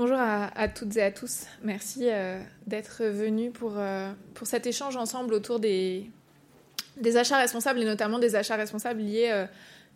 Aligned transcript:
Bonjour 0.00 0.16
à, 0.18 0.66
toutes 0.68 0.96
et 0.96 1.02
à 1.02 1.10
tous. 1.10 1.44
Merci 1.62 2.04
euh, 2.04 2.40
d'être 2.66 3.04
venus 3.04 3.52
pour, 3.52 3.74
euh, 3.76 4.10
pour 4.32 4.46
cet 4.46 4.66
échange 4.66 4.96
ensemble 4.96 5.34
autour 5.34 5.60
des, 5.60 6.10
achats 7.16 7.36
responsables 7.36 7.80
et 7.80 7.84
notamment 7.84 8.18
des 8.18 8.34
achats 8.34 8.56
responsables 8.56 9.02
liés 9.02 9.28
euh, 9.30 9.44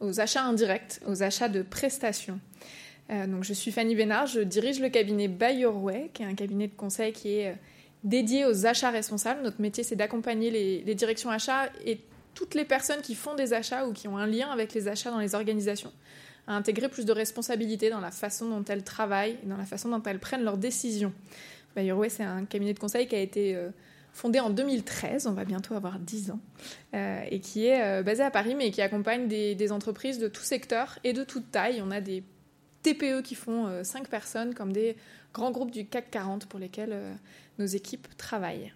aux 0.00 0.20
achats 0.20 0.44
indirects, 0.44 1.00
aux 1.06 1.22
achats 1.22 1.48
de 1.48 1.62
prestations. 1.62 2.38
donc, 3.08 3.44
je 3.44 3.54
suis 3.54 3.72
Fanny 3.72 3.96
Bénard, 3.96 4.26
je 4.26 4.40
dirige 4.40 4.78
le 4.78 4.90
cabinet 4.90 5.26
Buy 5.26 5.60
Your 5.60 5.82
Way, 5.82 6.10
qui 6.12 6.22
est 6.22 6.26
un 6.26 6.34
cabinet 6.34 6.68
de 6.68 6.74
conseil 6.74 7.14
qui 7.14 7.38
est 7.38 7.56
dédié 8.02 8.44
aux 8.44 8.66
achats 8.66 8.90
responsables. 8.90 9.40
Notre 9.40 9.62
métier, 9.62 9.84
c'est 9.84 9.96
d'accompagner 9.96 10.50
les 10.50 10.94
directions 10.94 11.30
achats 11.30 11.70
et 11.82 11.98
toutes 12.34 12.54
les 12.54 12.66
personnes 12.66 13.00
qui 13.00 13.14
font 13.14 13.36
des 13.36 13.54
achats 13.54 13.86
ou 13.86 13.94
qui 13.94 14.06
ont 14.06 14.18
un 14.18 14.26
lien 14.26 14.50
avec 14.50 14.74
les 14.74 14.86
achats 14.86 15.10
dans 15.10 15.20
les 15.20 15.34
organisations 15.34 15.94
à 16.46 16.54
intégrer 16.54 16.88
plus 16.88 17.04
de 17.04 17.12
responsabilités 17.12 17.90
dans 17.90 18.00
la 18.00 18.10
façon 18.10 18.48
dont 18.48 18.64
elles 18.64 18.84
travaillent 18.84 19.38
et 19.42 19.46
dans 19.46 19.56
la 19.56 19.64
fason 19.64 19.88
dont 19.88 20.02
elles 20.02 20.18
prennent 20.18 20.44
leurs 20.44 20.58
décisions. 20.58 21.12
Bayerway, 21.74 22.08
c'est 22.08 22.22
un 22.22 22.44
cabinet 22.44 22.74
de 22.74 22.78
conseil 22.78 23.06
qui 23.06 23.14
a 23.14 23.20
été 23.20 23.56
euh, 23.56 23.70
fondé 24.12 24.40
en 24.40 24.50
2013, 24.50 25.26
on 25.26 25.32
va 25.32 25.44
bientôt 25.44 25.74
avoir 25.74 25.98
10 25.98 26.30
ans, 26.30 26.40
euh, 26.94 27.24
et 27.30 27.40
qui 27.40 27.66
est 27.66 27.82
euh, 27.82 28.02
basé 28.02 28.22
à 28.22 28.30
Paris, 28.30 28.54
mais 28.54 28.70
qui 28.70 28.82
accompagne 28.82 29.26
des, 29.26 29.72
entreprises 29.72 30.18
de 30.18 30.28
tout 30.28 30.42
secteur 30.42 30.98
et 31.04 31.12
de 31.12 31.24
toute 31.24 31.50
taille. 31.50 31.82
On 31.82 31.90
a 31.90 32.00
des 32.00 32.22
TPE 32.82 33.22
qui 33.22 33.34
font 33.34 33.82
5 33.82 34.08
personnes, 34.08 34.54
comme 34.54 34.72
des 34.72 34.96
grands 35.32 35.50
groupes 35.50 35.70
du 35.70 35.86
CAC 35.86 36.10
40 36.10 36.46
pour 36.46 36.60
lesquels 36.60 36.94
nos 37.58 37.64
équipes 37.64 38.06
travaillent. 38.18 38.72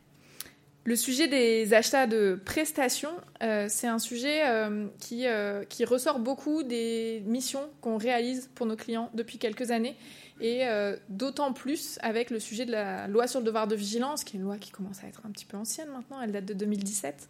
Le 0.89 0.97
sujet 0.97 1.29
des 1.29 1.75
achats 1.75 2.07
de 2.07 2.41
prestations, 2.47 3.13
euh, 3.43 3.67
c'est 3.69 3.89
un 3.89 3.99
sujet 3.99 4.49
euh, 4.49 4.87
qui, 4.99 5.27
euh, 5.27 5.63
qui, 5.65 5.85
ressort 5.85 6.19
beaucoup 6.19 6.63
des 6.63 7.23
missions 7.27 7.69
qu'on 7.83 7.99
réalise 7.99 8.49
pour 8.55 8.65
nos 8.65 8.75
clients 8.75 9.11
depuis 9.13 9.37
quelques 9.37 9.71
années, 9.71 9.97
et 10.41 10.63
d'autant 11.11 11.53
plus 11.53 11.99
avec 12.01 12.31
le 12.31 12.41
sujet 12.41 12.65
de 12.65 12.73
la 12.73 13.07
loi 13.07 13.27
sur 13.27 13.41
le 13.41 13.45
devoir 13.45 13.67
de 13.67 13.75
vigilance, 13.75 14.25
qui 14.25 14.37
est 14.37 14.39
une 14.39 14.47
loi 14.47 14.57
qui 14.57 14.71
commence 14.71 15.05
à 15.05 15.09
être 15.09 15.21
un 15.27 15.31
petit 15.31 15.45
peu 15.45 15.59
ancienne 15.59 15.89
maintenant, 15.89 16.23
elle 16.23 16.33
date 16.33 16.47
de 16.47 16.55
2017, 16.55 17.29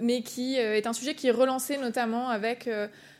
mais 0.00 0.22
qui 0.22 0.54
est 0.54 0.86
un 0.86 0.92
sujet 0.94 1.14
qui 1.14 1.26
est 1.26 1.32
relancé 1.32 1.76
notamment 1.78 2.28
avec 2.28 2.70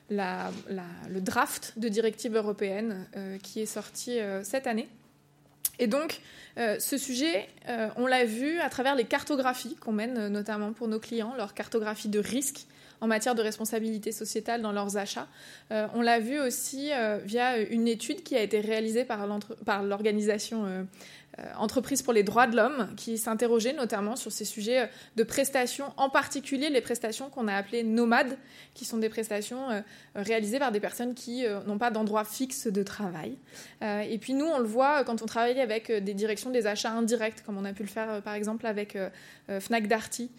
le 0.08 1.20
draft 1.20 1.75
de 1.77 1.89
directive 1.89 2.36
européenne 2.36 3.06
qui 3.42 3.61
est 3.61 3.67
sorti 3.67 4.19
cette 4.45 4.69
année. 4.69 4.89
Et 5.78 5.87
donc, 5.87 6.20
euh, 6.59 6.78
ce 6.78 6.98
sujet, 6.98 7.48
euh, 7.69 7.89
on 7.97 8.06
l'a 8.06 8.25
vu 8.25 8.61
à 8.61 8.69
travers 8.69 8.95
les 8.95 9.05
cartographies 9.05 9.77
qu'on 9.77 9.92
mène 9.92 10.19
euh, 10.19 10.29
notamment 10.29 10.73
pour 10.73 10.89
nos 10.89 11.01
clients, 11.01 11.34
leur 11.37 11.55
cartographie 11.55 12.09
de 12.09 12.19
risque 12.19 12.67
en 13.01 13.06
matière 13.06 13.34
de 13.34 13.42
responsabilité 13.42 14.12
sociétale 14.12 14.62
dans 14.62 14.70
leurs 14.70 14.97
achats. 14.97 15.27
on 15.70 16.03
l'a 16.03 16.20
vu 16.20 16.39
aussi 16.39 16.91
via 17.25 17.59
une 17.59 17.89
étude 17.89 18.23
qui 18.23 18.37
a 18.37 18.42
été 18.42 18.61
réalisée 18.61 19.05
par 19.05 19.83
l'organisation 19.83 20.87
entreprise 21.56 22.02
pour 22.02 22.12
les 22.12 22.22
droits 22.22 22.47
de 22.47 22.56
l'homme 22.56 22.88
qui 22.97 23.16
s'interrogeait 23.16 23.72
notamment 23.72 24.16
sur 24.16 24.30
ces 24.30 24.44
sujets 24.44 24.80
euh, 24.80 24.86
de 25.16 25.22
prestations, 25.22 25.92
en 25.97 26.11
particulier 26.11 26.69
les 26.69 26.83
prestations 26.83 27.30
qu'on 27.30 27.48
a 27.48 27.55
appelées 27.55 27.84
nomades, 27.84 28.36
qui 28.74 28.84
sont 28.84 28.98
des 28.98 29.08
prestations 29.08 29.70
euh, 29.70 29.80
réalisées 30.14 30.58
par 30.58 30.72
des 30.72 30.80
personnes 30.80 31.14
qui 31.14 31.44
n'ont 31.66 31.78
pas 31.78 31.91
d'endroit 31.91 32.24
fixe 32.24 32.66
de 32.66 32.83
travail. 32.83 33.36
Et 33.83 34.19
puis 34.19 34.34
nous, 34.34 34.44
on 34.44 34.58
le 34.58 34.66
voit 34.66 35.05
quand 35.05 35.22
on 35.22 35.27
travaille 35.27 35.61
avec 35.61 35.91
des 35.91 36.14
directions 36.14 36.50
des 36.50 36.66
achats 36.66 36.92
indirects, 36.92 37.42
comme 37.44 37.56
on 37.58 37.64
a 37.64 37.72
pu 37.72 37.83
le 37.83 37.89
faire 37.89 38.22
par 38.22 38.34
exemple 38.34 38.67
avec 38.67 38.96
Fnac 39.61 39.89
Darty 39.89 40.30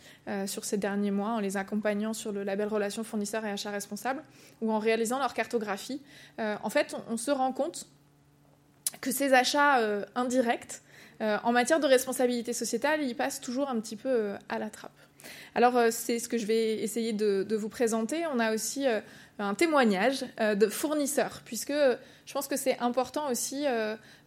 sur 0.45 0.66
ces 0.66 0.78
derniers 0.78 1.11
mois, 1.11 1.30
en 1.30 1.39
les 1.39 1.57
accompagnant 1.57 2.13
sur 2.13 2.31
le 2.31 2.44
label 2.44 2.67
Relations 2.67 3.03
fournisseurs 3.03 3.45
et 3.45 3.52
achats 3.52 3.72
responsables, 3.72 4.23
ou 4.61 4.72
en 4.72 4.80
réalisant 4.80 5.19
leur 5.19 5.33
cartographie. 5.33 6.02
En 6.38 6.69
fait, 6.69 6.95
on 7.09 7.17
se 7.17 7.31
rend 7.31 7.52
compte 7.52 7.88
que 9.02 9.11
ces 9.11 9.33
achats 9.33 9.80
indirects 10.16 10.81
euh, 11.23 11.38
en 11.44 11.52
matière 11.52 11.80
de 11.80 11.88
responsabilité 11.88 12.53
sociétale, 12.53 13.02
il 13.03 13.16
passe 13.16 13.39
toujours 13.39 13.69
un 13.69 13.80
petit 13.80 13.95
peu 13.95 14.09
euh, 14.09 14.38
à 14.50 14.59
la 14.59 14.69
trappe. 14.69 14.91
Alors, 15.55 15.77
euh, 15.77 15.88
c'est 15.91 16.19
ce 16.19 16.27
que 16.27 16.38
je 16.38 16.45
vais 16.45 16.79
essayer 16.79 17.13
de, 17.13 17.56
vous 17.56 17.69
présenter. 17.69 18.25
On 18.34 18.40
a 18.40 18.53
aussi 18.53 18.85
un 19.40 19.53
témoignage 19.53 20.25
de 20.40 20.68
fournisseurs, 20.68 21.41
puisque 21.45 21.72
je 21.72 22.34
pense 22.34 22.47
que 22.47 22.57
c'est 22.57 22.78
important 22.79 23.29
aussi 23.29 23.66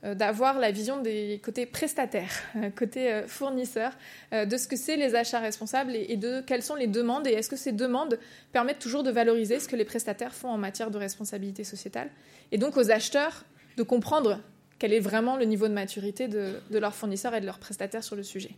d'avoir 0.02 0.58
la 0.58 0.70
vision 0.70 1.02
des 1.02 1.40
côtés 1.44 1.66
prestataires, 1.66 2.32
côté 2.76 3.22
fournisseurs, 3.26 3.92
de 4.32 4.56
ce 4.56 4.68
que 4.68 4.76
c'est 4.76 4.96
les 4.96 5.14
achats 5.14 5.40
responsables 5.40 5.94
et, 5.94 6.16
de 6.16 6.40
quelles 6.40 6.62
sont 6.62 6.76
les 6.76 6.86
demandes 6.86 7.26
et 7.26 7.32
est-ce 7.32 7.50
que 7.50 7.56
ces 7.56 7.72
demandes 7.72 8.18
permettent 8.52 8.78
toujours 8.78 9.02
de 9.02 9.10
valoriser 9.10 9.58
ce 9.58 9.68
que 9.68 9.76
les 9.76 9.84
prestataires 9.84 10.34
font 10.34 10.48
en 10.48 10.58
matière 10.58 10.90
de 10.90 10.98
responsabilité 10.98 11.64
sociétale. 11.64 12.08
Et 12.52 12.58
donc 12.58 12.76
aux 12.76 12.90
acheteurs 12.90 13.44
de 13.76 13.82
comprendre 13.82 14.40
quel 14.78 14.92
est 14.92 15.00
vraiment 15.00 15.36
le 15.36 15.44
niveau 15.44 15.68
de 15.68 15.72
maturité 15.72 16.28
de, 16.28 16.60
leurs 16.70 16.94
fournisseurs 16.94 17.34
et 17.34 17.40
de 17.40 17.46
leurs 17.46 17.58
prestataires 17.58 18.04
sur 18.04 18.16
le 18.16 18.22
sujet. 18.22 18.50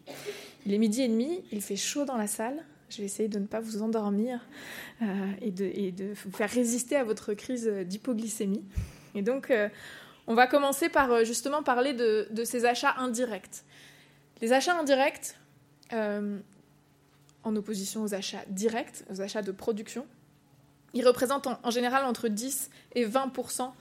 Il 0.66 0.74
est 0.74 0.78
midi 0.78 1.02
et 1.02 1.08
demi, 1.08 1.44
il 1.52 1.62
fait 1.62 1.76
chaud 1.76 2.04
dans 2.04 2.16
la 2.16 2.26
salle. 2.26 2.64
Je 2.90 2.98
vais 2.98 3.04
essayer 3.04 3.28
de 3.28 3.38
ne 3.38 3.46
pas 3.46 3.60
vous 3.60 3.82
endormir 3.82 4.40
euh, 5.02 5.06
et, 5.42 5.50
de, 5.50 6.14
vous 6.24 6.30
faire 6.32 6.50
résister 6.50 6.96
à 6.96 7.04
votre 7.04 7.34
crise 7.34 7.68
d'hypoglycémie. 7.68 8.64
Et 9.14 9.22
donc, 9.22 9.50
euh, 9.50 9.68
on 10.26 10.34
va 10.34 10.46
commencer 10.46 10.88
par 10.88 11.12
euh, 11.12 11.24
justement 11.24 11.62
parler 11.62 11.92
de, 11.92 12.26
ces 12.44 12.64
achats 12.64 12.94
indirects. 12.96 13.64
Les 14.40 14.52
achats 14.52 14.78
indirects, 14.78 15.36
en 15.92 17.56
opposition 17.56 18.02
aux 18.02 18.14
achats 18.14 18.44
directs, 18.48 19.04
aux 19.10 19.20
achats 19.20 19.42
de 19.42 19.52
production, 19.52 20.06
ils 20.94 21.06
représentent 21.06 21.46
en, 21.46 21.70
général 21.70 22.04
entre 22.04 22.28
10 22.28 22.70
et 22.94 23.06
20% 23.06 23.72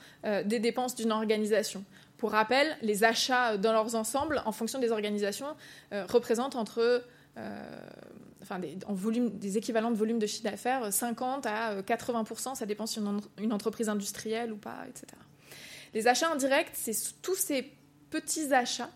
des 0.45 0.59
dépenses 0.59 0.95
d'une 0.95 1.11
organisation. 1.11 1.83
Pour 2.17 2.31
rappel, 2.31 2.77
les 2.81 3.03
achats 3.03 3.57
dans 3.57 3.73
leurs 3.73 3.95
ensembles, 3.95 4.41
en 4.45 4.51
fonction 4.51 4.79
des 4.79 4.91
organisations, 4.91 5.55
euh, 5.93 6.05
représentent 6.07 6.55
entre 6.55 7.03
euh, 7.37 7.79
des, 8.59 9.57
équivalents 9.57 9.91
de 9.91 9.95
volume 9.95 10.19
de 10.19 10.25
chiffre 10.25 10.43
d'affaires 10.43 10.91
50 10.91 11.45
à 11.45 11.81
80% 11.81 12.55
ça 12.55 12.65
dépend 12.65 12.87
si 12.87 12.99
une, 12.99 13.21
une 13.39 13.53
entreprise 13.53 13.89
industrielle 13.89 14.51
ou 14.51 14.57
pas, 14.57 14.85
etc. 14.89 15.05
Les 15.93 16.07
achats 16.07 16.31
indirects, 16.31 16.71
c'est 16.73 16.95
tous 17.21 17.35
ces 17.35 17.71
petits 18.09 18.53
achats, 18.53 18.89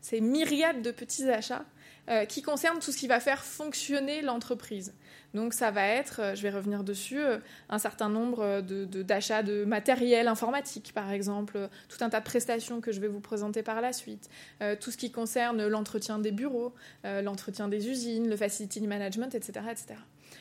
ces 0.00 0.20
myriades 0.20 0.82
de 0.82 0.90
petits 0.90 1.28
achats 1.28 1.64
euh, 2.10 2.26
qui 2.26 2.42
concernent 2.42 2.80
tout 2.80 2.92
ce 2.92 2.98
qui 2.98 3.06
va 3.06 3.20
faire 3.20 3.42
fonctionner 3.42 4.20
l'entreprise. 4.20 4.92
Donc 5.34 5.52
ça 5.52 5.70
va 5.70 5.86
être, 5.86 6.20
euh, 6.20 6.34
je 6.34 6.42
vais 6.42 6.50
revenir 6.50 6.84
dessus, 6.84 7.20
euh, 7.20 7.38
un 7.68 7.78
certain 7.78 8.08
nombre 8.08 8.60
d'achats 8.60 9.42
de, 9.42 9.64
matériel 9.64 10.28
informatique, 10.28 10.92
par 10.94 11.10
exemple, 11.10 11.68
tout 11.88 12.02
un 12.02 12.08
tas 12.08 12.20
de 12.20 12.24
prestations 12.24 12.80
que 12.80 12.92
je 12.92 13.00
vais 13.00 13.08
vous 13.08 13.20
présenter 13.20 13.62
par 13.62 13.80
la 13.80 13.92
suite, 13.92 14.30
euh, 14.62 14.76
tout 14.80 14.90
ce 14.90 14.96
qui 14.96 15.10
concerne 15.10 15.66
l'entretien 15.66 16.18
des 16.18 16.30
bureaux, 16.30 16.72
l'entretien 17.04 17.68
des 17.68 17.88
usines, 17.88 18.28
le 18.28 18.36
facility 18.36 18.80
management, 18.86 19.34
etc., 19.34 19.66
etc. 19.70 19.94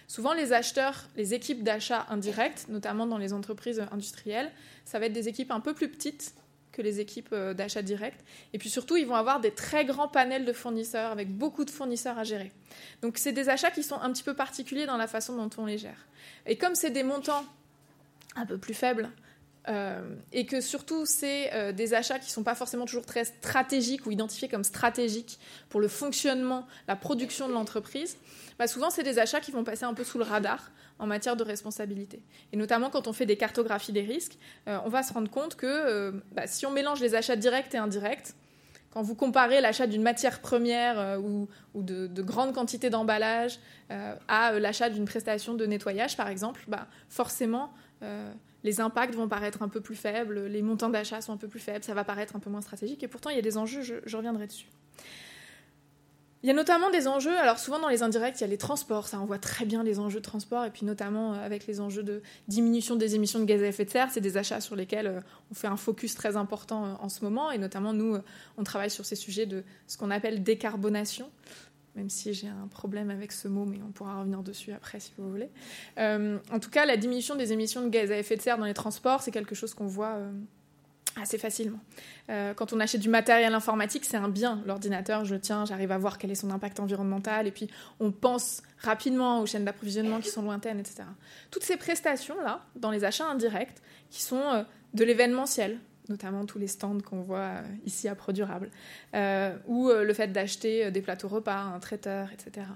Souvent, 0.08 0.34
les 0.34 0.54
acheteurs, 0.54 1.08
les 1.16 1.34
équipes 1.34 1.64
d'achat 1.64 2.06
indirectes, 2.10 2.68
notamment 2.70 3.08
dans 3.08 3.18
les 3.18 3.34
entreprises 3.34 3.84
industrielles, 3.92 4.52
ça 4.86 5.00
va 5.00 5.06
être 5.06 5.14
des 5.14 5.28
équipes 5.28 5.52
un 5.52 5.60
peu 5.60 5.74
plus 5.74 5.90
petites 5.90 6.34
que 6.74 6.82
les 6.82 7.00
équipes 7.00 7.30
euh, 7.32 7.54
d'achat 7.54 7.82
direct. 7.82 8.20
Et 8.52 8.58
puis 8.58 8.70
surtout, 8.70 8.98
ils 8.98 9.06
vont 9.06 9.16
avoir 9.16 9.40
des 9.40 9.52
très 9.52 9.86
grands 9.86 10.10
panels 10.10 10.44
de 10.44 10.52
fournisseurs 10.52 11.12
avec 11.12 11.30
beaucoup 11.30 11.64
de 11.64 11.70
fournisseurs 11.70 12.18
à 12.18 12.26
gérer. 12.26 12.52
Donc 13.02 13.18
c'est 13.18 13.32
des 13.32 13.48
achats 13.48 13.72
qui 13.72 13.84
sont 13.84 14.00
un 14.02 14.12
petit 14.12 14.24
peu 14.24 14.34
particuliers 14.34 14.86
dans 14.86 14.98
la 14.98 15.08
façon 15.08 15.38
dont 15.38 15.50
on 15.58 15.66
les 15.66 15.78
gère. 15.78 16.06
Et 16.46 16.58
comme 16.58 16.76
c'est 16.76 16.92
des 16.92 17.04
montants 17.04 17.46
un 18.36 18.46
peu 18.46 18.58
plus 18.58 18.74
faibles, 18.74 19.10
euh, 19.70 20.02
et 20.34 20.46
que 20.46 20.60
surtout 20.60 21.06
c'est 21.06 21.54
euh, 21.54 21.72
des 21.72 21.94
achats 21.94 22.20
qui 22.20 22.28
ne 22.28 22.32
sont 22.32 22.44
pas 22.44 22.56
forcément 22.56 22.86
toujours 22.86 23.06
très 23.06 23.24
stratégiques 23.24 24.06
ou 24.06 24.12
identifiés 24.12 24.50
comme 24.50 24.66
stratégiques 24.66 25.40
pour 25.70 25.80
le 25.80 25.88
fonctionnement, 25.88 26.68
la 26.90 26.98
production 26.98 27.48
de 27.48 27.54
l'entreprise, 27.54 28.18
bah 28.60 28.68
souvent 28.68 28.90
c'est 28.90 29.04
des 29.04 29.20
achats 29.20 29.40
qui 29.40 29.52
vont 29.52 29.64
passer 29.64 29.86
un 29.86 29.94
peu 29.94 30.04
sous 30.04 30.18
le 30.18 30.26
radar 30.26 30.70
en 31.00 31.08
matière 31.08 31.38
de 31.38 31.44
responsabilité. 31.46 32.22
Et 32.52 32.58
notamment 32.58 32.90
quand 32.90 33.08
on 33.08 33.14
fait 33.14 33.26
des 33.26 33.38
cartographies 33.38 33.94
des 33.94 34.02
risques, 34.02 34.38
euh, 34.68 34.80
on 34.84 34.90
va 34.90 35.02
se 35.02 35.14
rendre 35.14 35.32
compte 35.32 35.56
que 35.56 36.12
bah, 36.34 36.46
si 36.46 36.66
on 36.66 36.72
mélange 36.72 37.00
les 37.00 37.16
achats 37.16 37.38
directs 37.38 37.74
et 37.74 37.78
indirects, 37.78 38.34
quand 38.92 39.02
vous 39.02 39.16
comparez 39.16 39.62
l'achat 39.62 39.88
d'une 39.88 40.04
matière 40.04 40.42
première 40.42 41.20
ou, 41.20 41.48
de, 41.74 42.22
grandes 42.22 42.54
quantités 42.54 42.92
d'emballage 42.92 43.58
à 43.90 44.52
l'achat 44.60 44.92
d'une 44.92 45.06
prestation 45.06 45.56
de 45.56 45.66
nettoyage, 45.66 46.16
par 46.16 46.28
exemple, 46.28 46.64
bah, 46.68 46.86
forcément, 47.10 47.74
les 48.64 48.82
impacts 48.82 49.16
vont 49.16 49.28
paraître 49.28 49.62
un 49.62 49.70
peu 49.70 49.82
plus 49.82 49.96
faibles, 49.96 50.46
les 50.46 50.62
montants 50.62 50.90
d'achat 50.90 51.22
sont 51.22 51.34
un 51.34 51.38
peu 51.38 51.48
plus 51.48 51.60
faibles, 51.60 51.84
ça 51.84 51.94
va 51.94 52.04
paraître 52.04 52.36
un 52.36 52.40
peu 52.40 52.50
moins 52.50 52.62
stratégique, 52.62 53.04
et 53.04 53.08
pourtant 53.08 53.30
il 53.30 53.36
y 53.36 53.40
a 53.40 53.44
des 53.44 53.58
enjeux, 53.58 53.82
je 53.82 54.18
reviendrai 54.18 54.48
dessus. 54.48 54.68
Il 56.44 56.48
y 56.48 56.50
a 56.50 56.54
notamment 56.54 56.90
des 56.90 57.08
enjeux, 57.08 57.38
alors 57.38 57.58
souvent 57.58 57.80
dans 57.80 57.88
les 57.88 58.04
indirects, 58.04 58.36
il 58.40 58.42
y 58.42 58.44
a 58.44 58.48
les 58.48 58.58
transports, 58.58 59.08
ça 59.08 59.18
on 59.22 59.26
voit 59.26 59.38
très 59.38 59.64
bien 59.64 59.82
les 59.82 59.98
enjeux 60.00 60.20
de 60.20 60.26
transport, 60.26 60.66
et 60.66 60.72
puis 60.72 60.86
notamment 60.86 61.34
euh, 61.34 61.46
avec 61.46 61.66
les 61.68 61.80
enjeux 61.80 62.04
de 62.04 62.22
diminution 62.50 62.98
des 62.98 63.16
émissions 63.16 63.40
de 63.40 63.46
gaz 63.46 63.64
à 63.64 63.68
effet 63.68 63.86
de 63.86 63.90
serre, 63.90 64.10
c'est 64.12 64.20
des 64.20 64.36
achats 64.36 64.60
sur 64.60 64.76
lesquels 64.76 65.08
euh, 65.08 65.22
on 65.52 65.54
fait 65.54 65.68
un 65.68 65.78
focus 65.78 66.16
très 66.16 66.36
important 66.36 66.86
euh, 66.86 66.94
en 67.00 67.08
ce 67.08 67.24
moment, 67.24 67.50
et 67.50 67.58
notamment 67.58 67.94
nous, 67.94 68.18
on 68.58 68.64
travaille 68.66 68.90
sur 68.90 69.06
ces 69.06 69.16
sujets 69.16 69.46
de 69.46 69.64
ce 69.88 69.98
qu'on 69.98 70.12
appelle 70.12 70.44
décarbonation, 70.44 71.32
même 71.96 72.10
si 72.10 72.34
j'ai 72.34 72.48
un 72.48 72.68
problème 72.68 73.10
avec 73.10 73.32
ce 73.32 73.48
mot, 73.48 73.66
mais 73.66 73.80
on 73.88 73.92
pourra 73.92 74.20
revenir 74.20 74.42
dessus 74.42 74.72
après 74.74 75.00
si 75.00 75.14
vous 75.18 75.30
voulez. 75.30 75.50
en 75.98 76.60
tout 76.60 76.70
cas, 76.70 76.86
la 76.86 76.98
diminution 76.98 77.36
des 77.36 77.54
émissions 77.54 77.82
de 77.84 77.90
gaz 77.90 78.12
à 78.12 78.18
effet 78.18 78.36
de 78.36 78.42
serre 78.42 78.58
dans 78.58 78.66
les 78.66 78.74
transports, 78.74 79.22
c'est 79.22 79.32
quelque 79.32 79.56
chose 79.56 79.74
qu'on 79.74 79.88
voit 79.88 80.18
assez 81.22 81.38
facilement. 81.38 81.80
Euh, 82.30 82.54
quand 82.54 82.74
on 82.74 82.80
achète 82.80 83.02
du 83.02 83.10
matériel 83.10 83.54
informatique, 83.54 84.06
c'est 84.06 84.18
un 84.18 84.30
bien. 84.30 84.62
L'ordinateur, 84.66 85.26
je 85.26 85.36
le 85.36 85.42
tiens, 85.42 85.66
j'arrive 85.66 85.92
à 85.92 85.98
voir 85.98 86.18
quel 86.18 86.32
est 86.32 86.36
son 86.36 86.50
impact 86.50 86.80
environnemental, 86.80 87.48
et 87.48 87.52
puis 87.52 87.68
on 88.00 88.12
pense 88.12 88.64
rapidement 88.80 89.42
aux 89.42 89.46
chaînes 89.46 89.66
d'approvisionnement 89.66 90.20
qui 90.20 90.30
sont 90.30 90.42
lointaines, 90.42 90.80
etc. 90.80 91.04
Toutes 91.52 91.64
ces 91.64 91.78
prestations-là, 91.78 92.66
dans 92.76 92.92
les 92.92 93.04
achats 93.04 93.28
indirects, 93.28 93.76
qui 94.10 94.22
sont 94.22 94.42
euh, 94.42 94.64
de 94.94 95.04
l'événementiel, 95.04 95.80
notamment 96.10 96.46
tous 96.46 96.60
les 96.60 96.68
stands 96.68 97.00
qu'on 97.00 97.22
voit 97.22 97.38
euh, 97.38 97.62
ici 97.86 98.08
à 98.08 98.16
Produrable, 98.16 98.70
ou 99.68 99.90
le 99.90 100.14
fait 100.14 100.28
d'acheter 100.28 100.92
des 100.92 101.02
plateaux 101.02 101.28
repas, 101.28 101.62
un 101.62 101.80
traiteur, 101.80 102.30
etc. 102.32 102.68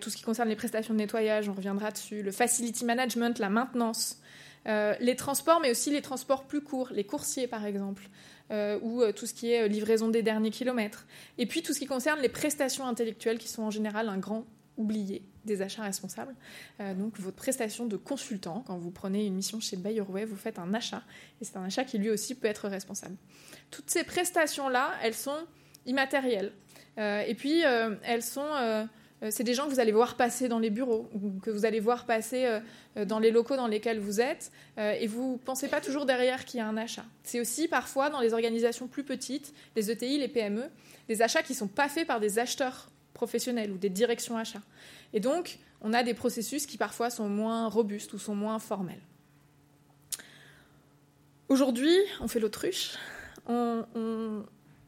tout 0.00 0.10
ce 0.10 0.16
qui 0.16 0.22
concerne 0.22 0.48
les 0.48 0.56
prestations 0.56 0.94
de 0.94 0.98
nettoyage, 0.98 1.48
on 1.48 1.54
reviendra 1.54 1.90
dessus, 1.90 2.22
le 2.22 2.32
facility 2.32 2.84
management, 2.84 3.38
la 3.38 3.48
maintenance, 3.48 4.20
euh, 4.66 4.94
les 5.00 5.16
transports, 5.16 5.60
mais 5.60 5.70
aussi 5.70 5.90
les 5.90 6.02
transports 6.02 6.44
plus 6.44 6.60
courts, 6.60 6.90
les 6.92 7.04
coursiers 7.04 7.46
par 7.46 7.64
exemple, 7.64 8.08
euh, 8.50 8.78
ou 8.82 9.02
euh, 9.02 9.12
tout 9.12 9.26
ce 9.26 9.32
qui 9.32 9.50
est 9.50 9.68
livraison 9.68 10.08
des 10.08 10.22
derniers 10.22 10.50
kilomètres. 10.50 11.06
Et 11.38 11.46
puis 11.46 11.62
tout 11.62 11.72
ce 11.72 11.78
qui 11.78 11.86
concerne 11.86 12.20
les 12.20 12.28
prestations 12.28 12.86
intellectuelles, 12.86 13.38
qui 13.38 13.48
sont 13.48 13.62
en 13.62 13.70
général 13.70 14.08
un 14.08 14.18
grand 14.18 14.46
oublié 14.78 15.22
des 15.44 15.60
achats 15.62 15.82
responsables. 15.82 16.34
donc 16.96 17.18
votre 17.18 17.36
prestation 17.36 17.86
de 17.86 17.96
consultant, 17.96 18.62
quand 18.66 18.76
vous 18.78 18.90
prenez 18.90 19.26
une 19.26 19.34
mission 19.34 19.60
chez 19.60 19.76
Bayerway, 19.76 20.24
vous 20.24 20.36
faites 20.36 20.58
un 20.58 20.72
achat, 20.74 21.02
et 21.40 21.44
c'est 21.44 21.56
un 21.56 21.64
achat 21.64 21.84
qui 21.84 21.98
lui 21.98 22.10
aussi 22.10 22.34
peut 22.34 22.48
être 22.48 22.68
responsable. 22.68 23.16
Toutes 23.70 23.90
ces 23.90 24.04
prestations-là, 24.04 24.92
elles 25.02 25.14
sont 25.14 25.38
immatérielles. 25.86 26.52
et 26.98 27.34
puis 27.36 27.60
elles 27.60 28.22
sont 28.22 28.50
euh, 29.22 29.28
c'est 29.30 29.44
des 29.44 29.54
gens 29.54 29.64
que 29.66 29.70
vous 29.70 29.80
allez 29.80 29.92
voir 29.92 30.16
passer 30.16 30.48
dans 30.48 30.58
les 30.58 30.70
bureaux, 30.70 31.08
ou 31.14 31.40
que 31.40 31.50
vous 31.50 31.64
allez 31.64 31.80
voir 31.80 32.06
passer 32.06 32.60
euh, 32.96 33.04
dans 33.04 33.18
les 33.18 33.30
locaux 33.30 33.56
dans 33.56 33.66
lesquels 33.66 33.98
vous 33.98 34.20
êtes, 34.20 34.52
euh, 34.78 34.92
et 34.92 35.06
vous 35.06 35.32
ne 35.32 35.38
pensez 35.38 35.68
pas 35.68 35.80
toujours 35.80 36.06
derrière 36.06 36.44
qu'il 36.44 36.58
y 36.58 36.60
a 36.60 36.66
un 36.66 36.76
achat. 36.76 37.04
C'est 37.22 37.40
aussi 37.40 37.68
parfois 37.68 38.10
dans 38.10 38.20
les 38.20 38.32
organisations 38.32 38.86
plus 38.86 39.04
petites, 39.04 39.52
les 39.76 39.90
ETI, 39.90 40.18
les 40.18 40.28
PME, 40.28 40.64
des 41.08 41.22
achats 41.22 41.42
qui 41.42 41.52
ne 41.52 41.58
sont 41.58 41.68
pas 41.68 41.88
faits 41.88 42.06
par 42.06 42.20
des 42.20 42.38
acheteurs 42.38 42.90
professionnels 43.18 43.72
ou 43.72 43.78
des 43.78 43.90
directions 43.90 44.38
achats. 44.38 44.62
Et 45.12 45.18
donc, 45.18 45.58
on 45.80 45.92
a 45.92 46.04
des 46.04 46.14
processus 46.14 46.66
qui 46.66 46.78
parfois 46.78 47.10
sont 47.10 47.28
moins 47.28 47.68
robustes 47.68 48.12
ou 48.12 48.18
sont 48.18 48.36
moins 48.36 48.60
formels. 48.60 49.02
Aujourd'hui, 51.48 51.96
on 52.20 52.28
fait 52.28 52.40
l'autruche. 52.40 52.96
on, 53.46 53.84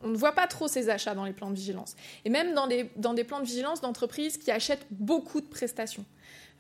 ne 0.03 0.17
voit 0.17 0.33
pas 0.33 0.47
trop 0.47 0.69
ces 0.69 0.89
achats 0.91 1.15
dans 1.15 1.25
les 1.25 1.33
plans 1.33 1.51
de 1.51 1.57
vigilance. 1.57 1.97
Et 2.25 2.31
même 2.31 2.55
dans, 2.55 2.67
des 2.69 3.25
plans 3.25 3.41
de 3.41 3.45
vigilance 3.45 3.81
d'entreprises 3.81 4.39
qui 4.39 4.51
achètent 4.51 4.87
beaucoup 4.91 5.41
de 5.41 5.47
prestations. 5.47 6.05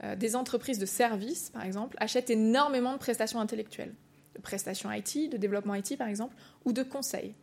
Euh, 0.02 0.16
des 0.16 0.34
entreprises 0.34 0.78
de 0.78 0.86
services, 0.86 1.50
par 1.50 1.64
exemple, 1.64 1.96
achètent 2.00 2.30
énormément 2.30 2.92
de 2.94 2.98
prestations 2.98 3.40
intellectuelles, 3.40 3.94
de 4.34 4.40
prestations 4.40 4.90
IT, 4.90 5.30
de 5.30 5.36
développement 5.36 5.74
IT, 5.74 5.96
par 5.96 6.08
exemple, 6.08 6.34
ou 6.64 6.72
de 6.72 6.82
conseils. 6.82 7.34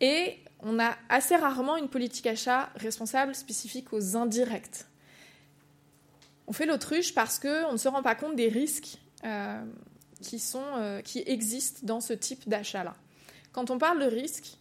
Et 0.00 0.38
on 0.60 0.78
a 0.78 0.96
assez 1.08 1.36
rarement 1.36 1.76
une 1.76 1.88
politique 1.88 2.26
achat 2.26 2.70
responsable 2.76 3.34
spécifique 3.34 3.92
aux 3.92 4.16
indirects. 4.16 4.84
On 6.46 6.52
fait 6.52 6.66
l'autruche 6.66 7.14
parce 7.14 7.38
qu'on 7.38 7.72
ne 7.72 7.76
se 7.76 7.88
rend 7.88 8.02
pas 8.02 8.14
compte 8.14 8.36
des 8.36 8.48
risques 8.48 8.98
euh, 9.24 9.62
qui, 10.22 10.38
sont, 10.38 10.64
euh, 10.76 11.00
qui 11.02 11.22
existent 11.26 11.80
dans 11.82 12.00
ce 12.00 12.12
type 12.12 12.48
d'achat-là. 12.48 12.94
Quand 13.52 13.70
on 13.70 13.78
parle 13.78 14.00
de 14.00 14.06
risques, 14.06 14.56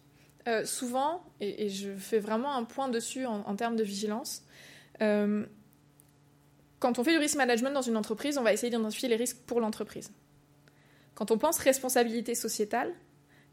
euh, 0.48 0.66
souvent, 0.66 1.24
et, 1.40 1.70
je 1.70 1.96
fais 1.96 2.20
vraiment 2.20 2.56
un 2.56 2.64
point 2.64 2.90
dessus 2.90 3.26
en, 3.26 3.56
termes 3.56 3.76
de 3.76 3.84
vigilance, 3.84 4.44
quand 6.80 7.00
on 7.00 7.04
fait 7.04 7.12
du 7.12 7.18
risk 7.18 7.36
management 7.36 7.72
dans 7.72 7.82
une 7.82 7.98
entreprise, 7.98 8.38
on 8.38 8.44
va 8.44 8.54
essayer 8.54 8.70
d'identifier 8.70 9.10
les 9.10 9.16
risques 9.16 9.38
pour 9.46 9.62
l'entreprise. 9.62 10.12
Quand 11.16 11.32
on 11.32 11.38
pense 11.38 11.58
responsabilité 11.58 12.36
sociétale, 12.36 12.94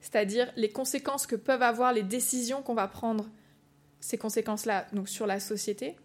c'est-à-dire 0.04 0.52
les 0.56 0.68
conséquences 0.68 1.26
que 1.26 1.34
peuvent 1.34 1.62
avoir 1.62 1.94
les 1.94 2.02
décisions 2.02 2.60
qu'on 2.60 2.74
va 2.74 2.86
prendre, 2.88 3.26
ces 4.00 4.18
conséquences-là, 4.18 4.86
donc 4.92 5.08
sur 5.08 5.26
la 5.26 5.40
société, 5.40 5.96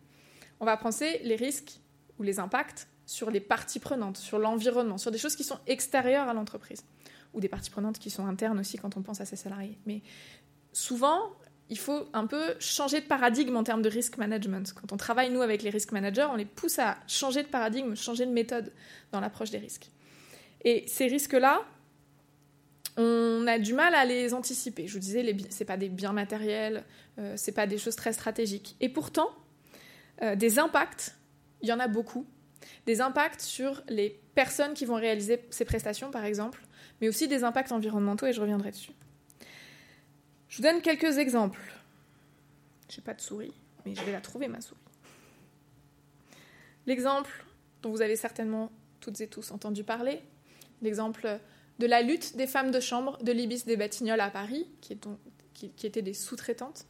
on 0.62 0.66
va 0.66 0.78
penser 0.78 1.19
les 1.24 1.36
risques 1.36 1.81
ou 2.18 2.24
les 2.24 2.40
impacts 2.40 2.88
sur 3.06 3.30
les 3.30 3.42
parties 3.42 3.80
prenantes, 3.80 4.16
sur 4.16 4.40
l'environnement, 4.40 4.98
sur 4.98 5.12
des 5.12 5.18
choses 5.18 5.36
qui 5.36 5.44
sont 5.44 5.60
extérieures 5.68 6.30
à 6.30 6.34
l'entreprise, 6.34 6.86
ou 7.34 7.42
des 7.42 7.50
parties 7.50 7.72
prenantes 7.72 8.00
qui 8.00 8.10
sont 8.10 8.25
internes 8.25 8.60
aussi 8.60 8.78
quand 8.78 8.96
on 8.96 9.01
pense 9.01 9.19
à 9.19 9.25
ses 9.25 9.36
salariés. 9.36 9.78
Mais 9.86 10.01
souvent, 10.72 11.34
il 11.68 11.78
faut 11.78 12.07
un 12.13 12.25
peu 12.25 12.56
changer 12.62 13.01
de 13.01 13.06
paradigme 13.06 13.57
en 13.57 13.66
termes 13.66 13.81
de 13.81 13.90
risk 13.90 14.18
management. 14.18 14.74
Quand 14.80 14.94
on 14.94 14.98
travaille, 14.98 15.30
nous, 15.30 15.42
avec 15.42 15.62
les 15.62 15.72
risk 15.72 15.92
managers, 15.92 16.28
on 16.31 16.38
les 16.38 16.46
pousse 16.46 16.80
à 16.80 16.98
changer 17.06 17.44
de 17.44 17.50
paradigme, 17.50 17.96
changer 17.96 18.25
de 18.25 18.31
méthode 18.31 18.72
dans 19.12 19.19
l'approche 19.19 19.51
des 19.51 19.57
risques. 19.57 19.92
Et 20.63 20.86
ces 20.88 21.07
risques-là, 21.07 21.66
on 22.97 23.47
a 23.47 23.59
du 23.59 23.74
mal 23.74 23.95
à 23.95 24.06
les 24.06 24.33
anticiper. 24.33 24.88
Je 24.88 24.94
vous 24.94 25.00
disais, 25.00 25.24
ce 25.50 25.59
n'est 25.59 25.65
pas 25.65 25.77
des 25.77 25.89
biens 25.89 26.13
matériels, 26.13 26.83
euh, 27.18 27.38
ce 27.38 27.50
n'est 27.50 27.56
pas 27.56 27.68
des 27.68 27.77
choses 27.77 27.95
très 27.95 28.13
stratégiques. 28.13 28.75
Et 28.81 28.89
pourtant, 28.89 29.30
euh, 30.21 30.36
des 30.36 30.59
impacts, 30.59 31.15
il 31.62 31.69
y 31.69 31.74
en 31.74 31.80
a 31.80 31.88
beaucoup. 31.88 32.25
Des 32.86 33.01
impacts 33.01 33.41
sur 33.41 33.81
les 33.88 34.19
personnes 34.36 34.74
qui 34.74 34.86
vont 34.86 34.95
réaliser 34.95 35.41
ces 35.50 35.65
prestations, 35.65 36.12
par 36.12 36.25
exemple, 36.25 36.62
mais 37.01 37.07
aussi 37.07 37.27
des 37.27 37.44
impacts 37.44 37.71
environnementaux, 37.71 38.25
et 38.25 38.33
je 38.33 38.41
reviendrai 38.41 38.71
dessus. 38.71 38.91
Je 40.50 40.57
vous 40.57 40.63
donne 40.63 40.81
quelques 40.81 41.18
exemples. 41.18 41.62
J'ai 42.89 43.01
pas 43.01 43.13
de 43.13 43.21
souris, 43.21 43.53
mais 43.86 43.95
je 43.95 44.01
vais 44.03 44.12
la 44.12 44.21
trouver, 44.21 44.47
ma 44.47 44.62
souris. 44.62 44.80
L'exemple 46.88 47.45
dont 47.81 47.91
vous 47.91 48.01
avez 48.01 48.15
certainement 48.15 48.71
toutes 49.00 49.21
et 49.21 49.27
tous 49.27 49.51
entendu 49.51 49.83
parler, 49.83 50.21
l'exemple 50.81 51.39
de 51.80 51.88
la 51.88 52.02
lutte 52.02 52.36
des 52.36 52.48
femmes 52.48 52.72
de 52.72 52.80
chambre 52.80 53.18
de 53.24 53.31
l'Ibis 53.31 53.66
des 53.66 53.78
Batignolles 53.78 54.20
à 54.20 54.30
Paris, 54.30 54.68
qui, 54.81 54.98
étaient 55.84 56.02
des 56.02 56.14
sous-traitantes, 56.14 56.86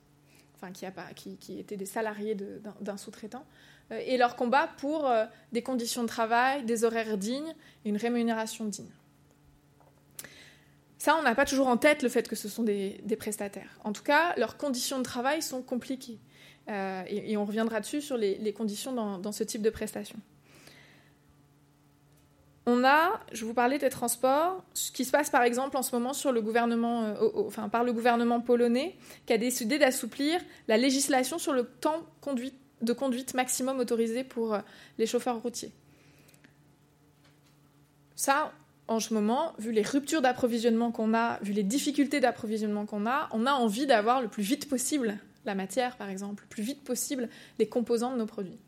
enfin 0.56 0.72
qui, 0.72 1.60
étaient 1.60 1.78
des 1.78 1.86
salariés 1.86 2.36
d'un 2.82 2.98
sous-traitant, 2.98 3.46
euh, 3.92 4.02
et 4.06 4.18
leur 4.18 4.36
combat 4.36 4.70
pour 4.78 5.08
euh, 5.08 5.26
des 5.52 5.62
conditions 5.62 6.04
de 6.04 6.08
travail, 6.08 6.64
des 6.64 6.84
horaires 6.84 7.18
dignes 7.18 7.56
et 7.86 7.90
une 7.90 7.98
rémunération 7.98 8.66
digne. 8.66 8.92
Ça, 10.98 11.16
on 11.18 11.22
n'a 11.22 11.34
pas 11.34 11.46
toujours 11.46 11.68
en 11.68 11.78
tête 11.78 12.04
le 12.04 12.10
fait 12.10 12.28
que 12.28 12.36
ce 12.36 12.50
sont 12.50 12.64
des, 12.64 13.02
prestataires. 13.18 13.80
En 13.86 13.94
tout 13.94 14.04
cas, 14.04 14.36
leurs 14.36 14.58
conditions 14.58 14.98
de 14.98 15.04
travail 15.04 15.42
sont 15.42 15.62
compliquées. 15.62 16.20
Euh, 16.68 17.04
et, 17.08 17.38
on 17.38 17.46
reviendra 17.46 17.80
dessus 17.80 18.02
sur 18.02 18.18
les, 18.18 18.54
conditions 18.54 18.92
dans, 18.92 19.32
ce 19.32 19.44
type 19.46 19.62
de 19.62 19.70
prestation. 19.70 20.20
On 22.72 22.84
a, 22.84 23.20
je 23.32 23.46
vous 23.46 23.56
parlais 23.56 23.80
des 23.80 23.90
transports, 23.90 24.64
ce 24.76 24.92
qui 24.92 25.04
se 25.04 25.10
passe 25.10 25.32
par 25.32 25.42
exemple 25.42 25.76
en 25.76 25.82
ce 25.82 25.96
moment 25.96 26.14
sur 26.14 26.32
le 26.32 26.40
gouvernement, 26.40 27.04
euh, 27.04 27.68
par 27.72 27.84
le 27.84 27.92
gouvernement 27.92 28.42
polonais, 28.42 28.96
qui 29.26 29.34
a 29.34 29.40
décidé 29.40 29.80
d'assouplir 29.80 30.40
la 30.68 30.78
législation 30.78 31.40
sur 31.40 31.52
le 31.52 31.64
temps 31.64 32.04
de 32.84 32.94
conduite 32.94 33.34
maximum 33.34 33.80
autorisé 33.80 34.24
pour 34.24 34.54
euh, 34.54 34.60
les 35.00 35.08
chauffeurs 35.08 35.42
routiers. 35.42 35.72
Ça, 38.16 38.52
en 38.88 39.00
ce 39.00 39.16
moment, 39.16 39.54
vu 39.58 39.72
les 39.72 39.82
ruptures 39.82 40.22
d'approvisionnement 40.22 40.92
qu'on 40.92 41.16
a, 41.16 41.40
vu 41.42 41.54
les 41.54 41.64
difficultés 41.64 42.20
d'approvisionnement 42.20 42.86
qu'on 42.86 43.08
a, 43.08 43.30
on 43.32 43.48
a 43.48 43.54
envie 43.54 43.88
d'avoir 43.88 44.22
le 44.22 44.28
plus 44.28 44.44
vite 44.44 44.70
possible 44.70 45.18
la 45.46 45.56
matière, 45.56 45.96
par 45.98 46.10
exemple, 46.10 46.44
le 46.44 46.50
plus 46.50 46.64
vite 46.64 46.84
possible 46.84 47.30
les 47.58 47.68
composants 47.68 48.12
de 48.14 48.18
nos 48.18 48.28
produits. 48.28 48.60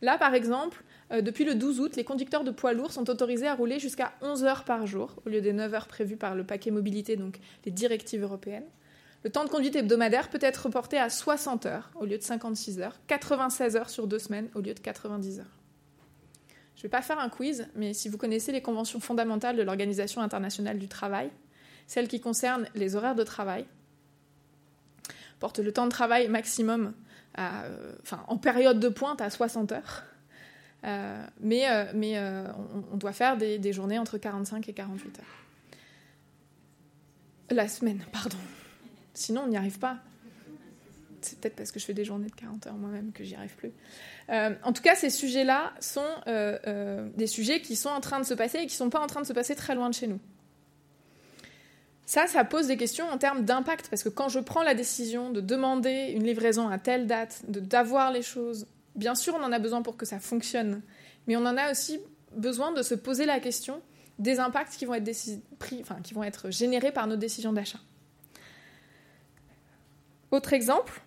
Là, 0.00 0.16
par 0.16 0.34
exemple, 0.34 0.84
euh, 1.12 1.22
depuis 1.22 1.44
le 1.44 1.54
12 1.54 1.80
août, 1.80 1.96
les 1.96 2.04
conducteurs 2.04 2.44
de 2.44 2.50
poids 2.50 2.72
lourds 2.72 2.92
sont 2.92 3.08
autorisés 3.08 3.46
à 3.46 3.54
rouler 3.54 3.78
jusqu'à 3.78 4.12
11 4.20 4.44
heures 4.44 4.64
par 4.64 4.86
jour, 4.86 5.16
au 5.24 5.30
lieu 5.30 5.40
des 5.40 5.52
9 5.52 5.74
heures 5.74 5.86
prévues 5.86 6.16
par 6.16 6.34
le 6.34 6.44
paquet 6.44 6.70
mobilité, 6.70 7.16
donc 7.16 7.38
les 7.64 7.72
directives 7.72 8.22
européennes. 8.22 8.66
Le 9.24 9.30
temps 9.30 9.44
de 9.44 9.48
conduite 9.48 9.74
hebdomadaire 9.74 10.30
peut 10.30 10.38
être 10.40 10.66
reporté 10.66 10.98
à 10.98 11.10
60 11.10 11.66
heures 11.66 11.90
au 11.96 12.04
lieu 12.04 12.18
de 12.18 12.22
56 12.22 12.80
heures, 12.80 12.96
96 13.08 13.76
heures 13.76 13.90
sur 13.90 14.06
deux 14.06 14.18
semaines 14.18 14.48
au 14.54 14.60
lieu 14.60 14.74
de 14.74 14.80
90 14.80 15.40
heures. 15.40 15.58
Je 16.76 16.80
ne 16.80 16.82
vais 16.84 16.90
pas 16.90 17.02
faire 17.02 17.18
un 17.18 17.28
quiz, 17.28 17.66
mais 17.74 17.92
si 17.92 18.08
vous 18.08 18.18
connaissez 18.18 18.52
les 18.52 18.62
conventions 18.62 19.00
fondamentales 19.00 19.56
de 19.56 19.62
l'Organisation 19.62 20.20
internationale 20.20 20.78
du 20.78 20.86
travail, 20.86 21.30
celles 21.88 22.06
qui 22.06 22.20
concernent 22.20 22.68
les 22.76 22.94
horaires 22.94 23.16
de 23.16 23.24
travail, 23.24 23.64
portent 25.40 25.58
le 25.58 25.72
temps 25.72 25.86
de 25.86 25.90
travail 25.90 26.28
maximum 26.28 26.92
euh, 27.38 27.92
en 28.28 28.36
période 28.36 28.78
de 28.78 28.88
pointe 28.88 29.20
à 29.20 29.30
60 29.30 29.72
heures. 29.72 30.04
Euh, 30.84 31.26
mais, 31.40 31.68
euh, 31.68 31.84
mais 31.94 32.18
on, 32.92 32.96
doit 32.96 33.12
faire 33.12 33.36
des, 33.36 33.58
des, 33.58 33.72
journées 33.72 33.98
entre 33.98 34.16
45 34.16 34.68
et 34.68 34.72
48 34.72 35.18
heures. 35.18 35.24
La 37.50 37.66
semaine, 37.68 38.04
pardon. 38.12 38.38
Sinon, 39.14 39.42
on 39.44 39.48
n'y 39.48 39.56
arrive 39.56 39.78
pas. 39.78 39.98
C'est 41.20 41.40
peut-être 41.40 41.56
parce 41.56 41.72
que 41.72 41.80
je 41.80 41.84
fais 41.84 41.94
des 41.94 42.04
journées 42.04 42.28
de 42.28 42.34
40 42.34 42.66
heures 42.66 42.74
moi-même 42.74 43.12
que 43.12 43.24
j'y 43.24 43.34
arrive 43.34 43.54
plus. 43.56 43.72
Euh, 44.30 44.54
en 44.62 44.72
tout 44.72 44.82
cas, 44.82 44.94
ces 44.94 45.10
sujets-là 45.10 45.72
sont 45.80 46.00
euh, 46.26 46.58
euh, 46.66 47.08
des 47.16 47.26
sujets 47.26 47.60
qui 47.60 47.76
sont 47.76 47.88
en 47.88 48.00
train 48.00 48.20
de 48.20 48.24
se 48.24 48.34
passer 48.34 48.58
et 48.58 48.66
qui 48.66 48.74
ne 48.74 48.78
sont 48.78 48.90
pas 48.90 49.00
en 49.00 49.06
train 49.06 49.20
de 49.20 49.26
se 49.26 49.32
passer 49.32 49.54
très 49.54 49.74
loin 49.74 49.88
de 49.88 49.94
chez 49.94 50.06
nous. 50.06 50.20
Ça, 52.06 52.26
ça 52.26 52.44
pose 52.44 52.68
des 52.68 52.76
questions 52.76 53.06
en 53.08 53.18
termes 53.18 53.44
d'impact, 53.44 53.88
parce 53.90 54.02
que 54.02 54.08
quand 54.08 54.30
je 54.30 54.40
prends 54.40 54.62
la 54.62 54.74
décision 54.74 55.30
de 55.30 55.42
demander 55.42 56.12
une 56.14 56.24
livraison 56.24 56.68
à 56.68 56.78
telle 56.78 57.06
date, 57.06 57.42
d'avoir 57.48 58.12
les 58.12 58.22
choses, 58.22 58.66
bien 58.98 59.14
sûr, 59.14 59.34
on 59.34 59.42
en 59.42 59.52
a 59.52 59.58
besoin 59.58 59.82
pour 59.82 59.96
que 59.96 60.04
ça 60.04 60.20
fonctionne, 60.20 60.82
mais 61.26 61.36
on 61.36 61.46
en 61.46 61.56
a 61.56 61.70
aussi 61.70 62.00
besoin 62.36 62.72
de 62.72 62.82
se 62.82 62.94
poser 62.94 63.24
la 63.24 63.40
question 63.40 63.80
des 64.18 64.40
impacts 64.40 64.74
qui 64.74 64.84
vont 64.84 64.94
être, 64.94 66.50
générés 66.50 66.92
par 66.92 67.06
nos 67.06 67.16
décisions 67.16 67.52
d'achat. 67.52 67.78
Autre 70.30 70.52
exemple, 70.52 71.00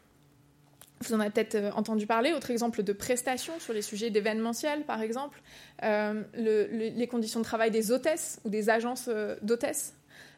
vous 1.01 1.13
en 1.13 1.19
avez 1.19 1.29
peut-être 1.29 1.55
euh, 1.55 1.71
entendu 1.71 2.07
parler, 2.07 2.31
autre 2.31 2.51
exemple 2.51 2.83
de 2.83 2.93
prestations 2.93 3.59
sur 3.59 3.73
les 3.73 3.81
sujets 3.81 4.09
d'événementiel, 4.09 4.83
par 4.85 5.01
exemple, 5.01 5.41
euh, 5.83 6.23
les 6.33 7.07
conditions 7.07 7.39
de 7.39 7.45
travail 7.45 7.69
des 7.69 7.91
hôtesses 7.91 8.39
ou 8.45 8.49
des 8.49 8.69
agences 8.69 9.09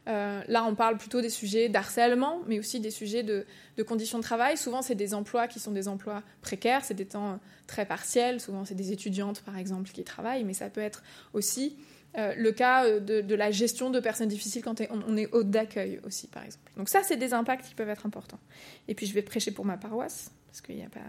euh, 0.08 0.42
là, 0.48 0.66
on 0.66 0.76
parle 0.76 0.98
plutôt 0.98 1.22
des 1.22 1.30
sujets 1.30 1.70
d'harcèlement, 1.70 2.42
mais 2.48 2.60
aussi 2.60 2.80
des 2.80 2.92
sujets 2.92 3.24
de, 3.24 3.46
conditions 3.88 4.18
de 4.18 4.24
travail. 4.24 4.58
Souvent, 4.58 4.82
c'est 4.82 4.96
des 4.96 5.14
emplois 5.14 5.48
qui 5.48 5.60
sont 5.60 5.72
des 5.72 5.88
emplois 5.88 6.24
précaires, 6.42 6.84
c'est 6.84 6.94
des 6.94 7.06
temps 7.06 7.40
très 7.68 7.86
partiels. 7.86 8.42
Souvent, 8.42 8.66
c'est 8.66 8.76
des 8.76 8.92
étudiantes, 8.92 9.42
par 9.42 9.58
exemple, 9.58 9.90
qui 9.92 10.04
travaillent, 10.04 10.44
mais 10.44 10.54
ça 10.54 10.70
peut 10.70 10.82
être 10.82 11.04
aussi 11.34 11.78
le 12.16 12.52
cas 12.52 13.00
de, 13.00 13.36
la 13.36 13.50
gestion 13.50 13.90
de 13.90 14.00
personnes 14.00 14.28
difficiles 14.28 14.62
quand 14.62 14.82
on 15.08 15.18
est 15.18 15.34
hôte 15.34 15.50
d'accueil 15.50 16.00
aussi, 16.06 16.28
par 16.28 16.44
exemple. 16.44 16.72
Donc 16.78 16.90
ça, 16.90 17.02
c'est 17.02 17.18
des 17.18 17.34
impacts 17.34 17.66
qui 17.66 17.74
peuvent 17.74 17.90
être 17.90 18.06
importants. 18.06 18.40
Et 18.88 18.94
puis, 18.94 19.08
je 19.08 19.14
vais 19.14 19.24
prêcher 19.24 19.52
pour 19.52 19.66
ma 19.66 19.78
paroisse 19.78 20.32
parce 20.48 20.62
qu'il 20.62 20.76
n'y 20.76 20.84
a 20.84 20.90
pas 20.90 21.00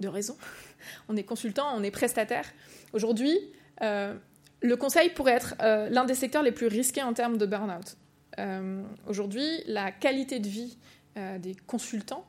de 0.00 0.08
raison. 0.08 0.36
On 1.08 1.16
est 1.16 1.22
consultant, 1.22 1.74
on 1.74 1.82
est 1.82 1.90
prestataire. 1.90 2.44
Aujourd'hui, 2.92 3.38
euh, 3.82 4.14
le 4.62 4.76
conseil 4.76 5.10
pourrait 5.10 5.32
être 5.32 5.54
euh, 5.62 5.88
l'un 5.88 6.04
des 6.04 6.14
secteurs 6.14 6.42
les 6.42 6.52
plus 6.52 6.66
risqués 6.66 7.02
en 7.02 7.12
termes 7.12 7.38
de 7.38 7.46
burn-out. 7.46 7.96
Euh, 8.38 8.82
aujourd'hui, 9.06 9.48
la 9.66 9.92
qualité 9.92 10.38
de 10.38 10.48
vie 10.48 10.78
des 11.40 11.56
consultants, 11.66 12.24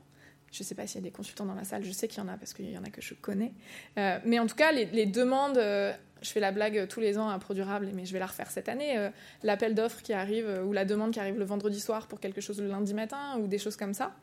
je 0.52 0.64
ne 0.64 0.66
sais 0.66 0.74
pas 0.74 0.88
s'il 0.88 1.00
y 1.00 1.04
a 1.04 1.08
des 1.08 1.16
consultants 1.16 1.46
dans 1.46 1.54
la 1.54 1.64
salle, 1.64 1.84
je 1.84 1.92
sais 1.92 2.08
qu'il 2.08 2.22
y 2.22 2.26
en 2.26 2.28
a 2.28 2.36
parce 2.36 2.52
qu'il 2.52 2.70
y 2.70 2.78
en 2.78 2.84
a 2.84 2.90
que 2.90 3.00
je 3.00 3.14
connais, 3.14 3.54
mais 3.96 4.40
en 4.40 4.48
tout 4.48 4.56
cas, 4.56 4.72
les, 4.72 4.86
les 4.86 5.06
demandes, 5.06 5.58
je 5.58 6.30
fais 6.30 6.40
la 6.40 6.52
blague 6.52 6.88
tous 6.88 7.00
les 7.00 7.20
ans 7.20 7.30
à 7.30 7.38
Produrable, 7.38 7.90
mais 7.94 8.06
je 8.06 8.12
vais 8.12 8.20
la 8.20 8.26
refaire 8.26 8.50
cette 8.50 8.68
année, 8.68 9.10
l'appel 9.44 9.76
d'offres 9.76 10.02
qui 10.02 10.14
arrive 10.14 10.62
ou 10.66 10.74
la 10.74 10.84
demande 10.84 11.12
qui 11.12 11.20
arrive 11.20 11.38
le 11.38 11.46
vendredi 11.46 11.80
soir 11.80 12.08
pour 12.08 12.20
quelque 12.20 12.42
chose 12.42 12.60
le 12.60 12.68
lundi 12.68 12.96
matin 12.96 13.38
ou 13.40 13.46
des 13.46 13.60
choses 13.60 13.78
comme 13.78 13.94
ça, 13.94 14.14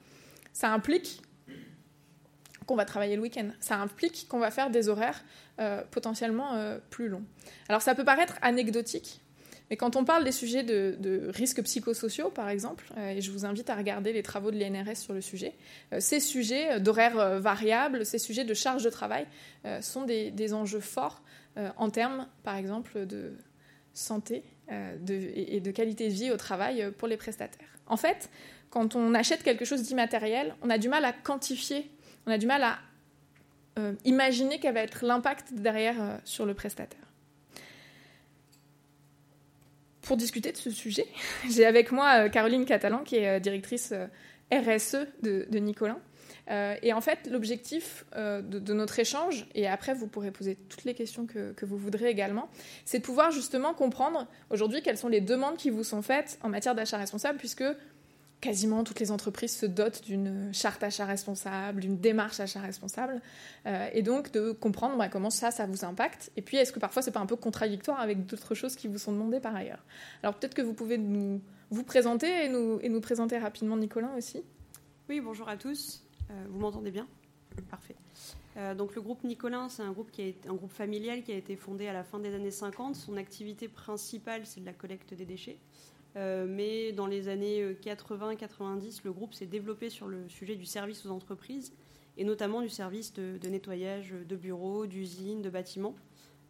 ça 0.52 0.72
implique 0.72 1.22
qu'on 2.68 2.76
va 2.76 2.84
travailler 2.84 3.16
le 3.16 3.22
week-end. 3.22 3.48
Ça 3.60 3.76
implique 3.76 4.26
qu'on 4.28 4.38
va 4.38 4.52
faire 4.52 4.70
des 4.70 4.88
horaires 4.88 5.24
euh, 5.58 5.82
potentiellement 5.90 6.54
euh, 6.54 6.78
plus 6.90 7.08
longs. 7.08 7.24
Alors 7.68 7.82
ça 7.82 7.94
peut 7.94 8.04
paraître 8.04 8.34
anecdotique, 8.42 9.22
mais 9.70 9.76
quand 9.76 9.96
on 9.96 10.04
parle 10.04 10.22
des 10.22 10.32
sujets 10.32 10.62
de, 10.62 11.30
risques 11.30 11.62
psychosociaux, 11.62 12.28
par 12.28 12.50
exemple, 12.50 12.92
euh, 12.98 13.08
et 13.08 13.22
je 13.22 13.32
vous 13.32 13.46
invite 13.46 13.70
à 13.70 13.74
regarder 13.74 14.12
les 14.12 14.22
travaux 14.22 14.50
de 14.50 14.58
l'INRS 14.58 14.96
sur 14.96 15.14
le 15.14 15.22
sujet, 15.22 15.54
ces 15.98 16.20
sujets 16.20 16.78
d'horaires 16.78 17.40
variables, 17.40 18.04
ces 18.04 18.18
sujets 18.18 18.44
de 18.44 18.54
charge 18.54 18.84
de 18.84 18.90
travail 18.90 19.26
sont 19.80 20.04
des, 20.04 20.54
enjeux 20.54 20.80
forts 20.80 21.22
en 21.76 21.90
termes, 21.90 22.28
par 22.44 22.56
exemple, 22.56 23.06
de 23.06 23.32
santé 23.94 24.44
et 24.70 25.60
de 25.60 25.70
qualité 25.70 26.08
de 26.08 26.14
vie 26.14 26.30
au 26.30 26.36
travail 26.36 26.92
pour 26.98 27.08
les 27.08 27.16
prestataires. 27.16 27.68
En 27.86 27.96
fait, 27.96 28.28
quand 28.70 28.94
on 28.94 29.14
achète 29.14 29.42
quelque 29.42 29.64
chose 29.64 29.82
d'immatériel, 29.82 30.54
on 30.62 30.70
a 30.70 30.78
du 30.78 30.88
mal 30.88 31.04
à 31.04 31.12
quantifier 31.12 31.90
on 32.26 32.30
a 32.30 32.38
du 32.38 32.46
mal 32.46 32.62
à 32.62 32.78
euh, 33.78 33.94
imaginer 34.04 34.58
quel 34.58 34.74
va 34.74 34.80
être 34.80 35.04
l'impact 35.04 35.52
derrière 35.52 36.02
euh, 36.02 36.16
sur 36.24 36.46
le 36.46 36.54
prestataire. 36.54 36.98
Pour 40.02 40.16
discuter 40.16 40.50
de 40.52 40.56
ce 40.56 40.70
sujet, 40.70 41.06
j'ai 41.50 41.64
avec 41.64 41.92
moi 41.92 42.24
euh, 42.24 42.28
Caroline 42.28 42.64
Catalan, 42.64 43.04
qui 43.04 43.16
est 43.16 43.40
directrice 43.40 43.94
RSE 44.52 45.06
de, 45.22 45.46
de 45.48 45.58
Nicolin. 45.58 45.98
et 46.48 46.92
en 46.94 47.02
fait, 47.02 47.28
l'objectif 47.30 48.06
de, 48.16 48.72
notre 48.72 48.98
échange, 48.98 49.46
et 49.54 49.68
après 49.68 49.92
vous 49.92 50.06
pourrez 50.06 50.30
poser 50.30 50.56
toutes 50.70 50.84
les 50.84 50.94
questions 50.94 51.26
que, 51.26 51.52
que 51.52 51.66
vous 51.66 51.76
voudrez 51.76 52.08
également, 52.08 52.48
c'est 52.86 53.00
de 53.00 53.04
pouvoir 53.04 53.30
justement 53.30 53.74
comprendre 53.74 54.26
aujourd'hui 54.48 54.80
quelles 54.80 54.96
sont 54.96 55.08
les 55.08 55.20
demandes 55.20 55.58
qui 55.58 55.68
vous 55.68 55.84
sont 55.84 56.00
faites 56.00 56.38
en 56.42 56.48
matière 56.48 56.74
d'achat 56.74 56.96
responsable, 56.96 57.36
puisque 57.38 57.64
quasiment 58.40 58.84
toutes 58.84 59.00
les 59.00 59.10
entreprises 59.10 59.56
se 59.56 59.66
dotent 59.66 60.04
d'une 60.04 60.52
charte 60.52 60.82
achat 60.82 61.04
responsable, 61.04 61.80
d'une 61.80 61.98
démarche 61.98 62.40
achat 62.40 62.60
responsable, 62.60 63.20
euh, 63.66 63.88
et 63.92 64.02
donc 64.02 64.32
de 64.32 64.52
comprendre 64.52 64.96
bah, 64.96 65.08
comment 65.08 65.30
ça, 65.30 65.50
ça 65.50 65.66
vous 65.66 65.84
impacte. 65.84 66.30
Et 66.36 66.42
puis, 66.42 66.56
est-ce 66.56 66.72
que 66.72 66.78
parfois 66.78 67.02
c'est 67.02 67.10
pas 67.10 67.20
un 67.20 67.26
peu 67.26 67.36
contradictoire 67.36 68.00
avec 68.00 68.26
d'autres 68.26 68.54
choses 68.54 68.76
qui 68.76 68.88
vous 68.88 68.98
sont 68.98 69.12
demandées 69.12 69.40
par 69.40 69.54
ailleurs? 69.56 69.84
Alors 70.22 70.34
peut-être 70.34 70.54
que 70.54 70.62
vous 70.62 70.74
pouvez 70.74 70.98
nous 70.98 71.40
vous 71.70 71.84
présenter 71.84 72.44
et 72.44 72.48
nous, 72.48 73.00
présenter 73.00 73.38
rapidement 73.38 73.76
Nicolas 73.76 74.10
aussi. 74.16 74.42
Oui, 75.08 75.20
bonjour 75.20 75.48
à 75.48 75.56
tous. 75.56 76.02
Euh, 76.30 76.44
vous 76.50 76.58
m'entendez 76.60 76.90
bien? 76.90 77.06
Parfait. 77.70 77.96
Euh, 78.56 78.74
donc 78.74 78.94
le 78.94 79.02
groupe 79.02 79.22
Nicolin, 79.24 79.68
c'est 79.68 79.82
un 79.82 79.92
groupe 79.92 80.10
est 80.18 80.46
un 80.46 80.54
groupe 80.54 80.72
familial 80.72 81.22
qui 81.22 81.32
a 81.32 81.36
été 81.36 81.56
fondé 81.56 81.86
à 81.88 81.92
la 81.92 82.04
fin 82.04 82.18
des 82.18 82.34
années 82.34 82.50
50. 82.50 82.96
Son 82.96 83.16
activité 83.16 83.68
principale, 83.68 84.42
c'est 84.44 84.60
de 84.60 84.66
la 84.66 84.72
collecte 84.72 85.14
des 85.14 85.24
déchets. 85.24 85.58
Euh, 86.16 86.46
mais 86.48 86.92
dans 86.92 87.06
les 87.06 87.28
années 87.28 87.74
80-90, 87.82 88.98
euh, 88.98 89.00
le 89.04 89.12
groupe 89.12 89.34
s'est 89.34 89.46
développé 89.46 89.90
sur 89.90 90.08
le 90.08 90.28
sujet 90.28 90.56
du 90.56 90.64
service 90.64 91.04
aux 91.06 91.10
entreprises 91.10 91.72
et 92.16 92.24
notamment 92.24 92.62
du 92.62 92.68
service 92.68 93.12
de, 93.12 93.48
nettoyage 93.48 94.12
de 94.28 94.36
bureaux, 94.36 94.86
d'usines, 94.86 95.42
de 95.42 95.50
bâtiments. 95.50 95.94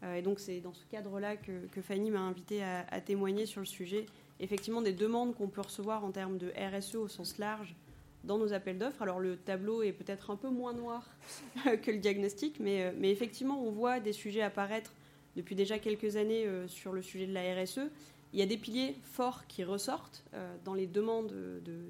Euh, 0.02 0.14
et 0.14 0.22
donc 0.22 0.38
c'est 0.40 0.60
dans 0.60 0.72
ce 0.72 0.84
cadre-là 0.86 1.36
que, 1.36 1.80
Fanny 1.82 2.10
m'a 2.10 2.20
invité 2.20 2.62
à, 2.62 3.00
témoigner 3.00 3.46
sur 3.46 3.60
le 3.60 3.66
sujet, 3.66 4.06
effectivement 4.40 4.80
des 4.80 4.92
demandes 4.92 5.34
qu'on 5.34 5.48
peut 5.48 5.60
recevoir 5.60 6.04
en 6.04 6.12
termes 6.12 6.38
de 6.38 6.52
RSE 6.56 6.94
au 6.94 7.08
sens 7.08 7.38
large 7.38 7.74
dans 8.24 8.38
nos 8.38 8.52
appels 8.52 8.78
d'offres. 8.78 9.02
Alors 9.02 9.20
le 9.20 9.36
tableau 9.36 9.82
est 9.82 9.92
peut-être 9.92 10.30
un 10.30 10.36
peu 10.36 10.48
moins 10.48 10.72
noir 10.72 11.04
que 11.82 11.90
le 11.90 11.98
diagnostic, 11.98 12.60
mais, 12.60 12.92
mais, 12.96 13.10
effectivement 13.10 13.60
on 13.60 13.70
voit 13.70 14.00
des 14.00 14.12
sujets 14.12 14.42
apparaître 14.42 14.92
depuis 15.36 15.54
déjà 15.54 15.78
quelques 15.78 16.16
années 16.16 16.46
sur 16.68 16.92
le 16.92 17.02
sujet 17.02 17.26
de 17.26 17.34
la 17.34 17.62
RSE 17.62 17.90
il 18.32 18.38
y 18.38 18.42
a 18.42 18.46
des 18.46 18.58
piliers 18.58 18.96
forts 19.02 19.46
qui 19.46 19.64
ressortent 19.64 20.24
euh, 20.34 20.56
dans 20.64 20.74
les 20.74 20.86
demandes 20.86 21.32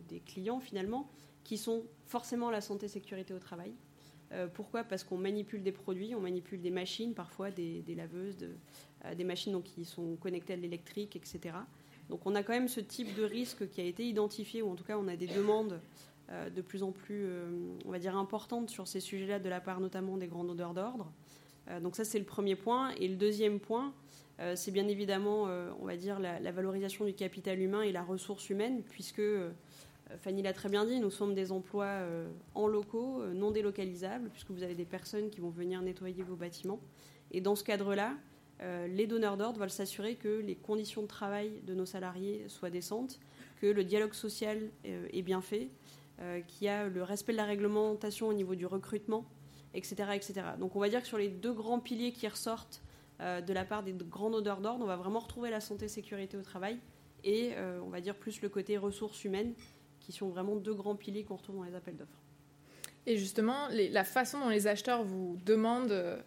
des 0.08 0.20
clients 0.20 0.60
finalement, 0.60 1.10
qui 1.44 1.56
sont 1.56 1.84
forcément 2.06 2.50
la 2.50 2.60
santé 2.60 2.88
sécurité 2.88 3.34
au 3.34 3.38
travail. 3.38 3.72
Euh, 4.32 4.46
pourquoi? 4.46 4.84
Parce 4.84 5.04
qu'on 5.04 5.16
manipule 5.16 5.62
des 5.62 5.72
produits, 5.72 6.14
on 6.14 6.20
manipule 6.20 6.60
des 6.60 6.70
machines, 6.70 7.14
parfois 7.14 7.50
des, 7.50 7.82
laveuses, 7.96 8.36
euh, 9.04 9.14
des 9.14 9.24
machines 9.24 9.52
donc, 9.52 9.64
qui 9.64 9.84
sont 9.84 10.16
connectées 10.16 10.52
à 10.52 10.56
l'électrique, 10.56 11.16
etc. 11.16 11.56
Donc 12.10 12.26
on 12.26 12.34
a 12.34 12.42
quand 12.42 12.52
même 12.52 12.68
ce 12.68 12.80
type 12.80 13.14
de 13.16 13.24
risque 13.24 13.68
qui 13.70 13.80
a 13.80 13.84
été 13.84 14.06
identifié, 14.06 14.62
ou 14.62 14.70
en 14.70 14.76
tout 14.76 14.84
cas 14.84 14.98
on 14.98 15.08
a 15.08 15.16
des 15.16 15.26
demandes 15.26 15.80
de 16.54 16.60
plus 16.60 16.82
en 16.82 16.92
plus, 16.92 17.26
on 17.86 17.90
va 17.90 17.98
dire, 17.98 18.14
importantes 18.16 18.68
sur 18.68 18.86
ces 18.86 19.00
sujets-là 19.00 19.38
de 19.38 19.48
la 19.48 19.60
part 19.60 19.80
notamment 19.80 20.18
des 20.18 20.26
grandes 20.26 20.50
odeurs 20.50 20.74
d'ordre. 20.74 21.10
donc 21.82 21.96
ça 21.96 22.04
c'est 22.04 22.18
le 22.18 22.24
premier 22.24 22.54
point. 22.54 22.90
Et 22.92 23.08
le 23.08 23.16
deuxième 23.16 23.60
point, 23.60 23.94
c'est 24.54 24.70
bien 24.70 24.86
évidemment, 24.86 25.48
euh, 25.48 25.70
on 25.80 25.86
va 25.86 25.96
dire, 25.96 26.20
la, 26.20 26.52
valorisation 26.52 27.04
du 27.04 27.14
capital 27.14 27.58
humain 27.60 27.82
et 27.82 27.92
la 27.92 28.02
ressource 28.02 28.48
humaine, 28.50 28.82
puisque, 28.82 29.18
euh, 29.18 29.50
Fanny 30.20 30.42
l'a 30.42 30.52
très 30.52 30.68
bien 30.68 30.84
dit, 30.84 31.00
nous 31.00 31.10
sommes 31.10 31.34
des 31.34 31.52
emplois 31.52 32.00
en 32.54 32.66
locaux, 32.66 33.22
non 33.34 33.50
délocalisables, 33.50 34.30
puisque 34.30 34.50
vous 34.50 34.62
avez 34.62 34.74
des 34.74 34.86
personnes 34.86 35.28
qui 35.28 35.40
vont 35.40 35.50
venir 35.50 35.82
nettoyer 35.82 36.22
vos 36.22 36.36
bâtiments. 36.36 36.80
Et 37.30 37.42
dans 37.42 37.54
ce 37.54 37.62
cadre-là, 37.62 38.14
les 38.88 39.06
donneurs 39.06 39.36
d'ordre 39.36 39.60
veulent 39.60 39.68
s'assurer 39.68 40.14
que 40.14 40.40
les 40.40 40.54
conditions 40.54 41.02
de 41.02 41.06
travail 41.08 41.60
de 41.66 41.74
nos 41.74 41.84
salariés 41.84 42.44
soient 42.48 42.70
décentes, 42.70 43.20
que 43.60 43.66
le 43.66 43.84
dialogue 43.84 44.14
social 44.14 44.70
est 44.84 45.20
bien 45.20 45.42
fait, 45.42 45.68
qu'il 46.46 46.64
y 46.64 46.70
a 46.70 46.88
le 46.88 47.02
respect 47.02 47.32
de 47.32 47.36
la 47.36 47.44
réglementation 47.44 48.28
au 48.28 48.32
niveau 48.32 48.54
du 48.54 48.64
recrutement, 48.64 49.26
etc., 49.74 50.12
etc. 50.14 50.40
Donc 50.58 50.74
on 50.74 50.80
va 50.80 50.88
dire 50.88 51.02
que 51.02 51.06
sur 51.06 51.18
les 51.18 51.28
deux 51.28 51.52
grands 51.52 51.80
piliers 51.80 52.12
qui 52.12 52.26
ressortent 52.26 52.80
euh, 52.80 52.87
de 53.20 53.52
la 53.52 53.64
part 53.64 53.82
des 53.82 53.92
grands 53.92 54.32
odeurs 54.32 54.60
d'ordre, 54.60 54.84
on 54.84 54.86
va 54.86 54.96
vraiment 54.96 55.18
retrouver 55.18 55.50
la 55.50 55.60
santé 55.60 55.88
sécurité 55.88 56.36
au 56.36 56.42
travail 56.42 56.78
et 57.24 57.52
euh, 57.56 57.80
on 57.84 57.88
va 57.88 58.00
dire 58.00 58.14
plus 58.14 58.40
le 58.42 58.48
côté 58.48 58.76
ressources 58.76 59.24
humaines 59.24 59.54
qui 60.00 60.12
sont 60.12 60.28
vraiment 60.28 60.56
deux 60.56 60.74
grands 60.74 60.96
piliers 60.96 61.24
qu'on 61.24 61.36
retrouve 61.36 61.56
dans 61.56 61.64
les 61.64 61.74
appels 61.74 61.96
d'offres. 61.96 62.22
Et 63.06 63.16
justement, 63.16 63.68
la 63.70 64.04
façon 64.04 64.40
dont 64.40 64.48
les 64.48 64.66
acheteurs 64.66 65.02
vous 65.02 65.38
demandent 65.46 65.92
euh, 65.92 66.20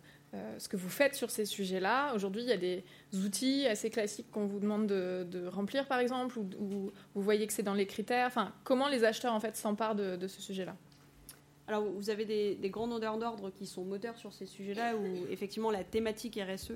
ce 0.58 0.68
que 0.68 0.78
vous 0.78 0.90
faites 0.90 1.14
sur 1.14 1.30
ces 1.30 1.46
sujets-là, 1.46 2.14
aujourd'hui, 2.16 2.42
il 2.42 2.48
y 2.48 2.54
a 2.54 2.58
des 2.58 2.84
outils 3.14 3.68
assez 3.68 3.90
classiques 3.92 4.32
qu'on 4.32 4.48
vous 4.48 4.60
demande 4.60 4.88
de, 4.88 5.48
remplir, 5.48 5.88
par 5.88 6.00
exemple, 6.00 6.40
ou, 6.40 6.92
vous 7.14 7.22
voyez 7.22 7.46
que 7.46 7.54
c'est 7.54 7.64
dans 7.64 7.76
les 7.76 7.86
critères. 7.86 8.28
Enfin, 8.28 8.52
comment 8.64 8.88
les 8.88 9.04
acheteurs 9.04 9.34
en 9.34 9.40
fait 9.40 9.56
s'emparent 9.56 9.96
de 9.96 10.28
ce 10.28 10.42
sujet-là? 10.42 10.76
Alors, 11.68 11.86
vous 11.86 12.10
avez 12.10 12.26
des, 12.26 12.70
grands 12.70 12.88
donneurs 12.88 13.18
d'ordre 13.18 13.50
qui 13.52 13.66
sont 13.66 13.86
moteurs 13.86 14.18
sur 14.18 14.34
ces 14.34 14.46
sujets-là, 14.46 14.96
où 14.96 15.06
effectivement 15.30 15.72
la 15.72 15.84
thématique 15.84 16.40
RSE 16.40 16.74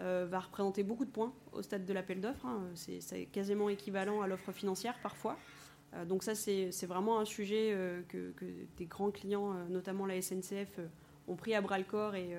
euh, 0.00 0.26
va 0.28 0.40
représenter 0.40 0.82
beaucoup 0.82 1.04
de 1.04 1.10
points 1.10 1.32
au 1.52 1.62
stade 1.62 1.84
de 1.84 1.92
l'appel 1.92 2.20
d'offres. 2.20 2.46
Hein. 2.46 2.64
C'est 2.74 3.26
quasiment 3.26 3.68
équivalent 3.68 4.20
à 4.22 4.26
l'offre 4.26 4.52
financière 4.52 4.98
parfois. 5.02 5.36
Euh, 5.94 6.04
donc 6.04 6.22
ça, 6.22 6.34
c'est 6.34 6.86
vraiment 6.86 7.20
un 7.20 7.24
sujet 7.24 7.70
euh, 7.72 8.02
que, 8.08 8.32
des 8.76 8.86
grands 8.86 9.10
clients, 9.10 9.54
notamment 9.68 10.06
la 10.06 10.20
SNCF, 10.20 10.80
ont 11.28 11.36
pris 11.36 11.54
à 11.54 11.60
bras 11.60 11.78
le 11.78 11.84
corps 11.84 12.14
et, 12.14 12.36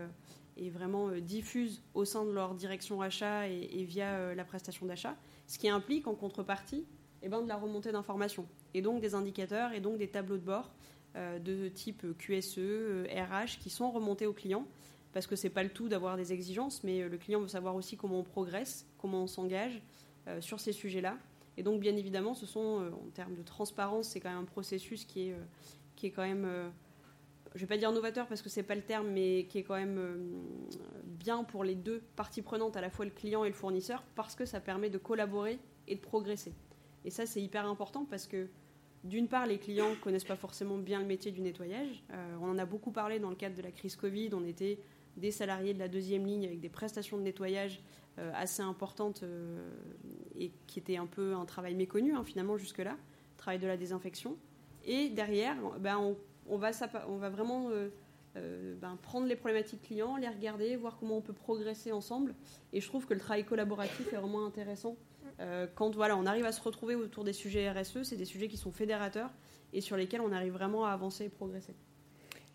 vraiment 0.70 1.10
diffusent 1.10 1.82
au 1.94 2.06
sein 2.06 2.26
de 2.26 2.32
leur 2.32 2.54
direction 2.54 3.02
achat 3.02 3.48
et, 3.48 3.84
via 3.86 4.36
la 4.36 4.44
prestation 4.44 4.86
d'achat, 4.86 5.16
ce 5.48 5.58
qui 5.58 5.70
implique 5.70 6.08
en 6.08 6.16
contrepartie 6.16 6.86
eh 7.22 7.30
ben, 7.30 7.42
de 7.42 7.48
la 7.48 7.56
remontée 7.56 7.92
d'informations 7.92 8.46
et 8.74 8.82
donc 8.82 9.02
des 9.02 9.16
indicateurs 9.16 9.72
et 9.72 9.80
donc 9.80 9.98
des 9.98 10.10
tableaux 10.10 10.38
de 10.38 10.44
bord 10.44 10.70
de 11.16 11.70
type 11.70 12.06
QSE, 12.18 13.06
RH, 13.08 13.60
qui 13.60 13.70
sont 13.70 13.92
remontés 13.92 14.26
aux 14.26 14.34
clients 14.34 14.66
parce 15.12 15.28
que 15.28 15.36
c'est 15.36 15.52
pas 15.52 15.62
le 15.62 15.70
tout 15.70 15.90
d'avoir 15.90 16.18
des 16.18 16.34
exigences, 16.34 16.84
mais 16.84 17.08
le 17.08 17.18
client 17.18 17.40
veut 17.40 17.48
savoir 17.48 17.76
aussi 17.76 17.96
comment 17.96 18.20
on 18.20 18.24
progresse, 18.24 18.88
comment 18.98 19.24
on 19.24 19.28
s'engage 19.28 19.80
sur 20.40 20.60
ces 20.60 20.72
sujets-là. 20.72 21.18
Et 21.56 21.62
donc, 21.62 21.80
bien 21.80 21.96
évidemment, 21.96 22.34
ce 22.34 22.48
sont, 22.48 22.92
en 22.92 23.12
termes 23.14 23.36
de 23.36 23.44
transparence, 23.44 24.10
c'est 24.10 24.20
quand 24.20 24.30
même 24.30 24.40
un 24.40 24.46
processus 24.46 25.06
qui 25.06 25.30
est, 25.30 25.36
qui 25.96 26.08
est 26.08 26.12
quand 26.12 26.24
même 26.24 26.72
je 27.56 27.60
vais 27.60 27.68
pas 27.68 27.78
dire 27.78 27.92
novateur 27.92 28.28
parce 28.28 28.42
que 28.42 28.50
c'est 28.50 28.64
pas 28.64 28.76
le 28.76 28.82
terme, 28.82 29.10
mais 29.10 29.46
qui 29.46 29.60
est 29.60 29.64
quand 29.64 29.76
même 29.76 29.98
euh, 29.98 30.16
bien 31.06 31.44
pour 31.44 31.64
les 31.64 31.76
deux 31.76 32.02
parties 32.16 32.42
prenantes, 32.42 32.76
à 32.78 32.82
la 32.82 32.90
fois 32.90 33.06
le 33.06 33.12
client 33.12 33.44
et 33.44 33.48
le 33.48 33.54
fournisseur, 33.54 34.04
parce 34.16 34.36
que 34.36 34.46
ça 34.46 34.60
permet 34.60 34.90
de 34.90 34.98
collaborer 34.98 35.60
et 35.88 35.96
de 35.96 36.02
progresser. 36.02 36.54
Et 37.06 37.12
ça, 37.12 37.26
c'est 37.26 37.42
hyper 37.42 37.66
important 37.66 38.06
parce 38.06 38.28
que 38.28 38.48
d'une 39.04 39.28
part, 39.28 39.46
les 39.46 39.58
clients 39.58 39.96
connaissent 40.02 40.24
pas 40.24 40.36
forcément 40.36 40.78
bien 40.78 41.00
le 41.00 41.06
métier 41.06 41.32
du 41.32 41.42
nettoyage. 41.42 42.04
Euh, 42.12 42.36
on 42.42 42.50
en 42.50 42.58
a 42.58 42.66
beaucoup 42.66 42.92
parlé 42.92 43.20
dans 43.20 43.30
le 43.30 43.36
cadre 43.36 43.56
de 43.56 43.62
la 43.62 43.72
crise 43.72 43.96
Covid. 43.96 44.30
On 44.34 44.46
était 44.46 44.80
des 45.18 45.32
salariés 45.32 45.74
de 45.74 45.80
la 45.80 45.88
deuxième 45.88 46.26
ligne 46.26 46.46
avec 46.46 46.60
des 46.60 46.70
prestations 46.70 47.18
de 47.18 47.24
nettoyage 47.24 47.82
euh, 48.18 48.32
assez 48.36 48.62
importantes 48.62 49.24
et 50.36 50.52
qui 50.68 50.80
étaient 50.80 50.98
un 50.98 51.06
peu 51.06 51.34
un 51.34 51.46
travail 51.46 51.76
méconnu 51.76 52.14
hein, 52.14 52.24
finalement 52.24 52.58
jusque-là, 52.58 52.96
travail 53.38 53.60
de 53.60 53.68
la 53.68 53.78
désinfection. 53.78 54.38
Et 54.86 55.10
derrière, 55.10 55.56
ben, 55.80 56.16
on 56.48 56.58
va, 56.58 56.72
vraiment 57.30 57.70
euh, 57.70 57.90
euh, 58.36 58.76
ben, 58.80 58.98
prendre 59.02 59.28
les 59.28 59.36
problématiques 59.36 59.82
clients, 59.84 60.18
les 60.18 60.28
regarder, 60.28 60.76
voir 60.76 60.98
comment 60.98 61.18
on 61.18 61.22
peut 61.22 61.34
progresser 61.34 61.92
ensemble. 61.92 62.36
Et 62.74 62.82
je 62.82 62.88
trouve 62.88 63.06
que 63.06 63.14
le 63.14 63.20
travail 63.20 63.46
collaboratif 63.46 64.12
est 64.12 64.18
vraiment 64.18 64.46
intéressant. 64.46 64.96
Euh, 65.40 65.68
quand 65.74 65.96
voilà, 65.96 66.18
on 66.18 66.26
arrive 66.26 66.46
à 66.46 66.52
se 66.52 66.62
retrouver 66.62 66.96
autour 66.96 67.24
des 67.24 67.34
sujets 67.34 67.70
RSE, 67.70 68.04
c'est 68.04 68.16
des 68.16 68.26
sujets 68.26 68.48
qui 68.48 68.58
sont 68.58 68.72
fédérateurs 68.72 69.30
et 69.74 69.82
sur 69.82 69.98
lesquels 69.98 70.22
on 70.22 70.32
arrive 70.32 70.54
vraiment 70.54 70.86
à 70.86 70.92
avancer 70.92 71.26
et 71.26 71.30
progresser. 71.30 71.74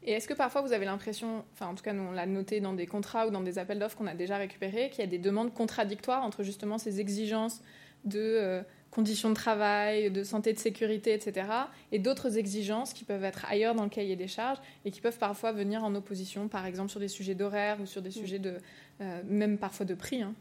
Et 0.04 0.12
est-ce 0.12 0.28
que 0.28 0.34
parfois 0.34 0.62
vous 0.62 0.72
avez 0.72 0.84
l'impression, 0.84 1.44
enfin 1.54 1.66
en 1.66 1.74
tout 1.74 1.82
cas 1.82 1.92
nous 1.92 2.04
on 2.04 2.12
l'a 2.12 2.26
noté 2.26 2.60
dans 2.60 2.72
des 2.72 2.86
contrats 2.86 3.26
ou 3.26 3.30
dans 3.30 3.40
des 3.40 3.58
appels 3.58 3.80
d'offres 3.80 3.96
qu'on 3.96 4.06
a 4.06 4.14
déjà 4.14 4.36
récupérés, 4.36 4.90
qu'il 4.90 5.00
y 5.00 5.02
a 5.02 5.10
des 5.10 5.18
demandes 5.18 5.52
contradictoires 5.52 6.22
entre 6.22 6.44
justement 6.44 6.78
ces 6.78 7.00
exigences 7.00 7.62
de 8.04 8.62
conditions 8.90 9.28
de 9.28 9.34
travail, 9.34 10.10
de 10.10 10.24
santé, 10.24 10.52
de 10.52 10.58
sécurité, 10.58 11.12
etc. 11.12 11.46
Et 11.92 11.98
d'autres 11.98 12.38
exigences 12.38 12.92
qui 12.92 13.04
peuvent 13.04 13.24
être 13.24 13.44
ailleurs 13.48 13.74
dans 13.74 13.84
le 13.84 13.90
cahier 13.90 14.16
des 14.16 14.28
charges 14.28 14.58
et 14.84 14.90
qui 14.90 15.00
peuvent 15.00 15.18
parfois 15.18 15.52
venir 15.52 15.84
en 15.84 15.94
opposition, 15.94 16.48
par 16.48 16.66
exemple 16.66 16.90
sur 16.90 17.00
des 17.00 17.08
sujets 17.08 17.34
d'horaire 17.34 17.80
ou 17.80 17.86
sur 17.86 18.02
des 18.02 18.10
sujets 18.10 18.38
de, 18.38 18.58
euh, 19.00 19.22
même 19.24 19.58
parfois 19.58 19.86
de 19.86 19.94
prix. 19.94 20.22
Hein. 20.22 20.34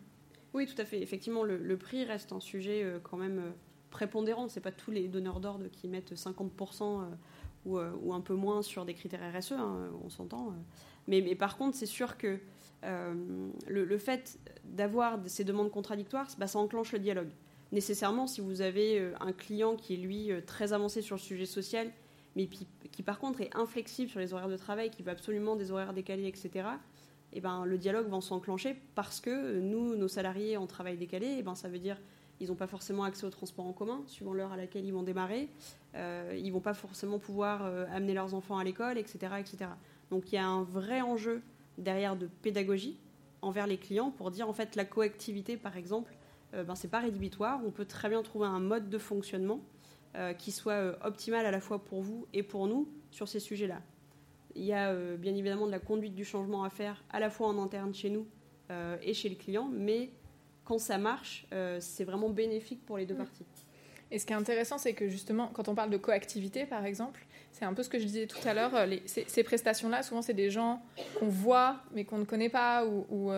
Oui, 0.58 0.66
tout 0.66 0.82
à 0.82 0.86
fait. 0.86 1.02
Effectivement, 1.02 1.44
le, 1.44 1.78
prix 1.78 2.04
reste 2.04 2.34
un 2.34 2.40
sujet 2.40 2.84
euh, 2.84 3.00
quand 3.02 3.18
même 3.18 3.40
euh, 3.40 3.52
prépondérant. 3.92 4.50
C'est 4.50 4.60
pas 4.60 4.72
tous 4.72 4.92
les 4.92 5.08
donneurs 5.08 5.40
d'ordre 5.40 5.68
qui 5.72 5.88
mettent 5.88 6.14
50% 6.14 7.06
ou, 7.66 7.78
ou, 7.80 8.14
un 8.14 8.22
peu 8.22 8.34
moins 8.34 8.62
sur 8.62 8.84
des 8.84 8.94
critères 8.94 9.22
RSE, 9.34 9.54
hein, 9.54 9.90
on 10.04 10.10
s'entend. 10.10 10.54
Mais, 11.08 11.22
par 11.36 11.58
contre, 11.58 11.78
c'est 11.78 11.86
sûr 11.86 12.18
que 12.18 12.40
le, 12.84 13.98
fait 13.98 14.40
d'avoir 14.66 15.20
ces 15.28 15.44
demandes 15.44 15.72
contradictoires, 15.72 16.28
bah, 16.38 16.48
ça 16.48 16.60
enclenche 16.60 16.92
le 16.92 17.00
dialogue 17.00 17.30
nécessairement, 17.72 18.28
si 18.28 18.42
vous 18.42 18.62
avez 18.62 19.00
euh, 19.00 19.14
un 19.20 19.32
client 19.32 19.76
qui 19.76 19.94
est 19.94 19.98
lui 19.98 20.32
euh, 20.32 20.42
très 20.42 20.74
avancé 20.74 21.02
sur 21.02 21.16
le 21.16 21.22
sujet 21.22 21.46
social, 21.46 21.92
mais 22.36 22.48
qui, 22.48 23.04
par 23.04 23.20
contre 23.20 23.42
est 23.42 23.56
inflexible 23.56 24.10
sur 24.10 24.20
les 24.20 24.34
horaires 24.34 24.50
de 24.50 24.58
travail, 24.58 24.92
qui 24.92 25.02
veut 25.02 25.12
absolument 25.12 25.56
des 25.56 25.72
horaires 25.72 25.94
décalés, 25.94 26.28
etc., 26.28 26.52
et 26.52 26.97
eh 27.38 27.42
ben, 27.42 27.66
le 27.66 27.78
dialogue 27.78 28.08
va 28.08 28.22
s'enclencher 28.22 28.76
parce 28.96 29.20
que 29.20 29.30
euh, 29.30 29.62
nous, 29.62 29.96
nos 29.96 30.08
salariés 30.08 30.58
en 30.58 30.68
travail 30.68 30.98
décalé, 30.98 31.38
eh 31.40 31.44
ben, 31.44 31.56
ça 31.56 31.70
veut 31.70 31.80
dire 31.80 31.98
ils 32.40 32.50
n'ont 32.50 32.56
pas 32.56 32.68
forcément 32.68 33.04
accès 33.04 33.26
au 33.26 33.32
transport 33.32 33.66
en 33.66 33.74
commun, 33.74 34.04
suivant 34.06 34.32
l'heure 34.32 34.52
à 34.52 34.58
laquelle 34.58 34.86
ils 34.86 34.94
vont 34.94 35.02
démarrer. 35.02 35.50
ils 35.96 36.46
ne 36.46 36.52
vont 36.52 36.60
pas 36.60 36.76
forcément 36.76 37.18
pouvoir 37.18 37.66
amener 37.92 38.14
leurs 38.14 38.36
enfants 38.36 38.60
à 38.60 38.64
l'école, 38.64 39.00
etc., 39.00 39.34
etc. 39.40 39.72
Donc 40.12 40.32
il 40.32 40.36
y 40.36 40.38
a 40.38 40.46
un 40.46 40.62
vrai 40.62 41.02
enjeu 41.02 41.42
derrière 41.80 42.16
de 42.16 42.28
pédagogie 42.28 43.00
envers 43.42 43.66
les 43.66 43.78
clients 43.78 44.12
pour 44.12 44.32
dire 44.32 44.48
en 44.48 44.54
fait 44.54 44.76
la 44.76 44.86
coactivité, 44.86 45.58
par 45.58 45.78
exemple, 45.78 46.14
euh, 46.54 46.64
ben, 46.64 46.76
c'est 46.76 46.88
pas 46.88 47.00
rédhibitoire. 47.00 47.60
On 47.66 47.72
peut 47.72 47.86
très 47.86 48.10
bien 48.10 48.22
trouver 48.24 48.48
un 48.48 48.60
mode 48.60 48.90
de 48.90 48.98
fonctionnement 48.98 49.60
euh, 50.16 50.34
qui 50.34 50.52
soit 50.52 50.74
euh, 50.74 50.96
optimal 51.04 51.46
à 51.46 51.52
la 51.52 51.60
fois 51.60 51.84
pour 51.84 52.02
vous 52.02 52.28
et 52.34 52.44
pour 52.44 52.68
nous 52.68 52.88
sur 53.12 53.28
ces 53.28 53.40
sujets-là. 53.40 53.82
Il 54.56 54.64
y 54.64 54.74
a 54.74 54.94
bien 55.18 55.36
évidemment 55.36 55.68
de 55.68 55.72
la 55.72 55.80
conduite 55.80 56.16
du 56.16 56.26
changement 56.26 56.64
à 56.64 56.70
faire 56.70 57.04
à 57.10 57.20
la 57.20 57.30
fois 57.30 57.48
en 57.48 57.62
interne 57.62 57.94
chez 57.94 58.10
nous 58.10 58.26
et 59.02 59.14
chez 59.14 59.30
le 59.30 59.36
client, 59.36 59.70
mais 59.72 60.10
quand 60.66 60.80
ça 60.80 60.98
marche, 60.98 61.46
c'est 61.80 62.04
vraiment 62.04 62.30
bénéfique 62.30 62.84
pour 62.86 62.98
les 62.98 63.06
deux 63.06 63.14
mm. 63.14 63.18
parties. 63.18 63.46
Et 64.10 64.20
ce 64.20 64.26
qui 64.26 64.34
est 64.34 64.38
intéressant, 64.38 64.78
c'est 64.78 64.94
que 64.94 65.10
justement, 65.10 65.48
quand 65.54 65.68
on 65.68 65.76
parle 65.76 65.90
de 65.90 65.98
coactivité, 65.98 66.66
par 66.66 66.86
exemple, 66.86 67.27
c'est 67.58 67.66
un 67.66 67.74
peu 67.74 67.82
ce 67.82 67.90
que 67.90 67.98
je 67.98 68.06
disais 68.06 68.28
tout 68.28 68.46
à 68.48 68.54
l'heure, 68.54 68.72
ces, 69.06 69.44
prestations-là, 69.44 70.04
souvent, 70.04 70.22
c'est 70.22 70.34
des 70.34 70.52
gens 70.52 70.82
qu'on 71.20 71.28
voit, 71.28 71.78
mais 71.94 72.04
qu'on 72.04 72.20
ne 72.20 72.26
connaît 72.26 72.50
pas, 72.50 72.86
ou, 72.86 73.32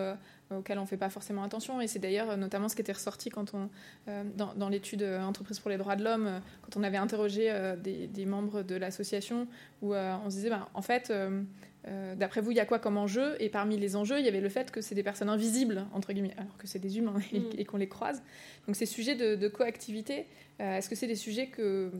auxquels 0.56 0.78
on 0.78 0.82
ne 0.82 0.86
fait 0.86 0.96
pas 0.96 1.10
forcément 1.10 1.42
attention. 1.42 1.80
Et 1.80 1.86
c'est 1.86 1.98
d'ailleurs 1.98 2.30
euh, 2.30 2.36
notamment 2.36 2.68
ce 2.68 2.74
qui 2.74 2.82
était 2.82 2.92
ressorti 2.92 3.30
quand 3.30 3.54
on, 3.54 3.68
euh, 4.08 4.24
dans, 4.34 4.68
l'étude 4.68 5.02
euh, 5.02 5.22
Entreprise 5.22 5.60
pour 5.60 5.70
les 5.70 5.76
droits 5.76 5.96
de 5.96 6.04
l'homme, 6.04 6.40
quand 6.62 6.78
on 6.78 6.82
avait 6.82 6.96
interrogé 6.96 7.52
des, 7.82 8.26
membres 8.26 8.62
de 8.62 8.74
l'association, 8.74 9.46
où 9.82 9.94
on 9.94 10.30
se 10.30 10.36
disait, 10.36 10.50
ben, 10.50 10.66
en 10.74 10.82
fait, 10.82 11.12
d'après 12.16 12.40
vous, 12.40 12.50
il 12.50 12.56
y 12.56 12.60
a 12.60 12.66
quoi 12.66 12.78
comme 12.78 12.98
enjeu? 12.98 13.36
Et 13.40 13.48
parmi 13.48 13.78
les 13.78 13.96
enjeux, 13.96 14.18
il 14.18 14.24
y 14.24 14.28
avait 14.28 14.40
le 14.40 14.48
fait 14.48 14.70
que 14.70 14.80
c'est 14.80 14.94
des 14.94 15.02
personnes 15.02 15.30
invisibles, 15.30 15.86
entre 15.92 16.12
guillemets, 16.12 16.34
alors 16.36 16.56
que 16.58 16.66
c'est 16.66 16.78
des 16.78 16.98
humains 16.98 17.18
et, 17.32 17.40
mm. 17.40 17.64
qu'on 17.64 17.78
les 17.78 17.88
croise. 17.88 18.22
Donc 18.66 18.76
ces 18.76 18.86
sujets 18.86 19.14
de, 19.14 19.48
coactivité, 19.48 20.26
est-ce 20.58 20.88
que 20.90 20.94
c'est 20.94 21.06
des 21.06 21.16
sujets 21.16 21.46
que 21.46 21.90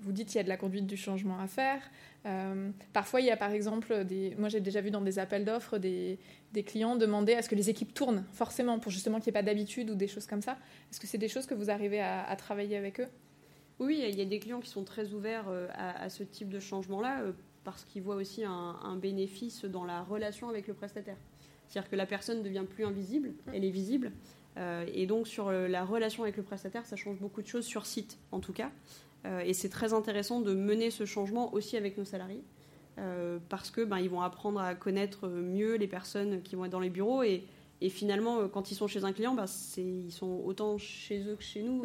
vous 0.00 0.12
dites 0.12 0.34
il 0.34 0.38
y 0.38 0.40
a 0.40 0.44
de 0.44 0.48
la 0.48 0.56
conduite 0.56 0.86
du 0.86 0.96
changement 0.96 1.38
à 1.38 1.46
faire? 1.46 1.82
Euh, 2.26 2.70
parfois, 2.92 3.20
il 3.20 3.26
y 3.26 3.30
a 3.30 3.36
par 3.36 3.52
exemple, 3.52 4.04
des, 4.04 4.34
moi 4.36 4.48
j'ai 4.48 4.60
déjà 4.60 4.80
vu 4.80 4.90
dans 4.90 5.00
des 5.00 5.18
appels 5.18 5.44
d'offres 5.44 5.78
des, 5.78 6.18
clients 6.64 6.96
demander 6.96 7.34
à 7.34 7.42
ce 7.42 7.48
que 7.48 7.54
les 7.54 7.70
équipes 7.70 7.92
tournent, 7.92 8.24
forcément, 8.32 8.78
pour 8.78 8.90
justement 8.90 9.18
qu'il 9.18 9.30
n'y 9.30 9.38
ait 9.38 9.40
pas 9.40 9.46
d'habitude 9.46 9.90
ou 9.90 9.94
des 9.94 10.08
choses 10.08 10.26
comme 10.26 10.42
ça. 10.42 10.58
Est-ce 10.90 10.98
que 10.98 11.06
c'est 11.06 11.18
des 11.18 11.28
choses 11.28 11.46
que 11.46 11.54
vous 11.54 11.70
arrivez 11.70 12.00
à, 12.00 12.34
travailler 12.36 12.76
avec 12.76 13.00
eux? 13.00 13.08
Oui, 13.78 14.02
il 14.08 14.16
y 14.18 14.22
a 14.22 14.24
des 14.24 14.38
clients 14.38 14.60
qui 14.60 14.70
sont 14.70 14.84
très 14.84 15.12
ouverts 15.12 15.48
euh, 15.48 15.68
à, 15.74 16.08
ce 16.08 16.22
type 16.22 16.48
de 16.48 16.58
changement-là, 16.58 17.20
euh, 17.20 17.32
parce 17.66 17.84
qu'ils 17.84 18.02
voient 18.02 18.14
aussi 18.14 18.44
un, 18.44 18.96
bénéfice 18.96 19.66
dans 19.66 19.84
la 19.84 20.02
relation 20.02 20.48
avec 20.48 20.68
le 20.68 20.72
prestataire. 20.72 21.18
C'est-à-dire 21.68 21.90
que 21.90 21.96
la 21.96 22.06
personne 22.06 22.38
ne 22.38 22.42
devient 22.44 22.64
plus 22.66 22.86
invisible, 22.86 23.32
elle 23.52 23.64
est 23.64 23.70
visible. 23.70 24.12
et 24.56 25.06
donc 25.06 25.26
sur 25.26 25.50
la 25.50 25.84
relation 25.84 26.22
avec 26.22 26.36
le 26.36 26.44
prestataire, 26.44 26.86
ça 26.86 26.96
change 26.96 27.18
beaucoup 27.18 27.42
de 27.42 27.46
choses 27.46 27.66
sur 27.66 27.84
site, 27.84 28.18
en 28.30 28.40
tout 28.40 28.52
cas. 28.52 28.70
Euh, 29.26 29.40
et 29.40 29.52
c'est 29.52 29.68
très 29.68 29.92
intéressant 29.92 30.40
de 30.40 30.54
mener 30.54 30.90
ce 30.90 31.04
changement 31.04 31.52
aussi 31.54 31.76
avec 31.76 31.98
nos 31.98 32.04
salariés. 32.04 32.42
Euh, 32.98 33.38
parce 33.50 33.70
que 33.70 33.82
ben, 33.82 33.98
ils 33.98 34.08
vont 34.08 34.22
apprendre 34.22 34.58
à 34.58 34.74
connaître 34.74 35.28
mieux 35.28 35.74
les 35.74 35.86
personnes 35.86 36.40
qui 36.42 36.56
vont 36.56 36.64
être 36.64 36.72
dans 36.72 36.80
les 36.80 36.88
bureaux 36.88 37.22
et, 37.22 37.44
et 37.82 37.90
finalement 37.90 38.38
euh, 38.38 38.48
quand 38.48 38.70
ils 38.70 38.74
sont 38.74 38.88
chez 38.88 39.04
un 39.04 39.12
client 39.12 39.34
ben, 39.34 39.44
ils 39.76 40.10
sont 40.10 40.40
autant 40.46 40.78
chez 40.78 41.20
eux 41.28 41.36
que 41.36 41.42
chez 41.42 41.62
nous 41.62 41.84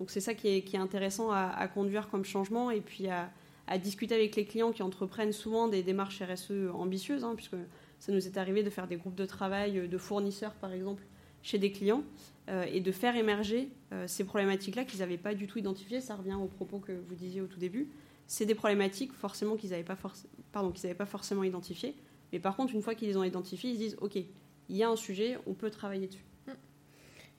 donc 0.00 0.10
c'est 0.10 0.20
ça 0.20 0.34
qui 0.34 0.48
est, 0.48 0.62
qui 0.62 0.74
est 0.74 0.80
intéressant 0.80 1.30
à, 1.30 1.68
conduire 1.68 2.08
comme 2.08 2.24
changement 2.24 2.72
et 2.72 2.80
puis 2.80 3.06
à, 3.06 3.30
à, 3.72 3.78
discuter 3.78 4.14
avec 4.14 4.36
les 4.36 4.44
clients 4.44 4.72
qui 4.72 4.82
entreprennent 4.82 5.32
souvent 5.32 5.68
des 5.68 5.82
démarches 5.82 6.22
RSE 6.22 6.70
ambitieuses 6.74 7.24
hein, 7.24 7.34
puisque 7.34 7.56
ça 7.98 8.12
nous 8.12 8.26
est 8.26 8.36
arrivé 8.36 8.62
de 8.62 8.70
faire 8.70 8.86
des 8.86 8.96
groupes 8.96 9.14
de 9.14 9.26
travail 9.26 9.88
de 9.88 9.98
fournisseurs 9.98 10.54
par 10.54 10.72
exemple 10.72 11.02
chez 11.42 11.58
des 11.58 11.72
clients 11.72 12.02
euh, 12.48 12.64
et 12.72 12.80
de 12.80 12.92
faire 12.92 13.16
émerger 13.16 13.68
euh, 13.92 14.06
ces 14.06 14.24
problématiques-là 14.24 14.84
qu'ils 14.84 15.00
n'avaient 15.00 15.18
pas 15.18 15.34
du 15.34 15.46
tout 15.46 15.58
identifiées. 15.58 16.00
Ça 16.00 16.16
revient 16.16 16.34
aux 16.34 16.46
propos 16.46 16.78
que 16.78 16.92
vous 16.92 17.14
disiez 17.14 17.40
au 17.40 17.46
tout 17.46 17.58
début. 17.58 17.88
C'est 18.26 18.46
des 18.46 18.54
problématiques 18.54 19.12
forcément 19.12 19.56
qu'ils 19.56 19.70
n'avaient 19.70 19.84
pas, 19.84 21.06
forcément 21.06 21.44
identifiées. 21.44 21.94
Mais 22.32 22.38
par 22.38 22.56
contre, 22.56 22.74
une 22.74 22.82
fois 22.82 22.94
qu'ils 22.94 23.08
les 23.08 23.16
ont 23.16 23.24
identifiées, 23.24 23.70
ils 23.70 23.78
disent 23.78 23.96
OK, 24.00 24.16
il 24.16 24.76
y 24.76 24.82
a 24.82 24.88
un 24.88 24.96
sujet, 24.96 25.38
on 25.46 25.54
peut 25.54 25.70
travailler 25.70 26.06
dessus. 26.06 26.24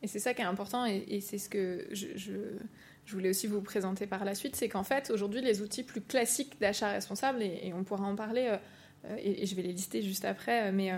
Et 0.02 0.08
c'est 0.08 0.20
ça 0.20 0.34
qui 0.34 0.42
est 0.42 0.46
important, 0.46 0.86
et, 0.86 1.22
c'est 1.22 1.38
ce 1.38 1.48
que 1.48 1.88
je, 1.92 2.58
voulais 3.12 3.30
aussi 3.30 3.48
vous 3.48 3.62
présenter 3.62 4.08
par 4.08 4.24
la 4.24 4.36
suite, 4.36 4.56
c'est 4.56 4.70
qu'en 4.70 4.84
fait, 4.84 5.10
aujourd'hui, 5.10 5.42
les 5.42 5.62
outils 5.62 5.84
plus 5.84 6.02
classiques 6.02 6.60
d'achat 6.62 6.90
responsable, 6.90 7.42
et, 7.42 7.74
on 7.76 7.84
pourra 7.84 8.06
en 8.06 8.16
parler, 8.16 8.48
euh, 9.10 9.16
et, 9.18 9.46
je 9.46 9.56
vais 9.56 9.62
les 9.62 9.74
lister 9.74 10.02
juste 10.02 10.24
après, 10.24 10.72
mais 10.72 10.94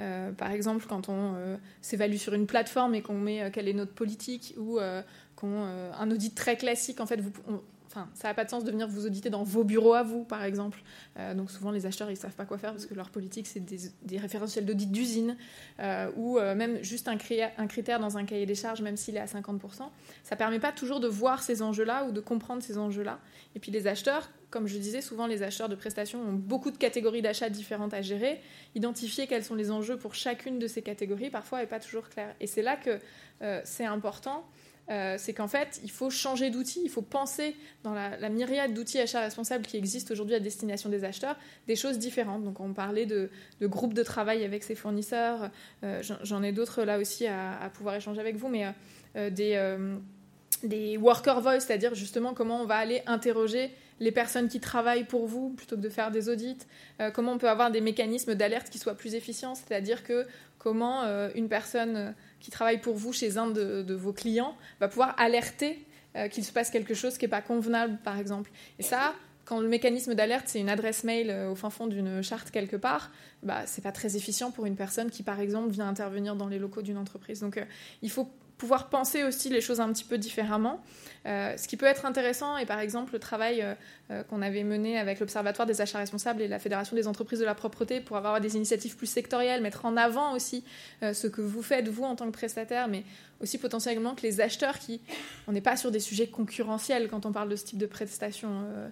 euh, 0.00 0.32
par 0.32 0.50
exemple, 0.50 0.84
quand 0.88 1.08
on 1.08 1.34
euh, 1.36 1.56
s'évalue 1.82 2.16
sur 2.16 2.32
une 2.34 2.46
plateforme 2.46 2.94
et 2.94 3.02
qu'on 3.02 3.18
met 3.18 3.42
euh, 3.42 3.50
quelle 3.52 3.68
est 3.68 3.74
notre 3.74 3.92
politique 3.92 4.54
ou 4.56 4.78
qu'on 5.36 5.62
un 5.62 6.10
audit 6.10 6.34
très 6.34 6.56
classique, 6.56 7.00
en 7.00 7.06
fait, 7.06 7.20
vous, 7.20 7.32
Enfin, 7.90 8.08
ça 8.14 8.28
n'a 8.28 8.34
pas 8.34 8.44
de 8.44 8.50
sens 8.50 8.62
de 8.62 8.70
venir 8.70 8.86
vous 8.86 9.06
auditer 9.06 9.30
dans 9.30 9.42
vos 9.42 9.64
bureaux 9.64 9.94
à 9.94 10.04
vous, 10.04 10.22
par 10.22 10.44
exemple. 10.44 10.80
donc 11.34 11.50
souvent, 11.50 11.72
les 11.72 11.86
acheteurs, 11.86 12.08
ils 12.10 12.16
savent 12.16 12.34
pas 12.34 12.44
quoi 12.44 12.56
faire 12.56 12.70
parce 12.70 12.86
que 12.86 12.94
leur 12.94 13.10
politique, 13.10 13.48
c'est 13.48 13.60
des, 13.60 14.18
référentiels 14.18 14.64
d'audit 14.64 14.92
d'usine 14.92 15.36
ou 16.16 16.38
même 16.38 16.82
juste 16.84 17.08
un, 17.08 17.18
un, 17.58 17.66
critère 17.66 17.98
dans 17.98 18.16
un 18.16 18.24
cahier 18.24 18.46
des 18.46 18.54
charges, 18.54 18.80
même 18.80 18.96
s'il 18.96 19.16
est 19.16 19.20
à 19.20 19.26
50%. 19.26 19.88
Ça 20.22 20.36
permet 20.36 20.60
pas 20.60 20.70
toujours 20.70 21.00
de 21.00 21.08
voir 21.08 21.42
ces 21.42 21.62
enjeux-là 21.62 22.04
ou 22.04 22.12
de 22.12 22.20
comprendre 22.20 22.62
ces 22.62 22.78
enjeux-là. 22.78 23.18
Et 23.54 23.58
puis 23.58 23.72
les 23.72 23.86
acheteurs, 23.86 24.30
comme 24.50 24.66
je 24.66 24.78
disais, 24.78 25.00
souvent 25.00 25.26
les 25.26 25.42
acheteurs 25.42 25.68
de 25.68 25.74
prestations 25.74 26.20
ont 26.20 26.32
beaucoup 26.32 26.70
de 26.70 26.76
catégories 26.76 27.22
d'achats 27.22 27.50
différentes 27.50 27.94
à 27.94 28.02
gérer. 28.02 28.40
Identifier 28.74 29.26
quels 29.26 29.44
sont 29.44 29.54
les 29.54 29.70
enjeux 29.70 29.96
pour 29.96 30.14
chacune 30.14 30.58
de 30.58 30.66
ces 30.66 30.82
catégories, 30.82 31.30
parfois, 31.30 31.60
n'est 31.60 31.66
pas 31.66 31.80
toujours 31.80 32.08
clair. 32.08 32.34
Et 32.40 32.46
c'est 32.46 32.62
là 32.62 32.76
que 32.76 32.98
euh, 33.42 33.60
c'est 33.64 33.84
important 33.84 34.44
euh, 34.90 35.14
c'est 35.18 35.32
qu'en 35.32 35.46
fait, 35.46 35.80
il 35.84 35.90
faut 35.90 36.10
changer 36.10 36.50
d'outils, 36.50 36.80
il 36.82 36.90
faut 36.90 37.02
penser 37.02 37.54
dans 37.84 37.94
la, 37.94 38.28
myriade 38.28 38.74
d'outils 38.74 38.98
achats 38.98 39.20
responsables 39.20 39.64
qui 39.64 39.76
existent 39.76 40.12
aujourd'hui 40.12 40.34
à 40.34 40.40
destination 40.40 40.90
des 40.90 41.04
acheteurs, 41.04 41.36
des 41.68 41.76
choses 41.76 41.98
différentes. 41.98 42.42
Donc 42.42 42.58
on 42.60 42.72
parlait 42.72 43.06
de, 43.06 43.30
groupes 43.62 43.94
de 43.94 44.02
travail 44.02 44.44
avec 44.44 44.64
ses 44.64 44.74
fournisseurs, 44.74 45.50
euh, 45.84 46.02
j'en 46.22 46.42
ai 46.42 46.52
d'autres 46.52 46.82
là 46.82 46.98
aussi 46.98 47.26
à, 47.26 47.70
pouvoir 47.72 47.94
échanger 47.94 48.20
avec 48.20 48.36
vous, 48.36 48.48
mais 48.48 48.66
euh, 49.16 49.30
des 50.62 50.96
worker 50.96 51.40
voice, 51.40 51.60
c'est-à-dire 51.60 51.94
justement 51.94 52.34
comment 52.34 52.60
on 52.60 52.66
va 52.66 52.76
aller 52.76 53.02
interroger 53.06 53.70
les 54.00 54.12
personnes 54.12 54.48
qui 54.48 54.60
travaillent 54.60 55.04
pour 55.04 55.26
vous 55.26 55.50
plutôt 55.50 55.76
que 55.76 55.80
de 55.80 55.88
faire 55.88 56.10
des 56.10 56.28
audits, 56.28 56.58
comment 57.14 57.32
on 57.32 57.38
peut 57.38 57.48
avoir 57.48 57.70
des 57.70 57.80
mécanismes 57.80 58.34
d'alerte 58.34 58.70
qui 58.70 58.78
soient 58.78 58.94
plus 58.94 59.14
efficients, 59.14 59.54
c'est-à-dire 59.54 60.02
que 60.02 60.26
comment 60.58 61.04
une 61.34 61.48
personne 61.48 62.14
qui 62.40 62.50
travaille 62.50 62.80
pour 62.80 62.96
vous 62.96 63.12
chez 63.12 63.36
un 63.36 63.48
de, 63.48 63.94
vos 63.94 64.12
clients 64.12 64.56
va 64.80 64.88
pouvoir 64.88 65.14
alerter 65.18 65.84
euh, 66.16 66.26
qu'il 66.28 66.44
se 66.44 66.52
passe 66.52 66.70
quelque 66.70 66.94
chose 66.94 67.18
qui 67.18 67.24
n'est 67.24 67.30
pas 67.30 67.42
convenable, 67.42 67.98
par 68.02 68.18
exemple? 68.18 68.50
Et 68.80 68.82
ça, 68.82 69.14
quand 69.44 69.60
le 69.60 69.68
mécanisme 69.68 70.14
d'alerte, 70.14 70.46
c'est 70.48 70.58
une 70.58 70.68
adresse 70.68 71.04
mail 71.04 71.30
euh, 71.30 71.50
au 71.50 71.54
fin 71.54 71.70
fond 71.70 71.86
d'une 71.86 72.22
charte 72.22 72.50
quelque 72.50 72.76
part, 72.76 73.12
bah, 73.44 73.62
c'est 73.66 73.82
pas 73.82 73.92
très 73.92 74.16
efficient 74.16 74.50
pour 74.50 74.66
une 74.66 74.74
personne 74.74 75.10
qui, 75.10 75.22
par 75.22 75.38
exemple, 75.38 75.70
vient 75.70 75.88
intervenir 75.88 76.34
dans 76.34 76.48
les 76.48 76.58
locaux 76.58 76.82
d'une 76.82 76.98
entreprise. 76.98 77.40
Donc, 77.40 77.58
euh, 77.58 77.64
il 78.02 78.10
faut 78.10 78.28
pouvoir 78.60 78.90
penser 78.90 79.24
aussi 79.24 79.48
les 79.48 79.62
choses 79.62 79.80
un 79.80 79.90
petit 79.90 80.04
peu 80.04 80.18
différemment. 80.18 80.82
Euh, 81.26 81.56
ce 81.56 81.66
qui 81.66 81.78
peut 81.78 81.86
être 81.86 82.04
intéressant 82.04 82.58
est 82.58 82.66
par 82.66 82.78
exemple 82.78 83.14
le 83.14 83.18
travail 83.18 83.62
euh, 83.62 83.74
euh, 84.10 84.22
qu'on 84.22 84.42
avait 84.42 84.64
mené 84.64 84.98
avec 84.98 85.18
l'Observatoire 85.18 85.66
des 85.66 85.80
achats 85.80 85.98
responsables 85.98 86.42
et 86.42 86.48
la 86.48 86.58
Fédération 86.58 86.94
des 86.94 87.08
entreprises 87.08 87.38
de 87.38 87.46
la 87.46 87.54
propreté 87.54 88.00
pour 88.00 88.18
avoir 88.18 88.38
des 88.38 88.56
initiatives 88.56 88.96
plus 88.96 89.06
sectorielles, 89.06 89.62
mettre 89.62 89.86
en 89.86 89.96
avant 89.96 90.34
aussi 90.34 90.62
ce 91.00 91.26
que 91.26 91.40
vous 91.40 91.62
faites 91.62 91.88
vous 91.88 92.04
en 92.04 92.16
tant 92.16 92.26
que 92.26 92.32
prestataire, 92.32 92.88
mais 92.88 93.04
aussi 93.40 93.58
potentiellement 93.58 94.14
que 94.14 94.22
les 94.22 94.40
acheteurs 94.40 94.78
qui... 94.78 95.00
On 95.48 95.52
n'est 95.52 95.60
pas 95.60 95.76
sur 95.76 95.90
des 95.90 96.00
sujets 96.00 96.26
concurrentiels 96.26 97.08
quand 97.08 97.26
on 97.26 97.32
parle 97.32 97.48
de 97.48 97.56
ce 97.56 97.64
type 97.64 97.78
de 97.78 97.86
prestations 97.86 98.64
euh, 98.64 98.88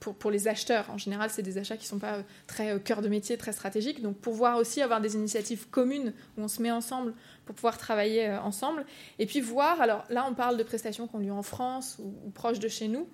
pour, 0.00 0.14
pour, 0.14 0.30
les 0.30 0.48
acheteurs. 0.48 0.90
En 0.90 0.98
général, 0.98 1.30
c'est 1.30 1.42
des 1.42 1.58
achats 1.58 1.76
qui 1.76 1.84
ne 1.84 1.88
sont 1.88 1.98
pas 1.98 2.16
euh, 2.16 2.22
très 2.46 2.74
euh, 2.74 2.78
cœur 2.78 3.00
de 3.02 3.08
métier, 3.08 3.36
très 3.36 3.52
stratégiques. 3.52 4.02
Donc, 4.02 4.18
pouvoir 4.18 4.58
aussi 4.58 4.82
avoir 4.82 5.00
des 5.00 5.14
initiatives 5.14 5.68
communes 5.68 6.12
où 6.36 6.42
on 6.42 6.48
se 6.48 6.60
met 6.60 6.70
ensemble 6.70 7.14
pour 7.46 7.54
pouvoir 7.54 7.78
travailler 7.78 8.30
ensemble. 8.30 8.84
Et 9.18 9.26
puis 9.26 9.40
voir, 9.40 9.80
alors 9.80 10.04
là, 10.10 10.26
on 10.28 10.34
parle 10.34 10.56
de 10.56 10.62
prestations 10.62 11.06
qu'on 11.06 11.18
lieu 11.18 11.32
en 11.32 11.42
France 11.42 11.98
ou, 11.98 12.30
proches 12.30 12.58
de 12.58 12.68
chez 12.68 12.88
nous. 12.88 13.08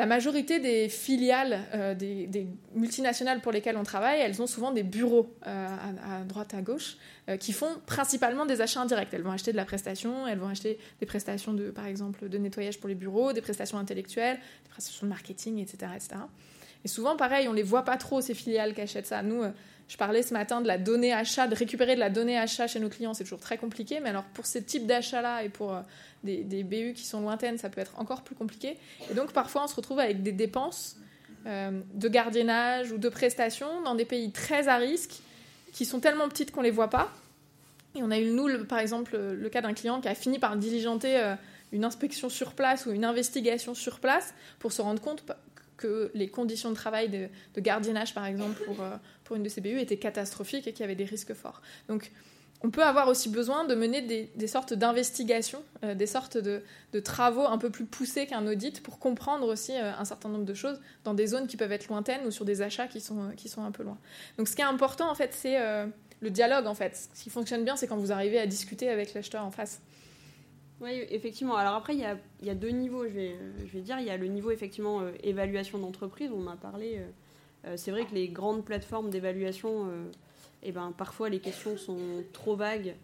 La 0.00 0.06
majorité 0.06 0.60
des 0.60 0.88
filiales 0.88 1.60
euh, 1.74 1.94
des, 1.94 2.46
multinationales 2.74 3.42
pour 3.42 3.52
lesquelles 3.52 3.76
on 3.76 3.82
travaille, 3.82 4.18
elles 4.20 4.40
ont 4.40 4.46
souvent 4.46 4.72
des 4.72 4.82
bureaux 4.82 5.30
euh, 5.46 5.66
à, 6.02 6.24
droite, 6.24 6.54
à 6.54 6.62
gauche, 6.62 6.96
euh, 7.28 7.36
qui 7.36 7.52
font 7.52 7.68
principalement 7.84 8.46
des 8.46 8.62
achats 8.62 8.80
indirects. 8.80 9.10
Elles 9.12 9.20
vont 9.20 9.30
acheter 9.30 9.52
de 9.52 9.58
la 9.58 9.66
prestation, 9.66 10.26
elles 10.26 10.38
vont 10.38 10.48
acheter 10.48 10.78
des 11.00 11.06
prestations, 11.06 11.52
de, 11.52 11.70
par 11.70 11.84
exemple, 11.84 12.30
de 12.30 12.38
nettoyage 12.38 12.80
pour 12.80 12.88
les 12.88 12.94
bureaux, 12.94 13.34
des 13.34 13.42
prestations 13.42 13.76
intellectuelles, 13.76 14.36
des 14.36 14.70
prestations 14.70 15.06
de 15.06 15.10
marketing, 15.10 15.58
etc. 15.58 15.92
etc. 15.94 16.14
Et 16.84 16.88
souvent, 16.88 17.16
pareil, 17.16 17.48
on 17.48 17.52
les 17.52 17.62
voit 17.62 17.84
pas 17.84 17.96
trop, 17.96 18.20
ces 18.20 18.34
filiales 18.34 18.74
qui 18.74 18.80
achètent 18.80 19.06
ça. 19.06 19.22
Nous, 19.22 19.44
je 19.90 19.96
parlais 19.96 20.22
ce 20.22 20.32
matin 20.32 20.60
de 20.60 20.68
la 20.68 20.78
donnée 20.78 21.12
achat, 21.12 21.48
de 21.48 21.54
récupérer 21.56 21.96
de 21.96 22.00
la 22.00 22.10
donnée 22.10 22.38
achat 22.38 22.68
chez 22.68 22.78
nos 22.78 22.88
clients, 22.88 23.12
c'est 23.12 23.24
toujours 23.24 23.40
très 23.40 23.58
compliqué. 23.58 23.98
Mais 23.98 24.10
alors 24.10 24.22
pour 24.22 24.46
ce 24.46 24.58
type 24.58 24.86
d'achat-là 24.86 25.42
et 25.42 25.48
pour 25.48 25.74
euh, 25.74 25.80
des, 26.22 26.62
BU 26.62 26.92
qui 26.94 27.04
sont 27.04 27.20
lointaines, 27.20 27.58
ça 27.58 27.70
peut 27.70 27.80
être 27.80 27.98
encore 27.98 28.22
plus 28.22 28.36
compliqué. 28.36 28.78
Et 29.10 29.14
donc 29.14 29.32
parfois 29.32 29.64
on 29.64 29.66
se 29.66 29.74
retrouve 29.74 29.98
avec 29.98 30.22
des 30.22 30.30
dépenses 30.30 30.96
euh, 31.46 31.80
de 31.92 32.08
gardiennage 32.08 32.92
ou 32.92 32.98
de 32.98 33.08
prestations 33.08 33.82
dans 33.82 33.96
des 33.96 34.04
pays 34.04 34.30
très 34.30 34.68
à 34.68 34.76
risque 34.76 35.22
qui 35.72 35.84
sont 35.84 35.98
tellement 35.98 36.28
petites 36.28 36.52
qu'on 36.52 36.62
les 36.62 36.70
voit 36.70 36.90
pas. 36.90 37.10
Et 37.96 38.04
on 38.04 38.12
a 38.12 38.18
eu, 38.20 38.26
nous, 38.26 38.64
par 38.66 38.78
exemple, 38.78 39.18
le 39.18 39.48
cas 39.48 39.60
d'un 39.60 39.74
client 39.74 40.00
qui 40.00 40.06
a 40.06 40.14
fini 40.14 40.38
par 40.38 40.56
diligenter 40.56 41.18
euh, 41.18 41.34
une 41.72 41.84
inspection 41.84 42.28
sur 42.28 42.52
place 42.52 42.86
ou 42.86 42.92
une 42.92 43.04
investigation 43.04 43.74
sur 43.74 43.98
place 43.98 44.34
pour 44.60 44.70
se 44.70 44.82
rendre 44.82 45.02
compte 45.02 45.24
que 45.80 46.10
les 46.14 46.28
conditions 46.28 46.70
de 46.70 46.74
travail 46.74 47.08
de, 47.08 47.28
gardiennage, 47.60 48.14
par 48.14 48.26
exemple, 48.26 48.62
pour, 48.64 48.80
euh, 48.82 48.96
pour 49.24 49.34
une 49.34 49.42
de 49.42 49.48
ces 49.48 49.60
BU 49.60 49.80
étaient 49.80 49.96
catastrophiques 49.96 50.66
et 50.68 50.72
qu'il 50.72 50.82
y 50.82 50.84
avait 50.84 50.94
des 50.94 51.04
risques 51.04 51.34
forts. 51.34 51.62
Donc, 51.88 52.12
on 52.62 52.70
peut 52.70 52.84
avoir 52.84 53.08
aussi 53.08 53.30
besoin 53.30 53.64
de 53.64 53.74
mener 53.74 54.02
des, 54.02 54.46
sortes 54.46 54.74
d'investigations, 54.74 55.64
euh, 55.82 55.94
des 55.94 56.06
sortes 56.06 56.36
de, 56.36 56.62
travaux 57.00 57.46
un 57.46 57.56
peu 57.56 57.70
plus 57.70 57.86
poussés 57.86 58.26
qu'un 58.26 58.46
audit 58.46 58.82
pour 58.82 58.98
comprendre 58.98 59.48
aussi 59.48 59.72
euh, 59.72 59.92
un 59.98 60.04
certain 60.04 60.28
nombre 60.28 60.44
de 60.44 60.54
choses 60.54 60.78
dans 61.02 61.14
des 61.14 61.26
zones 61.26 61.46
qui 61.46 61.56
peuvent 61.56 61.72
être 61.72 61.88
lointaines 61.88 62.26
ou 62.26 62.30
sur 62.30 62.44
des 62.44 62.60
achats 62.60 62.86
qui 62.86 63.00
sont, 63.00 63.30
qui 63.36 63.48
sont 63.48 63.64
un 63.64 63.72
peu 63.72 63.82
loin. 63.82 63.96
Donc 64.36 64.46
ce 64.46 64.54
qui 64.54 64.60
est 64.60 64.66
important 64.66 65.10
en 65.10 65.14
fait, 65.14 65.32
c'est 65.32 65.58
le 66.20 66.30
dialogue 66.30 66.66
en 66.66 66.74
fait. 66.74 67.08
Ce 67.14 67.22
qui 67.22 67.30
fonctionne 67.30 67.64
bien, 67.64 67.76
c'est 67.76 67.86
quand 67.86 67.96
vous 67.96 68.12
arrivez 68.12 68.38
à 68.38 68.46
discuter 68.46 68.90
avec 68.90 69.14
l'acheteur 69.14 69.42
en 69.42 69.50
face. 69.50 69.80
Oui, 70.80 71.04
effectivement. 71.10 71.56
Alors 71.56 71.74
après, 71.74 71.94
il 71.94 72.00
y 72.00 72.50
a, 72.50 72.54
deux 72.54 72.70
niveaux, 72.70 73.06
je 73.06 73.12
vais, 73.12 73.36
je 73.66 73.72
vais 73.72 73.82
dire. 73.82 73.98
Il 74.00 74.06
y 74.06 74.10
a 74.10 74.16
le 74.16 74.26
niveau, 74.26 74.50
effectivement, 74.50 75.00
euh, 75.00 75.12
évaluation 75.22 75.78
d'entreprise, 75.78 76.30
on 76.32 76.46
en 76.46 76.50
a 76.50 76.56
parlé. 76.56 76.96
Euh, 76.96 77.10
euh, 77.66 77.76
c'est 77.76 77.90
vrai 77.90 78.06
que 78.06 78.14
les 78.14 78.28
grandes 78.28 78.64
plateformes 78.64 79.10
d'évaluation, 79.10 79.90
eh 80.62 80.72
ben, 80.72 80.94
parfois 80.96 81.28
les 81.28 81.40
questions 81.40 81.76
sont 81.76 81.98
trop 82.32 82.56
vagues 82.56 82.94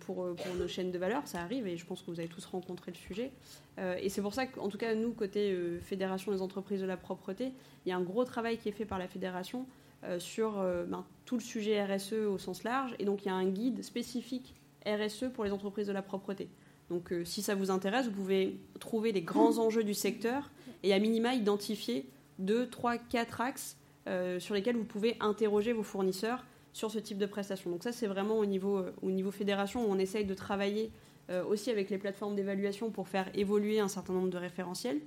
pour, 0.00 0.34
pour, 0.34 0.54
nos 0.58 0.66
chaînes 0.66 0.90
de 0.90 0.98
valeur. 0.98 1.26
Ça 1.26 1.42
arrive 1.42 1.66
et 1.66 1.76
je 1.76 1.84
pense 1.84 2.00
que 2.00 2.10
vous 2.10 2.18
avez 2.18 2.28
tous 2.28 2.46
rencontré 2.46 2.90
le 2.90 2.96
sujet. 2.96 3.32
et 4.00 4.08
c'est 4.08 4.22
pour 4.22 4.32
ça 4.32 4.46
qu'en 4.46 4.70
tout 4.70 4.78
cas, 4.78 4.94
nous, 4.94 5.12
côté 5.12 5.54
Fédération 5.82 6.32
des 6.32 6.40
entreprises 6.40 6.80
de 6.80 6.86
la 6.86 6.96
propreté, 6.96 7.52
il 7.84 7.90
y 7.90 7.92
a 7.92 7.98
un 7.98 8.02
gros 8.02 8.24
travail 8.24 8.56
qui 8.56 8.70
est 8.70 8.72
fait 8.72 8.86
par 8.86 8.98
la 8.98 9.08
Fédération 9.08 9.66
sur 10.18 10.52
ben, 10.88 11.04
tout 11.26 11.34
le 11.34 11.42
sujet 11.42 11.84
RSE 11.84 12.14
au 12.14 12.38
sens 12.38 12.64
large. 12.64 12.94
Et 12.98 13.04
donc, 13.04 13.26
il 13.26 13.28
y 13.28 13.30
a 13.30 13.34
un 13.34 13.50
guide 13.50 13.84
spécifique 13.84 14.54
RSE 14.86 15.26
pour 15.34 15.44
les 15.44 15.52
entreprises 15.52 15.86
de 15.86 15.92
la 15.92 16.00
propreté. 16.00 16.48
Donc 16.90 17.12
euh, 17.12 17.24
si 17.24 17.42
ça 17.42 17.54
vous 17.54 17.70
intéresse, 17.70 18.06
vous 18.06 18.12
pouvez 18.12 18.58
trouver 18.80 19.12
les 19.12 19.22
grands 19.22 19.58
enjeux 19.58 19.84
du 19.84 19.94
secteur 19.94 20.50
et 20.82 20.92
à 20.92 20.98
minima 20.98 21.34
identifier 21.34 22.08
deux, 22.38 22.68
trois, 22.68 22.98
quatre 22.98 23.40
axes 23.40 23.76
euh, 24.06 24.40
sur 24.40 24.54
lesquels 24.54 24.76
vous 24.76 24.84
pouvez 24.84 25.16
interroger 25.20 25.72
vos 25.72 25.82
fournisseurs 25.82 26.44
sur 26.72 26.90
ce 26.90 26.98
type 26.98 27.18
de 27.18 27.26
prestations. 27.26 27.70
Donc 27.70 27.82
ça, 27.82 27.92
c'est 27.92 28.06
vraiment 28.06 28.38
au 28.38 28.46
niveau, 28.46 28.78
euh, 28.78 29.30
fédération 29.30 29.84
où 29.84 29.92
on 29.92 29.98
essaye 29.98 30.24
de 30.24 30.34
travailler 30.34 30.90
aussi 31.46 31.70
avec 31.70 31.90
les 31.90 31.98
plateformes 31.98 32.34
d'évaluation 32.34 32.88
pour 32.88 33.06
faire 33.06 33.28
évoluer 33.34 33.80
un 33.80 33.88
certain 33.88 34.14
nombre 34.14 34.30
de 34.30 34.38
référentiels. 34.38 34.98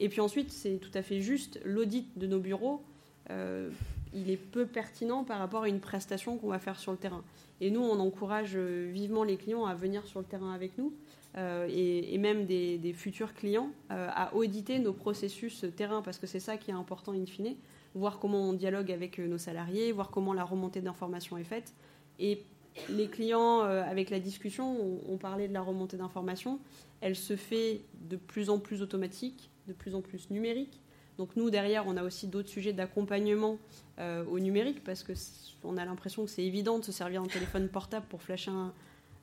Et 0.00 0.08
puis 0.08 0.20
ensuite, 0.20 0.50
c'est 0.50 0.78
tout 0.78 0.90
à 0.92 1.02
fait 1.02 1.20
juste, 1.20 1.60
l'audit 1.64 2.18
de 2.18 2.26
nos 2.26 2.40
bureaux, 2.40 2.82
il 3.30 4.28
est 4.28 4.36
peu 4.36 4.66
pertinent 4.66 5.22
par 5.22 5.38
rapport 5.38 5.62
à 5.62 5.68
une 5.68 5.78
prestation 5.78 6.36
qu'on 6.36 6.48
va 6.48 6.58
faire 6.58 6.80
sur 6.80 6.90
le 6.90 6.98
terrain. 6.98 7.22
Et 7.60 7.70
nous, 7.70 7.80
on 7.80 7.98
encourage 7.98 8.56
vivement 8.56 9.24
les 9.24 9.36
clients 9.36 9.66
à 9.66 9.74
venir 9.74 10.06
sur 10.06 10.20
le 10.20 10.26
terrain 10.26 10.52
avec 10.52 10.78
nous 10.78 10.92
euh, 11.36 11.68
et, 11.70 12.16
même 12.18 12.46
des, 12.46 12.92
futurs 12.94 13.34
clients 13.34 13.70
euh, 13.90 14.08
à 14.10 14.34
auditer 14.34 14.78
nos 14.78 14.92
processus 14.92 15.64
terrain 15.76 16.02
parce 16.02 16.18
que 16.18 16.26
c'est 16.26 16.40
ça 16.40 16.56
qui 16.56 16.70
est 16.70 16.74
important 16.74 17.12
in 17.12 17.26
fine, 17.26 17.54
voir 17.94 18.18
comment 18.18 18.48
on 18.48 18.54
dialogue 18.54 18.90
avec 18.90 19.18
euh, 19.18 19.26
nos 19.26 19.38
salariés, 19.38 19.92
voir 19.92 20.10
comment 20.10 20.32
la 20.32 20.44
remontée 20.44 20.80
d'informations 20.80 21.36
est 21.36 21.44
faite. 21.44 21.74
Et 22.18 22.42
les 22.88 23.08
clients, 23.08 23.60
avec 23.60 24.08
la 24.08 24.20
discussion, 24.20 25.00
on, 25.08 25.16
parlait 25.16 25.48
de 25.48 25.52
la 25.52 25.62
remontée 25.62 25.96
d'informations, 25.96 26.60
elle 27.00 27.16
se 27.16 27.34
fait 27.34 27.80
de 28.08 28.16
plus 28.16 28.50
en 28.50 28.60
plus 28.60 28.82
automatique, 28.82 29.50
de 29.66 29.72
plus 29.72 29.96
en 29.96 30.00
plus 30.00 30.30
numérique. 30.30 30.80
Donc 31.18 31.36
nous, 31.36 31.50
derrière, 31.50 31.86
on 31.86 31.96
a 31.96 32.02
aussi 32.02 32.28
d'autres 32.28 32.48
sujets 32.48 32.72
d'accompagnement 32.72 33.58
au 33.98 34.38
numérique 34.38 34.84
parce 34.84 35.02
qu'on 35.02 35.76
a 35.76 35.84
l'impression 35.84 36.24
que 36.24 36.30
c'est 36.30 36.44
évident 36.44 36.78
de 36.78 36.84
se 36.84 36.92
servir 36.92 37.20
d'un 37.20 37.28
téléphone 37.28 37.68
portable 37.68 38.06
pour 38.08 38.22
flasher 38.22 38.52
un, 38.52 38.72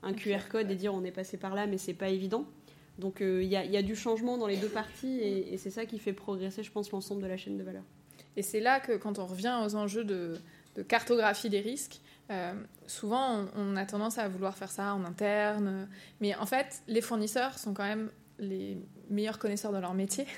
un 0.05 0.13
QR 0.13 0.47
code 0.49 0.71
et 0.71 0.75
dire 0.75 0.93
on 0.93 1.03
est 1.03 1.11
passé 1.11 1.37
par 1.37 1.55
là, 1.55 1.67
mais 1.67 1.77
c'est 1.77 1.93
pas 1.93 2.09
évident. 2.09 2.45
Donc 2.99 3.21
euh, 3.21 3.43
il 3.43 3.49
y, 3.49 3.77
a 3.77 3.81
du 3.81 3.95
changement 3.95 4.37
dans 4.37 4.47
les 4.47 4.55
deux 4.55 4.69
parties 4.69 5.19
et, 5.19 5.57
c'est 5.57 5.71
ça 5.71 5.85
qui 5.85 5.99
fait 5.99 6.13
progresser, 6.13 6.63
je 6.63 6.71
pense, 6.71 6.91
l'ensemble 6.91 7.21
de 7.21 7.27
la 7.27 7.35
chaîne 7.35 7.57
de 7.57 7.63
valeur. 7.63 7.83
Et 8.37 8.41
c'est 8.41 8.61
là 8.61 8.79
que 8.79 8.95
quand 8.95 9.19
on 9.19 9.25
revient 9.25 9.59
aux 9.65 9.75
enjeux 9.75 10.05
de, 10.05 10.39
cartographie 10.87 11.49
des 11.49 11.59
risques, 11.59 11.99
euh, 12.31 12.53
souvent 12.87 13.47
on, 13.55 13.73
on, 13.73 13.75
a 13.75 13.85
tendance 13.85 14.17
à 14.17 14.27
vouloir 14.29 14.55
faire 14.55 14.71
ça 14.71 14.93
en 14.93 15.03
interne, 15.03 15.89
mais 16.21 16.35
en 16.35 16.45
fait 16.45 16.81
les 16.87 17.01
fournisseurs 17.01 17.57
sont 17.57 17.73
quand 17.73 17.83
même 17.83 18.09
les 18.39 18.77
meilleurs 19.09 19.39
connaisseurs 19.39 19.71
de 19.71 19.77
leur 19.77 19.93
métier. 19.93 20.25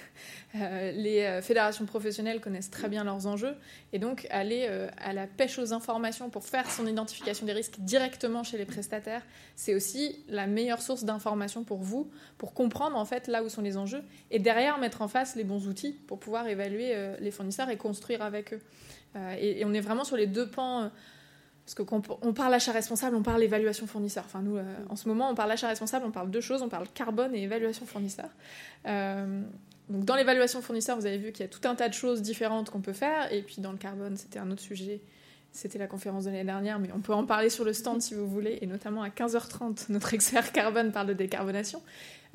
Euh, 0.56 0.91
les 0.91 1.23
euh, 1.23 1.41
fédérations 1.41 1.86
professionnelles 1.86 2.39
connaissent 2.39 2.71
très 2.71 2.88
bien 2.88 3.03
leurs 3.03 3.27
enjeux. 3.27 3.53
Et 3.91 3.99
donc, 3.99 4.25
aller 4.32 4.65
euh, 4.67 4.88
à 4.97 5.12
la 5.12 5.27
pêche 5.27 5.60
aux 5.60 5.73
informations 5.73 6.30
pour 6.30 6.45
faire 6.45 6.71
son 6.71 6.88
identification 6.88 7.45
des 7.45 7.51
risques 7.51 7.75
directement 7.80 8.43
chez 8.43 8.58
les 8.58 8.65
prestataires, 8.65 9.21
c'est 9.56 9.75
aussi 9.75 10.23
la 10.30 10.47
meilleure 10.47 10.82
source 10.82 11.03
d'information 11.03 11.63
pour 11.63 11.80
vous, 11.80 12.10
pour 12.38 12.53
comprendre 12.53 12.95
en 12.95 13.06
fait 13.06 13.27
là 13.27 13.43
où 13.43 13.49
sont 13.49 13.62
les 13.62 13.75
enjeux. 13.77 14.01
Et 14.32 14.39
derrière, 14.39 14.80
mettre 14.80 15.01
en 15.01 15.10
face 15.10 15.36
les 15.36 15.43
bons 15.43 15.67
outils 15.67 15.91
pour 15.91 16.17
pouvoir 16.17 16.47
évaluer 16.47 16.95
les 17.19 17.32
fournisseurs 17.32 17.69
et 17.69 17.77
construire 17.77 18.21
avec 18.21 18.53
eux. 18.53 18.62
et, 19.39 19.63
on 19.65 19.73
est 19.73 19.82
vraiment 19.82 20.06
sur 20.06 20.15
les 20.15 20.27
deux 20.27 20.49
pans 20.49 20.89
parce 21.67 21.75
que 21.75 21.84
quand 21.84 22.01
on 22.21 22.32
parle 22.32 22.53
achat 22.53 22.71
responsable, 22.71 23.17
on 23.17 23.23
parle 23.23 23.43
évaluation 23.43 23.88
fournisseur. 23.88 24.23
Enfin, 24.25 24.41
nous, 24.41 24.56
euh, 24.56 24.63
en 24.88 24.95
ce 24.95 25.10
moment, 25.10 25.30
on 25.30 25.36
parle 25.36 25.51
achat 25.51 25.67
responsable, 25.67 26.06
on 26.08 26.12
parle 26.12 26.32
deux 26.32 26.39
choses. 26.39 26.62
On 26.62 26.69
parle 26.69 26.88
carbone 26.93 27.36
et 27.36 27.43
évaluation 27.43 27.86
fournisseur. 27.86 28.30
Euh, 28.86 29.41
donc, 29.89 30.06
dans 30.06 30.15
l'évaluation 30.15 30.62
fournisseur, 30.62 30.95
vous 30.95 31.06
avez 31.06 31.17
vu 31.17 31.34
qu'il 31.34 31.41
y 31.41 31.43
a 31.45 31.49
tout 31.49 31.67
un 31.67 31.75
tas 31.75 31.89
de 31.89 31.93
choses 31.93 32.21
différentes 32.21 32.69
qu'on 32.69 32.80
peut 32.80 32.93
faire. 32.93 33.34
Et 33.34 33.41
puis, 33.41 33.58
dans 33.60 33.73
le 33.73 33.77
carbone, 33.77 34.15
c'était 34.15 34.39
un 34.39 34.49
autre 34.49 34.62
sujet. 34.62 35.01
c'était 35.51 35.77
la 35.77 35.88
conférence 35.88 36.23
de 36.23 36.30
l'année 36.30 36.45
dernière, 36.45 36.80
mais 36.80 36.88
on 36.95 37.01
peut 37.01 37.13
en 37.13 37.25
parler 37.25 37.49
sur 37.49 37.65
le 37.65 37.73
stand 37.73 38.01
si 38.01 38.13
vous 38.13 38.30
voulez, 38.30 38.60
et 38.62 38.65
notamment 38.65 39.01
à 39.01 39.10
15h30, 39.10 39.88
notre 39.89 40.13
expert 40.13 40.53
carbone 40.53 40.93
parle 40.93 41.08
de 41.08 41.13
décarbonation. 41.13 41.82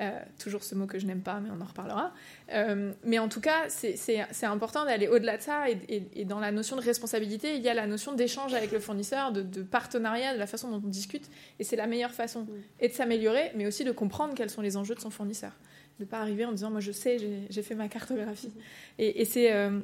Euh, 0.01 0.19
toujours 0.39 0.63
ce 0.63 0.75
mot 0.75 0.87
que 0.87 0.97
je 0.97 1.05
n'aime 1.05 1.21
pas, 1.21 1.39
mais 1.39 1.49
on 1.55 1.61
en 1.61 1.65
reparlera. 1.65 2.13
Euh, 2.51 2.93
mais 3.03 3.19
en 3.19 3.29
tout 3.29 3.41
cas, 3.41 3.69
c'est 3.69 4.45
important 4.45 4.85
d'aller 4.85 5.07
au-delà 5.07 5.37
de 5.37 5.41
ça. 5.41 5.65
Et, 5.69 6.25
dans 6.25 6.39
la 6.39 6.51
notion 6.51 6.75
de 6.75 6.81
responsabilité, 6.81 7.55
il 7.55 7.61
y 7.61 7.69
a 7.69 7.73
la 7.73 7.87
notion 7.87 8.13
d'échange 8.13 8.53
avec 8.53 8.71
le 8.71 8.79
fournisseur, 8.79 9.31
de, 9.31 9.61
partenariat, 9.61 10.33
de 10.33 10.39
la 10.39 10.47
façon 10.47 10.69
dont 10.69 10.81
on 10.83 10.89
discute. 10.89 11.29
Et 11.59 11.63
c'est 11.63 11.75
la 11.75 11.87
meilleure 11.87 12.11
façon. 12.11 12.47
Et 12.79 12.87
de 12.87 12.93
s'améliorer, 12.93 13.51
mais 13.55 13.67
aussi 13.67 13.83
de 13.83 13.91
comprendre 13.91 14.33
quels 14.35 14.49
sont 14.49 14.61
les 14.61 14.77
enjeux 14.77 14.95
de 14.95 14.99
son 14.99 15.09
fournisseur. 15.09 15.51
De 15.99 16.05
ne 16.05 16.09
pas 16.09 16.19
arriver 16.19 16.45
en 16.45 16.51
disant, 16.51 16.71
moi 16.71 16.79
je 16.79 16.91
sais, 16.91 17.17
j'ai 17.49 17.63
fait 17.63 17.75
ma 17.75 17.87
cartographie. 17.87 18.51
Et, 18.97 19.25
c'est 19.25 19.53
euh, 19.53 19.79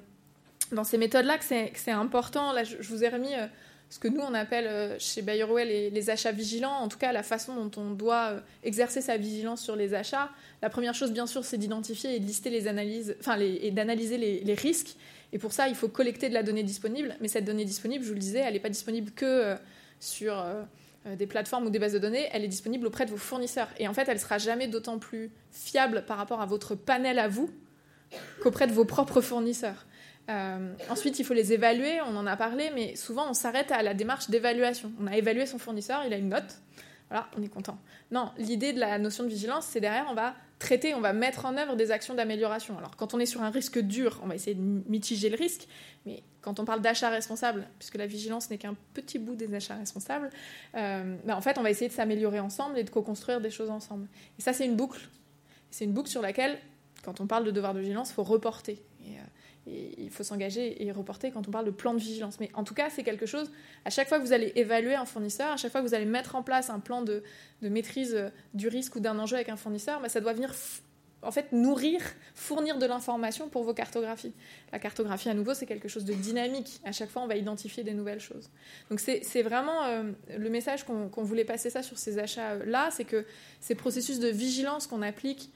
dans 0.71 0.83
ces 0.83 0.97
méthodes-là 0.97 1.37
que 1.37 1.45
c'est 1.45 1.91
important. 1.91 2.51
Là, 2.51 2.63
je, 2.63 2.77
vous 2.81 3.03
ai 3.03 3.09
remis 3.09 3.33
ce 3.89 3.97
que 3.97 4.07
nous 4.07 4.21
on 4.21 4.35
appelle 4.35 4.67
euh, 4.67 4.99
chez 4.99 5.23
Bayerwell 5.23 5.67
les, 5.67 5.89
les, 5.89 6.09
achats 6.11 6.31
vigilants, 6.31 6.75
en 6.75 6.87
tout 6.87 6.99
cas 6.99 7.11
la 7.11 7.23
façon 7.23 7.55
dont 7.55 7.81
on 7.81 7.89
doit 7.89 8.29
euh, 8.29 8.39
exercer 8.63 9.01
sa 9.01 9.17
vigilance 9.17 9.61
sur 9.61 9.75
les 9.75 9.95
achats. 9.95 10.29
La 10.61 10.69
première 10.69 10.93
chose, 10.93 11.11
bien 11.11 11.25
sûr, 11.25 11.43
c'est 11.43 11.57
d'identifier 11.57 12.15
et 12.15 12.19
de 12.19 12.25
lister 12.25 12.51
les 12.51 12.67
analyses, 12.67 13.15
enfin, 13.19 13.39
et 13.39 13.71
d'analyser 13.71 14.17
les, 14.17 14.53
risques. 14.53 14.95
Et 15.33 15.39
pour 15.39 15.53
ça, 15.53 15.67
il 15.69 15.75
faut 15.75 15.87
collecter 15.87 16.29
de 16.29 16.33
la 16.35 16.43
donnée 16.43 16.63
disponible. 16.63 17.15
Mais 17.19 17.27
cette 17.27 17.45
donnée 17.45 17.65
disponible, 17.65 18.03
je 18.03 18.09
vous 18.09 18.15
le 18.15 18.19
disais, 18.19 18.39
elle 18.39 18.53
n'est 18.53 18.59
pas 18.59 18.69
disponible 18.69 19.11
que 19.11 19.25
euh, 19.25 19.55
sur 19.99 20.43
des 21.05 21.27
plateformes 21.27 21.65
ou 21.65 21.69
des 21.69 21.79
bases 21.79 21.93
de 21.93 21.99
données. 21.99 22.27
Elle 22.31 22.43
est 22.43 22.49
disponible 22.49 22.87
auprès 22.87 23.05
de 23.05 23.11
vos 23.11 23.17
fournisseurs. 23.17 23.69
Et 23.79 23.87
en 23.87 23.93
fait, 23.93 24.07
elle 24.07 24.19
sera 24.19 24.37
jamais 24.37 24.67
d'autant 24.67 24.99
plus 24.99 25.31
fiable 25.51 26.03
par 26.05 26.17
rapport 26.17 26.41
à 26.41 26.45
votre 26.45 26.75
panel 26.75 27.19
à 27.19 27.27
vous 27.27 27.49
qu'auprès 28.41 28.67
de 28.67 28.73
vos 28.73 28.85
propres 28.85 29.21
fournisseurs. 29.21 29.85
Euh, 30.29 30.73
ensuite, 30.89 31.19
il 31.19 31.25
faut 31.25 31.33
les 31.33 31.53
évaluer, 31.53 32.01
on 32.01 32.15
en 32.15 32.27
a 32.27 32.37
parlé, 32.37 32.71
mais 32.75 32.95
souvent 32.95 33.29
on 33.29 33.33
s'arrête 33.33 33.71
à 33.71 33.81
la 33.81 33.93
démarche 33.93 34.29
d'évaluation. 34.29 34.91
On 35.01 35.07
a 35.07 35.17
évalué 35.17 35.45
son 35.45 35.57
fournisseur, 35.57 36.03
il 36.05 36.13
a 36.13 36.17
une 36.17 36.29
note, 36.29 36.59
voilà, 37.09 37.27
on 37.37 37.41
est 37.41 37.49
content. 37.49 37.79
Non, 38.11 38.31
l'idée 38.37 38.71
de 38.71 38.79
la 38.79 38.99
notion 38.99 39.23
de 39.23 39.29
vigilance, 39.29 39.65
c'est 39.65 39.79
derrière, 39.79 40.05
on 40.09 40.13
va 40.13 40.35
traiter, 40.59 40.93
on 40.93 41.01
va 41.01 41.13
mettre 41.13 41.45
en 41.45 41.57
œuvre 41.57 41.75
des 41.75 41.89
actions 41.89 42.13
d'amélioration. 42.13 42.77
Alors, 42.77 42.95
quand 42.95 43.13
on 43.13 43.19
est 43.19 43.25
sur 43.25 43.41
un 43.41 43.49
risque 43.49 43.79
dur, 43.79 44.19
on 44.23 44.27
va 44.27 44.35
essayer 44.35 44.55
de 44.55 44.61
mitiger 44.61 45.29
le 45.29 45.37
risque, 45.37 45.67
mais 46.05 46.21
quand 46.41 46.59
on 46.59 46.65
parle 46.65 46.81
d'achat 46.81 47.09
responsable, 47.09 47.67
puisque 47.79 47.95
la 47.95 48.05
vigilance 48.05 48.49
n'est 48.49 48.57
qu'un 48.57 48.75
petit 48.93 49.17
bout 49.17 49.35
des 49.35 49.53
achats 49.55 49.75
responsables, 49.75 50.29
euh, 50.75 51.15
ben, 51.25 51.35
en 51.35 51.41
fait, 51.41 51.57
on 51.57 51.63
va 51.63 51.71
essayer 51.71 51.87
de 51.87 51.93
s'améliorer 51.93 52.39
ensemble 52.39 52.77
et 52.77 52.83
de 52.83 52.89
co-construire 52.89 53.41
des 53.41 53.49
choses 53.49 53.69
ensemble. 53.69 54.07
Et 54.37 54.41
ça, 54.41 54.53
c'est 54.53 54.65
une 54.65 54.75
boucle. 54.75 55.09
C'est 55.71 55.85
une 55.85 55.93
boucle 55.93 56.09
sur 56.09 56.21
laquelle, 56.21 56.59
quand 57.03 57.21
on 57.21 57.27
parle 57.27 57.45
de 57.45 57.51
devoir 57.51 57.73
de 57.73 57.79
vigilance, 57.79 58.11
il 58.11 58.13
faut 58.13 58.23
reporter. 58.23 58.81
Euh, 59.01 59.13
il 59.97 60.09
faut 60.09 60.23
s'engager 60.23 60.83
et 60.83 60.91
reporter 60.91 61.31
quand 61.31 61.47
on 61.47 61.51
parle 61.51 61.65
de 61.65 61.71
plan 61.71 61.93
de 61.93 61.99
vigilance. 61.99 62.39
Mais 62.39 62.49
en 62.53 62.63
tout 62.63 62.73
cas, 62.73 62.89
c'est 62.89 63.03
quelque 63.03 63.25
chose, 63.25 63.51
à 63.85 63.89
chaque 63.89 64.07
fois 64.07 64.19
que 64.19 64.23
vous 64.23 64.33
allez 64.33 64.51
évaluer 64.55 64.95
un 64.95 65.05
fournisseur, 65.05 65.51
à 65.51 65.57
chaque 65.57 65.71
fois 65.71 65.81
que 65.81 65.87
vous 65.87 65.93
allez 65.93 66.05
mettre 66.05 66.35
en 66.35 66.43
place 66.43 66.69
un 66.69 66.79
plan 66.79 67.01
de, 67.01 67.23
maîtrise 67.61 68.15
euh, 68.15 68.29
du 68.53 68.67
risque 68.67 68.95
ou 68.95 68.99
d'un 68.99 69.17
enjeu 69.19 69.35
avec 69.35 69.49
un 69.49 69.57
fournisseur, 69.57 70.01
bah, 70.01 70.09
ça 70.09 70.21
doit 70.21 70.33
venir 70.33 70.53
en 71.21 71.31
fait 71.31 71.51
nourrir, 71.51 72.01
fournir 72.33 72.77
de 72.77 72.85
l'information 72.85 73.49
pour 73.49 73.63
vos 73.63 73.73
cartographies. 73.73 74.33
La 74.71 74.79
cartographie, 74.79 75.29
à 75.29 75.33
nouveau, 75.33 75.53
c'est 75.53 75.65
quelque 75.65 75.89
chose 75.89 76.05
de 76.05 76.13
dynamique. 76.13 76.79
À 76.85 76.91
chaque 76.91 77.09
fois, 77.09 77.21
on 77.21 77.27
va 77.27 77.35
identifier 77.35 77.83
des 77.83 77.93
nouvelles 77.93 78.21
choses. 78.21 78.49
Donc 78.89 78.99
c'est 78.99 79.41
vraiment 79.41 79.83
euh, 79.83 80.11
le 80.37 80.49
message 80.49 80.85
qu'on 80.85 81.23
voulait 81.23 81.45
passer 81.45 81.69
ça 81.69 81.83
sur 81.83 81.97
ces 81.97 82.19
achats-là, 82.19 82.89
c'est 82.91 83.05
que 83.05 83.25
ces 83.59 83.75
processus 83.75 84.19
de 84.19 84.29
vigilance 84.29 84.87
qu'on 84.87 85.01
applique 85.01 85.51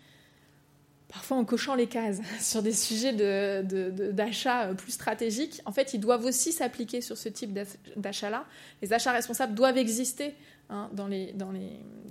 parfois 1.13 1.38
en 1.38 1.45
cochant 1.45 1.76
les 1.76 1.88
cases 1.88 2.19
sur 2.39 2.62
des 2.62 2.73
sujets 2.73 3.13
d'achat 3.13 4.65
euh, 4.65 4.73
plus 4.73 4.91
stratégiques, 4.91 5.62
en 5.65 5.71
fait, 5.71 5.93
ils 5.93 5.99
doivent 5.99 6.26
aussi 6.26 6.52
s'appliquer 6.52 7.02
sur 7.02 7.17
ce 7.17 7.30
type 7.30 7.58
d'achat-là. 7.95 8.45
Les 8.82 8.93
achats 8.93 9.12
responsables 9.12 9.54
doivent 9.54 9.78
exister 9.78 10.34
hein, 10.69 10.89
dans, 10.93 11.08
les, 11.08 11.34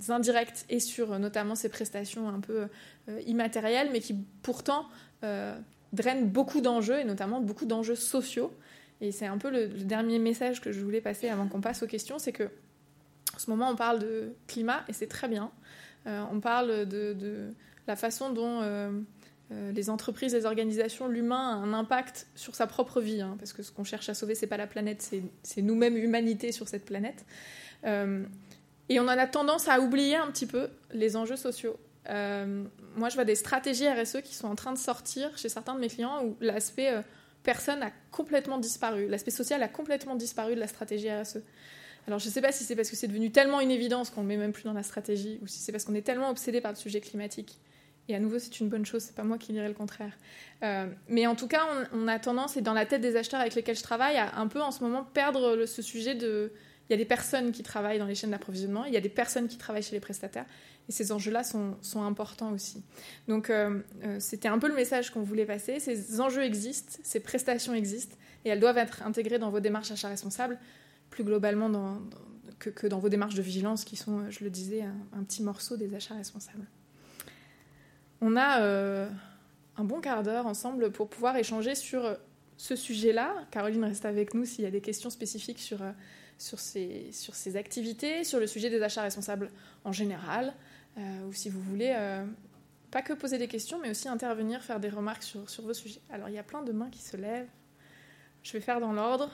indirects 0.07 0.65
et 0.69 0.79
sur 0.79 1.13
euh, 1.13 1.19
notamment 1.19 1.55
ces 1.55 1.69
prestations 1.69 2.29
un 2.29 2.39
peu 2.39 2.67
euh, 3.09 3.21
immatérielles, 3.27 3.89
mais 3.91 3.99
qui 3.99 4.15
pourtant 4.41 4.87
drainent 5.93 6.27
beaucoup 6.27 6.59
d'enjeux, 6.59 6.99
et 6.99 7.05
notamment 7.05 7.39
beaucoup 7.39 7.65
d'enjeux 7.65 7.95
sociaux. 7.95 8.51
Et 8.99 9.13
c'est 9.13 9.25
un 9.25 9.37
peu 9.37 9.49
le, 9.49 9.67
dernier 9.67 10.19
message 10.19 10.59
que 10.59 10.73
je 10.73 10.81
voulais 10.81 10.99
passer 10.99 11.29
avant 11.29 11.47
qu'on 11.47 11.61
passe 11.61 11.81
aux 11.81 11.87
questions, 11.87 12.19
c'est 12.19 12.33
que 12.33 12.43
en 12.43 13.39
ce 13.39 13.49
moment, 13.49 13.69
on 13.69 13.77
parle 13.77 13.99
de 13.99 14.33
climat, 14.47 14.83
et 14.89 14.93
c'est 14.93 15.07
très 15.07 15.29
bien. 15.29 15.49
on 16.05 16.41
parle 16.41 16.85
de 16.85 17.53
la 17.87 17.95
façon 17.95 18.29
dont 18.29 18.61
euh, 18.61 18.91
euh, 19.51 19.71
les 19.71 19.89
entreprises, 19.89 20.33
les 20.33 20.45
organisations, 20.45 21.07
l'humain 21.07 21.49
a 21.49 21.55
un 21.55 21.73
impact 21.73 22.27
sur 22.35 22.55
sa 22.55 22.67
propre 22.67 23.01
vie, 23.01 23.21
hein, 23.21 23.35
parce 23.39 23.53
que 23.53 23.63
ce 23.63 23.71
qu'on 23.71 23.83
cherche 23.83 24.09
à 24.09 24.13
sauver, 24.13 24.35
c'est 24.35 24.47
pas 24.47 24.57
la 24.57 24.67
planète, 24.67 25.13
c'est 25.43 25.61
nous-mêmes, 25.61 25.97
humanité 25.97 26.51
sur 26.51 26.67
cette 26.67 26.85
planète. 26.85 27.25
Euh, 27.85 28.23
et 28.89 28.99
on 28.99 29.03
en 29.03 29.09
a 29.09 29.27
tendance 29.27 29.67
à 29.67 29.79
oublier 29.79 30.15
un 30.15 30.27
petit 30.27 30.45
peu 30.45 30.69
les 30.91 31.15
enjeux 31.15 31.37
sociaux. 31.37 31.77
moi, 32.07 33.09
je 33.09 33.15
vois 33.15 33.25
des 33.25 33.35
stratégies 33.35 33.87
RSE 33.87 34.21
qui 34.23 34.35
sont 34.35 34.47
en 34.47 34.55
train 34.55 34.73
de 34.73 34.77
sortir 34.77 35.37
chez 35.37 35.49
certains 35.49 35.73
de 35.73 35.79
mes 35.79 35.87
clients 35.87 36.23
où 36.23 36.35
l'aspect 36.41 36.91
personne 37.43 37.81
a 37.81 37.91
complètement 38.11 38.57
disparu, 38.57 39.07
l'aspect 39.07 39.31
social 39.31 39.63
a 39.63 39.67
complètement 39.67 40.15
disparu 40.15 40.55
de 40.55 40.59
la 40.59 40.67
stratégie 40.67 41.09
RSE. 41.09 41.39
Alors 42.07 42.19
je 42.19 42.27
ne 42.27 42.31
sais 42.31 42.41
pas 42.41 42.51
si 42.51 42.63
c'est 42.63 42.75
parce 42.75 42.89
que 42.89 42.95
c'est 42.95 43.07
devenu 43.07 43.31
tellement 43.31 43.61
une 43.61 43.71
évidence 43.71 44.09
qu'on 44.09 44.23
ne 44.23 44.27
met 44.27 44.37
même 44.37 44.51
plus 44.51 44.63
dans 44.63 44.73
la 44.73 44.83
stratégie, 44.83 45.39
ou 45.41 45.47
si 45.47 45.59
c'est 45.59 45.71
parce 45.71 45.85
qu'on 45.85 45.95
est 45.95 46.01
tellement 46.01 46.29
obsédé 46.29 46.59
par 46.59 46.71
le 46.71 46.77
sujet 46.77 46.99
climatique 46.99 47.57
et 48.09 48.15
à 48.15 48.19
nouveau, 48.19 48.37
c'est 48.37 48.59
une 48.59 48.67
bonne 48.67 48.85
chose, 48.85 49.01
c'est 49.01 49.15
pas 49.15 49.23
moi 49.23 49.37
qui 49.37 49.53
dirais 49.53 49.67
le 49.67 49.73
contraire. 49.73 50.11
Euh, 50.63 50.87
mais 51.07 51.25
en 51.25 51.35
tout 51.35 51.47
cas, 51.47 51.61
on, 51.93 52.07
a 52.07 52.19
tendance, 52.19 52.57
et 52.57 52.61
dans 52.61 52.73
la 52.73 52.85
tête 52.85 53.01
des 53.01 53.15
acheteurs 53.15 53.39
avec 53.39 53.55
lesquels 53.55 53.77
je 53.77 53.83
travaille, 53.83 54.17
à 54.17 54.37
un 54.37 54.47
peu 54.47 54.61
en 54.61 54.71
ce 54.71 54.83
moment 54.83 55.03
perdre 55.03 55.65
ce 55.65 55.81
sujet 55.81 56.15
de. 56.15 56.51
Il 56.89 56.91
y 56.91 56.95
a 56.95 56.97
des 56.97 57.05
personnes 57.05 57.53
qui 57.53 57.63
travaillent 57.63 57.97
dans 57.97 58.05
les 58.05 58.13
chaînes 58.13 58.31
d'approvisionnement, 58.31 58.83
il 58.83 58.93
y 58.93 58.97
a 58.97 59.01
des 59.01 59.07
personnes 59.07 59.47
qui 59.47 59.57
travaillent 59.57 59.83
chez 59.83 59.95
les 59.95 60.01
prestataires, 60.01 60.45
et 60.89 60.91
ces 60.91 61.13
enjeux-là 61.13 61.45
sont, 61.45 61.77
sont, 61.81 62.03
importants 62.03 62.51
aussi. 62.51 62.83
Donc, 63.29 63.49
euh, 63.49 63.79
euh, 64.03 64.17
c'était 64.19 64.49
un 64.49 64.59
peu 64.59 64.67
le 64.67 64.75
message 64.75 65.09
qu'on 65.09 65.21
voulait 65.21 65.45
passer. 65.45 65.79
Ces 65.79 66.19
enjeux 66.19 66.43
existent, 66.43 66.99
ces 67.01 67.21
prestations 67.21 67.73
existent, 67.73 68.17
et 68.43 68.49
elles 68.49 68.59
doivent 68.59 68.77
être 68.77 69.01
intégrées 69.03 69.39
dans 69.39 69.49
vos 69.49 69.61
démarches 69.61 69.91
achats 69.91 70.09
responsables, 70.09 70.59
plus 71.09 71.23
globalement 71.23 71.69
dans, 71.69 72.01
que, 72.59 72.85
dans 72.85 72.99
vos 72.99 73.09
démarches 73.09 73.35
de 73.35 73.41
vigilance, 73.41 73.85
qui 73.85 73.95
sont, 73.95 74.29
je 74.29 74.43
le 74.43 74.49
disais, 74.49 74.81
un 74.81 75.23
petit 75.23 75.41
morceau 75.41 75.77
des 75.77 75.95
achats 75.95 76.15
responsables. 76.15 76.67
On 78.25 78.37
a 78.37 78.61
euh, 78.61 79.09
un 79.75 79.83
bon 79.83 79.99
quart 79.99 80.23
d'heure 80.23 80.47
ensemble 80.47 80.93
pour 80.93 81.09
pouvoir 81.09 81.35
échanger 81.35 81.75
sur 81.75 82.05
euh, 82.05 82.15
ce 82.55 82.73
sujet-là. 82.73 83.35
Caroline 83.51 83.83
reste 83.83 84.05
avec 84.05 84.33
nous 84.33 84.45
s'il 84.45 84.63
y 84.63 84.67
a 84.67 84.71
des 84.71 84.79
questions 84.79 85.09
spécifiques 85.09 85.59
sur, 85.59 85.81
euh, 85.81 85.91
sur, 86.37 86.57
ces, 86.57 87.57
activités, 87.57 88.23
sur 88.23 88.39
le 88.39 88.47
sujet 88.47 88.69
des 88.69 88.81
achats 88.81 89.01
responsables 89.01 89.51
en 89.83 89.91
général, 89.91 90.53
ou 91.27 91.33
si 91.33 91.49
vous 91.49 91.59
voulez 91.59 91.93
pas 92.91 93.01
que 93.01 93.13
poser 93.13 93.37
des 93.37 93.47
questions, 93.47 93.79
mais 93.81 93.89
aussi 93.89 94.07
intervenir, 94.07 94.61
faire 94.61 94.79
des 94.79 94.89
remarques 94.89 95.23
sur 95.23 95.63
vos 95.63 95.73
sujets. 95.73 95.99
Alors 96.09 96.29
il 96.29 96.35
y 96.35 96.39
a 96.39 96.43
plein 96.43 96.61
de 96.61 96.71
mains 96.71 96.89
qui 96.89 97.01
se 97.01 97.17
lèvent. 97.17 97.49
Je 98.43 98.53
vais 98.53 98.61
faire 98.61 98.79
dans 98.79 98.93
l'ordre. 98.93 99.31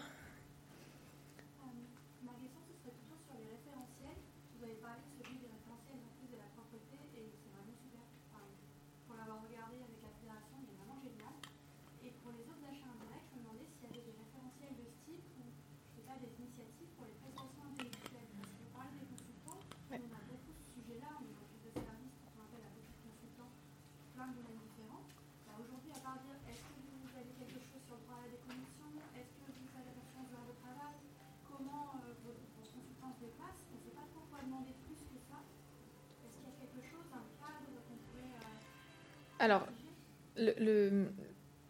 Alors, 39.39 39.67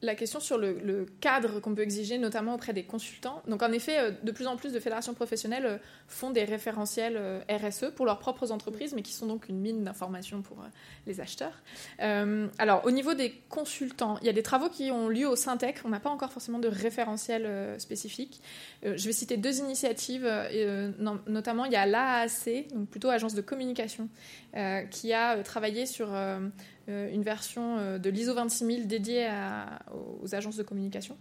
la 0.01 0.15
question 0.15 0.39
sur 0.39 0.57
le, 0.57 1.05
cadre 1.19 1.59
qu'on 1.59 1.75
peut 1.75 1.81
exiger, 1.81 2.17
notamment 2.17 2.55
auprès 2.55 2.73
des 2.73 2.83
consultants. 2.83 3.41
Donc, 3.47 3.61
en 3.63 3.71
effet, 3.71 3.99
euh, 3.99 4.11
de 4.23 4.31
plus 4.31 4.47
en 4.47 4.55
plus 4.55 4.71
de 4.71 4.79
fédérations 4.79 5.13
professionnelles 5.13 5.65
euh, 5.65 5.77
font 6.07 6.31
des 6.31 6.45
référentiels 6.45 7.17
euh, 7.17 7.41
RSE 7.49 7.91
pour 7.95 8.05
leurs 8.05 8.19
propres 8.19 8.51
entreprises, 8.51 8.93
mais 8.93 9.01
qui 9.01 9.11
sont 9.11 9.25
donc 9.25 9.49
une 9.49 9.59
mine 9.59 9.83
d'informations 9.83 10.41
pour 10.41 10.57
les 11.05 11.19
acheteurs. 11.19 11.61
alors, 11.99 12.85
au 12.85 12.91
niveau 12.91 13.13
des 13.13 13.31
consultants, 13.49 14.17
il 14.21 14.27
y 14.27 14.29
a 14.29 14.33
des 14.33 14.43
travaux 14.43 14.69
qui 14.69 14.91
ont 14.91 15.09
lieu 15.09 15.27
au 15.27 15.35
Syntec. 15.35 15.81
On 15.85 15.89
n'a 15.89 15.99
pas 15.99 16.09
encore 16.09 16.31
forcément 16.31 16.59
de 16.59 16.67
référentiel 16.67 17.75
spécifique. 17.79 18.41
je 18.83 19.05
vais 19.05 19.11
citer 19.11 19.37
deux 19.37 19.59
initiatives, 19.59 20.29
notamment 21.27 21.65
il 21.65 21.71
y 21.71 21.75
a 21.75 21.85
l'AAC, 21.85 22.67
donc 22.73 22.89
plutôt 22.89 23.09
agence 23.09 23.33
de 23.33 23.41
communication, 23.41 24.09
qui 24.91 25.13
a 25.13 25.41
travaillé 25.43 25.85
sur 25.85 26.09
une 26.89 27.23
version 27.23 27.77
euh, 27.77 27.97
de 27.97 28.09
l'ISO 28.09 28.33
26000 28.33 28.87
dédiée 28.87 29.29
aux 30.21 30.35
agences 30.35 30.55
de 30.55 30.63
communication. 30.63 31.17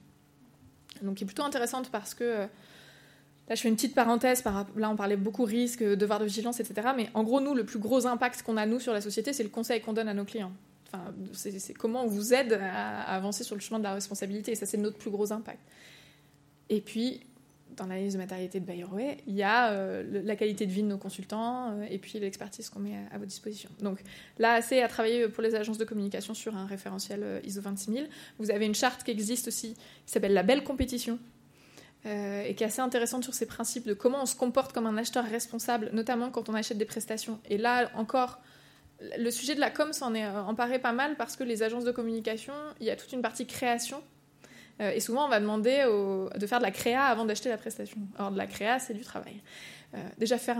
Donc, 1.02 1.16
qui 1.16 1.24
est 1.24 1.26
plutôt 1.26 1.44
intéressante 1.44 1.90
parce 1.90 2.14
que 2.14 2.48
Là, 3.48 3.54
je 3.54 3.62
fais 3.62 3.68
une 3.68 3.76
petite 3.76 3.94
parenthèse. 3.94 4.42
Par, 4.42 4.66
là, 4.76 4.90
on 4.90 4.96
parlait 4.96 5.16
beaucoup 5.16 5.44
risque, 5.44 5.83
devoir 5.83 6.18
de 6.18 6.26
vigilance, 6.26 6.61
etc. 6.61 6.88
Mais 6.94 7.09
en 7.14 7.22
gros, 7.22 7.40
nous, 7.40 7.54
le 7.54 7.64
plus 7.64 7.78
gros 7.78 8.07
impact 8.07 8.42
qu'on 8.42 8.57
a, 8.57 8.66
nous, 8.66 8.78
sur 8.78 8.92
la 8.92 9.00
société, 9.00 9.33
c'est 9.33 9.42
le 9.42 9.48
conseil 9.48 9.81
qu'on 9.81 9.94
donne 9.94 10.09
à 10.09 10.14
nos 10.14 10.24
clients. 10.24 10.52
Enfin, 10.87 11.14
c'est 11.33 11.74
comment 11.74 12.04
on 12.04 12.07
vous 12.07 12.35
aide 12.35 12.59
à, 12.61 13.02
avancer 13.14 13.44
sur 13.44 13.54
le 13.54 13.61
chemin 13.61 13.78
de 13.78 13.85
la 13.85 13.94
responsabilité. 13.94 14.52
Et 14.52 14.54
ça, 14.54 14.66
c'est 14.66 14.76
notre 14.76 14.98
plus 14.98 15.11
gros 15.11 15.33
impact. 15.33 15.61
Et 16.68 16.83
puis, 16.83 17.20
dans 17.79 17.87
l'analyse 17.87 18.14
de 18.14 18.19
matérialité 18.19 18.61
de 18.61 18.64
Bayerway, 18.64 19.19
il 19.27 19.35
y 19.35 19.43
a 19.43 19.73
euh, 19.73 20.23
la 20.25 20.37
qualité 20.37 20.67
de 20.67 20.73
vie 20.73 20.83
de 20.83 20.88
nos 20.88 20.99
consultants 20.99 21.71
euh, 21.71 21.87
et 21.88 21.99
puis 21.99 22.19
l'expertise 22.19 22.69
qu'on 22.69 22.81
met 22.81 22.97
à, 23.11 23.19
votre 23.19 23.29
disposition. 23.29 23.71
Donc 23.81 23.99
là, 24.38 24.61
c'est 24.61 24.83
à 24.83 24.88
travailler 24.88 25.29
pour 25.29 25.43
les 25.43 25.55
agences 25.55 25.79
de 25.79 25.85
communication 25.85 26.35
sur 26.35 26.57
un 26.57 26.67
référentiel 26.67 27.21
euh, 27.23 27.41
ISO 27.45 27.62
26000. 27.62 28.09
Vous 28.38 28.51
avez 28.51 28.67
une 28.67 28.75
charte 28.75 29.05
qui 29.05 29.11
existe 29.11 29.49
aussi, 29.49 29.75
qui 29.75 30.12
s'appelle 30.12 30.35
la 30.35 30.43
belle 30.43 30.64
compétition, 30.64 31.19
et 32.05 32.55
qui 32.55 32.62
est 32.62 32.67
assez 32.67 32.81
intéressante 32.81 33.25
sur 33.25 33.35
ces 33.35 33.45
principes 33.45 33.87
de 33.87 33.93
comment 33.93 34.23
on 34.23 34.27
se 34.27 34.37
comporte 34.37 34.73
comme 34.73 34.87
un 34.87 34.97
acheteur 34.97 35.25
responsable, 35.25 35.91
notamment 35.93 36.31
quand 36.31 36.49
on 36.49 36.55
achète 36.55 36.79
des 36.79 36.85
prestations. 36.85 37.41
Et 37.51 37.59
là 37.59 37.91
encore, 37.97 38.41
le 39.19 39.31
sujet 39.31 39.57
de 39.57 39.61
la 39.61 39.69
com 39.69 39.93
s'en 39.93 40.14
est 40.14 40.27
emparé 40.27 40.79
pas 40.79 40.93
mal 40.93 41.17
parce 41.17 41.37
que 41.37 41.43
les 41.43 41.64
agences 41.64 41.85
de 41.85 41.91
communication, 41.91 42.55
il 42.81 42.87
y 42.87 42.91
a 42.91 42.97
toute 42.97 43.12
une 43.12 43.21
partie 43.21 43.47
création 43.47 44.01
euh, 44.81 44.93
et 44.93 45.01
souvent, 45.01 45.27
on 45.27 45.29
va 45.29 45.41
demander 45.41 45.85
de 46.37 46.47
faire 46.47 46.59
de 46.59 46.64
la 46.64 46.71
créa 46.71 47.05
avant 47.05 47.25
d'acheter 47.25 47.49
la 47.49 47.59
prestation. 47.59 47.99
Or, 48.19 48.31
de 48.31 48.38
la 48.38 48.47
créa, 48.47 48.79
c'est 48.79 48.95
du 48.95 49.03
travail. 49.03 49.43
Euh, 49.95 49.99
déjà, 50.19 50.38
faire 50.38 50.59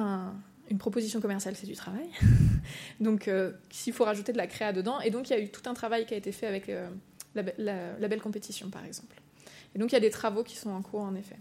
une 0.70 0.78
proposition 0.78 1.20
commerciale, 1.20 1.54
c'est 1.57 1.66
du 1.66 1.76
travail. 1.76 2.09
donc, 3.00 3.28
euh, 3.28 3.52
s'il 3.70 3.92
faut 3.92 4.04
rajouter 4.04 4.33
de 4.33 4.38
la 4.38 4.46
créa 4.46 4.72
dedans. 4.72 5.00
Et 5.00 5.11
donc, 5.11 5.31
il 5.31 5.33
y 5.33 5.37
a 5.37 5.40
eu 5.40 5.48
tout 5.48 5.68
un 5.68 5.74
travail 5.74 6.07
qui 6.07 6.14
a 6.14 6.16
été 6.16 6.33
fait 6.33 6.46
avec 6.46 6.70
la, 7.35 8.09
belle 8.09 8.20
compétition, 8.20 8.70
par 8.70 8.85
exemple. 8.85 9.20
Et 9.74 9.78
donc, 9.78 9.92
il 9.92 9.94
y 9.94 9.98
a 9.98 10.00
des 10.00 10.11
travaux 10.11 10.42
qui 10.42 10.57
sont 10.57 10.70
en 10.70 10.83
cours, 10.83 11.02
en 11.02 11.14
effet. 11.14 11.37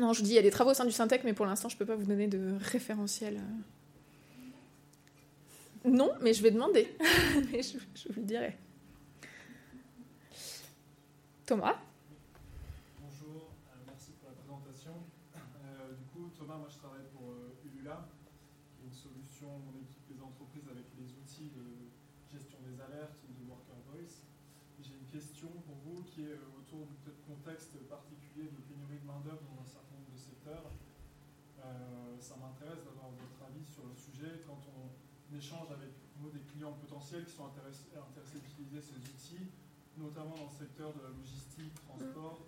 Non, 0.00 0.12
je 0.12 0.22
dis, 0.22 0.30
il 0.30 0.34
y 0.34 0.38
a 0.38 0.42
des 0.42 0.50
travaux 0.50 0.72
au 0.72 0.74
sein 0.74 0.84
du 0.84 0.90
Syntec, 0.90 1.22
mais 1.22 1.34
pour 1.34 1.46
l'instant, 1.46 1.68
je 1.68 1.76
ne 1.76 1.78
peux 1.78 1.86
pas 1.86 1.94
vous 1.94 2.04
donner 2.04 2.26
de 2.26 2.56
référentiel. 2.60 3.40
Non, 5.84 6.10
mais 6.20 6.32
je 6.32 6.42
vais 6.42 6.50
demander. 6.50 6.88
je, 7.52 7.78
je 7.94 8.08
vous 8.08 8.20
le 8.20 8.26
dirai. 8.26 8.56
Thomas 11.44 11.76
Bonjour, 13.04 13.52
euh, 13.68 13.76
merci 13.84 14.16
pour 14.16 14.32
la 14.32 14.36
présentation. 14.40 14.96
Euh, 15.36 15.92
du 15.92 16.08
coup, 16.08 16.32
Thomas, 16.32 16.56
moi 16.56 16.72
je 16.72 16.80
travaille 16.80 17.04
pour 17.12 17.36
euh, 17.36 17.60
Ulula, 17.68 18.08
une 18.80 18.88
solution, 18.88 19.52
mon 19.60 19.76
équipe 19.76 20.08
des 20.08 20.16
entreprises 20.24 20.64
avec 20.72 20.88
les 20.96 21.04
outils 21.20 21.52
de 21.52 21.92
gestion 22.32 22.56
des 22.64 22.80
alertes 22.80 23.20
ou 23.28 23.36
de 23.36 23.44
Worker 23.44 23.76
Voice. 23.92 24.24
J'ai 24.80 24.96
une 24.96 25.08
question 25.12 25.52
pour 25.68 25.76
vous 25.84 26.00
qui 26.08 26.24
est 26.24 26.40
autour 26.56 26.88
du 26.88 26.96
contexte 27.28 27.76
particulier 27.92 28.48
de 28.48 28.64
pénurie 28.64 29.04
de 29.04 29.06
main-d'œuvre 29.06 29.44
dans 29.44 29.60
un 29.60 29.68
certain 29.68 30.00
nombre 30.00 30.16
de 30.16 30.16
secteurs. 30.16 30.72
ça 32.24 32.40
m'intéresse 32.40 32.88
d'avoir 32.88 33.12
votre 33.20 33.40
avis 33.44 33.68
sur 33.68 33.84
le 33.84 33.92
sujet 33.92 34.40
quand 34.48 34.64
on 34.80 34.88
échange 35.36 35.68
avec 35.76 35.92
nous 36.24 36.32
des 36.32 36.40
clients 36.40 36.72
potentiels 36.72 37.28
qui 37.28 37.36
sont 37.36 37.52
intéressés, 37.52 37.92
intéressés 37.92 38.40
d'utiliser 38.40 38.80
ces 38.80 38.96
outils 38.96 39.52
notamment 39.98 40.34
dans 40.34 40.50
le 40.50 40.58
secteur 40.58 40.92
de 40.92 41.02
la 41.02 41.10
logistique, 41.10 41.74
transport. 41.86 42.40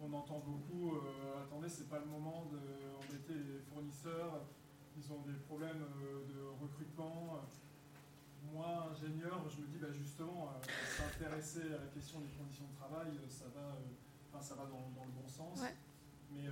On 0.00 0.12
entend 0.12 0.42
beaucoup, 0.44 0.96
euh, 0.96 1.42
attendez, 1.42 1.68
c'est 1.68 1.88
pas 1.88 1.98
le 1.98 2.06
moment 2.06 2.44
d'embêter 2.52 3.34
les 3.34 3.58
fournisseurs, 3.72 4.44
ils 4.96 5.12
ont 5.12 5.22
des 5.22 5.38
problèmes 5.48 5.84
euh, 6.02 6.26
de 6.28 6.62
recrutement. 6.62 7.40
Moi, 8.52 8.92
ingénieur, 8.92 9.42
je 9.48 9.62
me 9.62 9.66
dis 9.66 9.78
bah, 9.78 9.90
justement, 9.90 10.52
euh, 10.52 10.66
s'intéresser 10.96 11.72
à 11.72 11.80
la 11.80 11.90
question 11.94 12.20
des 12.20 12.28
conditions 12.28 12.66
de 12.66 12.76
travail, 12.76 13.08
ça 13.28 13.46
va, 13.54 14.42
ça 14.42 14.54
va 14.54 14.66
dans, 14.66 14.84
le 15.04 15.12
bon 15.12 15.28
sens. 15.28 15.60
Mais 16.30 16.48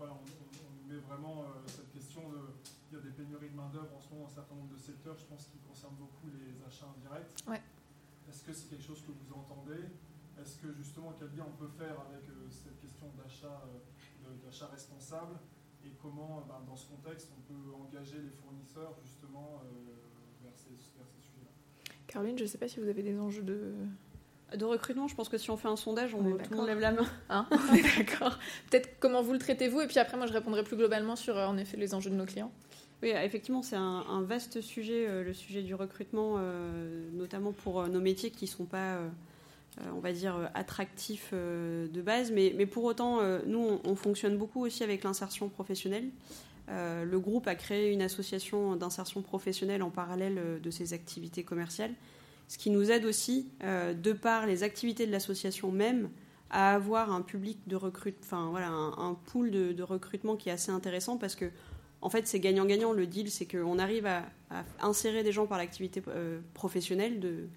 on, 0.00 0.92
met 0.92 0.98
vraiment 1.00 1.44
cette 1.66 1.92
question 1.92 2.28
de. 2.30 2.38
Il 2.90 2.94
y 2.94 3.00
a 3.00 3.02
des 3.02 3.10
pénuries 3.10 3.50
de 3.50 3.56
main-d'œuvre 3.56 3.96
en 3.96 4.00
ce 4.00 4.08
moment 4.10 4.24
dans 4.26 4.30
un 4.30 4.34
certain 4.34 4.54
nombre 4.54 4.72
de 4.72 4.78
secteurs, 4.78 5.16
je 5.18 5.24
pense, 5.24 5.46
qui 5.46 5.58
concernent 5.58 5.96
beaucoup 5.96 6.28
les 6.30 6.62
achats 6.64 6.86
indirects. 6.86 7.34
Ouais. 7.48 7.60
Est-ce 8.28 8.44
que 8.44 8.52
c'est 8.52 8.68
quelque 8.68 8.84
chose 8.84 9.02
que 9.02 9.12
vous 9.12 9.32
entendez? 9.32 9.84
Est-ce 10.40 10.58
que 10.58 10.72
justement, 10.72 11.14
quel 11.18 11.28
lien 11.36 11.46
on 11.46 11.56
peut 11.56 11.70
faire 11.78 11.96
avec 12.00 12.28
euh, 12.28 12.46
cette 12.50 12.78
question 12.80 13.06
d'achat 13.16 13.62
euh, 13.66 14.70
responsable? 14.70 15.36
Et 15.84 15.90
comment, 16.02 16.44
ben, 16.48 16.62
dans 16.66 16.76
ce 16.76 16.88
contexte, 16.88 17.30
on 17.36 17.52
peut 17.52 17.74
engager 17.74 18.18
les 18.18 18.30
fournisseurs 18.30 18.94
justement 19.02 19.62
euh, 19.64 19.92
vers 20.42 20.52
ces, 20.56 20.76
sujets-là? 20.76 21.94
Caroline, 22.06 22.36
je 22.36 22.42
ne 22.42 22.48
sais 22.48 22.58
pas 22.58 22.68
si 22.68 22.80
vous 22.80 22.88
avez 22.88 23.02
des 23.02 23.18
enjeux 23.18 23.42
de, 23.42 23.74
de 24.54 24.64
recrutement, 24.64 25.06
je 25.06 25.14
pense 25.14 25.28
que 25.28 25.38
si 25.38 25.50
on 25.50 25.56
fait 25.56 25.68
un 25.68 25.76
sondage, 25.76 26.14
on, 26.14 26.36
tout 26.36 26.50
le 26.50 26.56
monde 26.56 26.66
lève 26.66 26.80
la 26.80 26.92
main. 26.92 27.06
Hein? 27.30 27.46
D'accord. 27.96 28.38
Peut-être 28.70 28.98
comment 28.98 29.22
vous 29.22 29.32
le 29.32 29.38
traitez-vous, 29.38 29.80
et 29.80 29.86
puis 29.86 29.98
après, 29.98 30.16
moi, 30.16 30.26
je 30.26 30.32
répondrai 30.32 30.64
plus 30.64 30.76
globalement 30.76 31.16
sur, 31.16 31.36
en 31.36 31.56
effet, 31.56 31.76
les 31.76 31.94
enjeux 31.94 32.10
de 32.10 32.16
nos 32.16 32.26
clients. 32.26 32.52
Oui, 33.02 33.10
effectivement, 33.10 33.62
c'est 33.62 33.76
un, 33.76 34.22
vaste 34.22 34.62
sujet, 34.62 35.06
euh, 35.06 35.22
le 35.22 35.34
sujet 35.34 35.62
du 35.62 35.74
recrutement, 35.74 36.36
euh, 36.38 37.10
notamment 37.12 37.52
pour 37.52 37.80
euh, 37.80 37.88
nos 37.88 38.00
métiers 38.00 38.30
qui 38.30 38.46
ne 38.46 38.50
sont 38.50 38.64
pas, 38.64 38.98
on 39.94 40.00
va 40.00 40.12
dire, 40.12 40.50
attractifs 40.54 41.34
de 41.34 42.02
base. 42.02 42.32
Mais, 42.32 42.66
pour 42.66 42.84
autant, 42.84 43.20
nous, 43.46 43.78
on, 43.84 43.94
fonctionne 43.94 44.38
beaucoup 44.38 44.64
aussi 44.64 44.82
avec 44.82 45.04
l'insertion 45.04 45.50
professionnelle. 45.50 46.08
le 46.68 47.18
groupe 47.18 47.46
a 47.46 47.54
créé 47.54 47.92
une 47.92 48.00
association 48.00 48.76
d'insertion 48.76 49.20
professionnelle 49.20 49.82
en 49.82 49.90
parallèle 49.90 50.60
de 50.62 50.70
ses 50.70 50.94
activités 50.94 51.44
commerciales, 51.44 51.92
ce 52.48 52.56
qui 52.56 52.70
nous 52.70 52.90
aide 52.90 53.04
aussi, 53.04 53.50
de 53.60 54.12
par 54.14 54.46
les 54.46 54.62
activités 54.62 55.06
de 55.06 55.12
l'association 55.12 55.70
même, 55.70 56.08
à 56.48 56.74
avoir 56.74 57.12
un 57.12 57.20
public 57.20 57.58
de 57.66 57.76
recrutement, 57.76 58.22
enfin 58.24 58.48
voilà, 58.50 58.68
un, 58.70 59.14
pool 59.26 59.50
de, 59.50 59.72
de, 59.72 59.82
recrutement 59.82 60.36
qui 60.36 60.48
est 60.48 60.52
assez 60.52 60.70
intéressant 60.70 61.18
parce 61.18 61.34
que 61.34 61.50
en 62.06 62.08
fait, 62.08 62.28
c'est 62.28 62.38
gagnant-gagnant. 62.38 62.92
Le 62.92 63.04
deal, 63.04 63.32
c'est 63.32 63.46
qu'on 63.46 63.80
arrive 63.80 64.06
à, 64.06 64.22
insérer 64.80 65.24
des 65.24 65.32
gens 65.32 65.48
par 65.48 65.58
l'activité 65.58 66.00
euh, 66.06 66.38
professionnelle 66.54 67.18
de, 67.18 67.48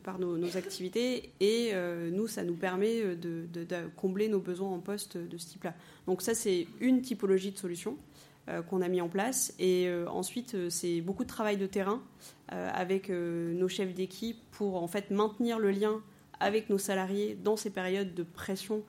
par 0.00 0.18
nos, 0.18 0.56
activités 0.56 1.30
et 1.38 1.70
euh, 1.72 2.10
nous, 2.10 2.26
ça 2.26 2.42
nous 2.42 2.56
permet 2.56 3.00
euh, 3.00 3.14
de, 3.14 3.46
combler 3.94 4.26
nos 4.26 4.40
besoins 4.40 4.70
en 4.70 4.80
poste 4.80 5.16
de 5.16 5.38
ce 5.38 5.46
type-là. 5.50 5.74
Donc 6.08 6.20
ça, 6.20 6.34
c'est 6.34 6.66
une 6.80 7.00
typologie 7.00 7.52
de 7.52 7.58
solution 7.58 7.96
qu'on 8.68 8.82
a 8.82 8.88
mis 8.88 9.00
en 9.00 9.08
place. 9.08 9.54
Et 9.60 9.88
ensuite, 10.08 10.68
c'est 10.68 11.00
beaucoup 11.00 11.22
de 11.22 11.28
travail 11.28 11.56
de 11.56 11.66
terrain 11.66 12.02
avec 12.48 13.08
nos 13.08 13.68
chefs 13.68 13.94
d'équipe 13.94 14.38
pour 14.50 14.82
en 14.82 14.88
fait 14.88 15.12
maintenir 15.12 15.60
le 15.60 15.70
lien 15.70 16.02
avec 16.40 16.68
nos 16.68 16.78
salariés 16.78 17.38
dans 17.40 17.56
ces 17.56 17.70
périodes 17.70 18.14
de 18.14 18.24
pression 18.24 18.82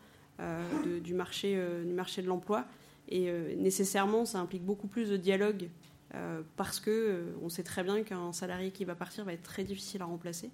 du, 1.04 1.14
marché, 1.14 1.56
du 1.86 1.94
marché 1.94 2.24
de 2.24 2.28
l'emploi 2.28 2.66
et 3.14 3.30
euh, 3.30 3.54
nécessairement, 3.56 4.26
ça 4.26 4.40
implique 4.40 4.66
beaucoup 4.66 4.88
plus 4.88 5.08
de 5.12 5.18
dialogue 5.18 5.70
euh, 6.16 6.42
parce 6.58 6.80
que 6.80 6.90
euh, 6.90 7.38
on 7.44 7.50
sait 7.50 7.62
très 7.62 7.84
bien 7.84 8.02
qu'un 8.02 8.34
salarié 8.34 8.72
qui 8.72 8.86
va 8.86 8.96
partir 8.96 9.24
va 9.24 9.34
être 9.34 9.44
très 9.44 9.64
difficile 9.64 10.02
à 10.02 10.06
remplacer. 10.06 10.50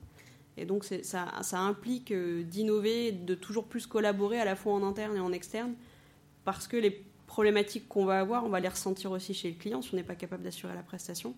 Et 0.58 0.66
donc 0.66 0.84
ça, 0.84 1.30
implique 1.54 2.12
d'innover, 2.12 3.14
de 3.14 3.34
toujours 3.34 3.64
plus 3.64 3.88
collaborer 3.88 4.42
à 4.42 4.44
la 4.44 4.58
fois 4.58 4.74
en 4.74 4.84
interne 4.84 5.16
et 5.16 5.22
en 5.22 5.32
externe, 5.32 5.74
parce 6.44 6.68
que 6.68 6.76
les 6.76 7.06
problématiques 7.28 7.88
qu'on 7.88 8.04
va 8.04 8.20
avoir, 8.20 8.44
on 8.44 8.50
va 8.50 8.60
les 8.60 8.68
ressentir 8.68 9.12
aussi 9.12 9.34
chez 9.34 9.52
le 9.52 9.56
client 9.56 9.82
si 9.82 9.94
on 9.94 9.96
n'est 9.96 10.04
pas 10.04 10.16
capable 10.16 10.44
d'assurer 10.44 10.76
la 10.76 10.84
prestation. 10.84 11.34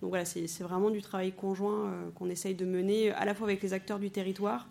Donc 0.00 0.08
voilà, 0.08 0.24
c'est 0.24 0.62
vraiment 0.62 0.90
du 0.90 1.00
travail 1.00 1.30
conjoint 1.30 1.94
qu'on 2.16 2.28
essaye 2.28 2.56
de 2.56 2.64
mener 2.64 3.12
à 3.12 3.24
la 3.24 3.36
fois 3.36 3.46
avec 3.46 3.62
les 3.62 3.72
acteurs 3.72 4.00
du 4.00 4.10
territoire 4.10 4.66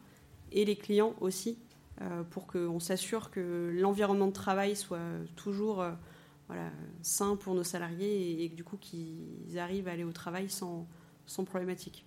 et 0.51 0.65
les 0.65 0.75
clients 0.75 1.15
aussi, 1.21 1.57
pour 2.29 2.47
qu'on 2.47 2.79
s'assure 2.79 3.31
que 3.31 3.71
l'environnement 3.79 4.27
de 4.27 4.33
travail 4.33 4.75
soit 4.75 4.99
toujours 5.35 5.85
euh, 6.51 6.69
sain 7.01 7.35
pour 7.35 7.55
nos 7.55 7.63
salariés 7.63 8.43
et, 8.43 8.49
que 8.49 8.55
du 8.55 8.63
coup 8.63 8.77
qu'ils 8.77 9.57
arrivent 9.57 9.87
à 9.87 9.91
aller 9.91 10.03
au 10.03 10.11
travail 10.11 10.47
sans, 10.47 10.87
problématique. 11.45 12.05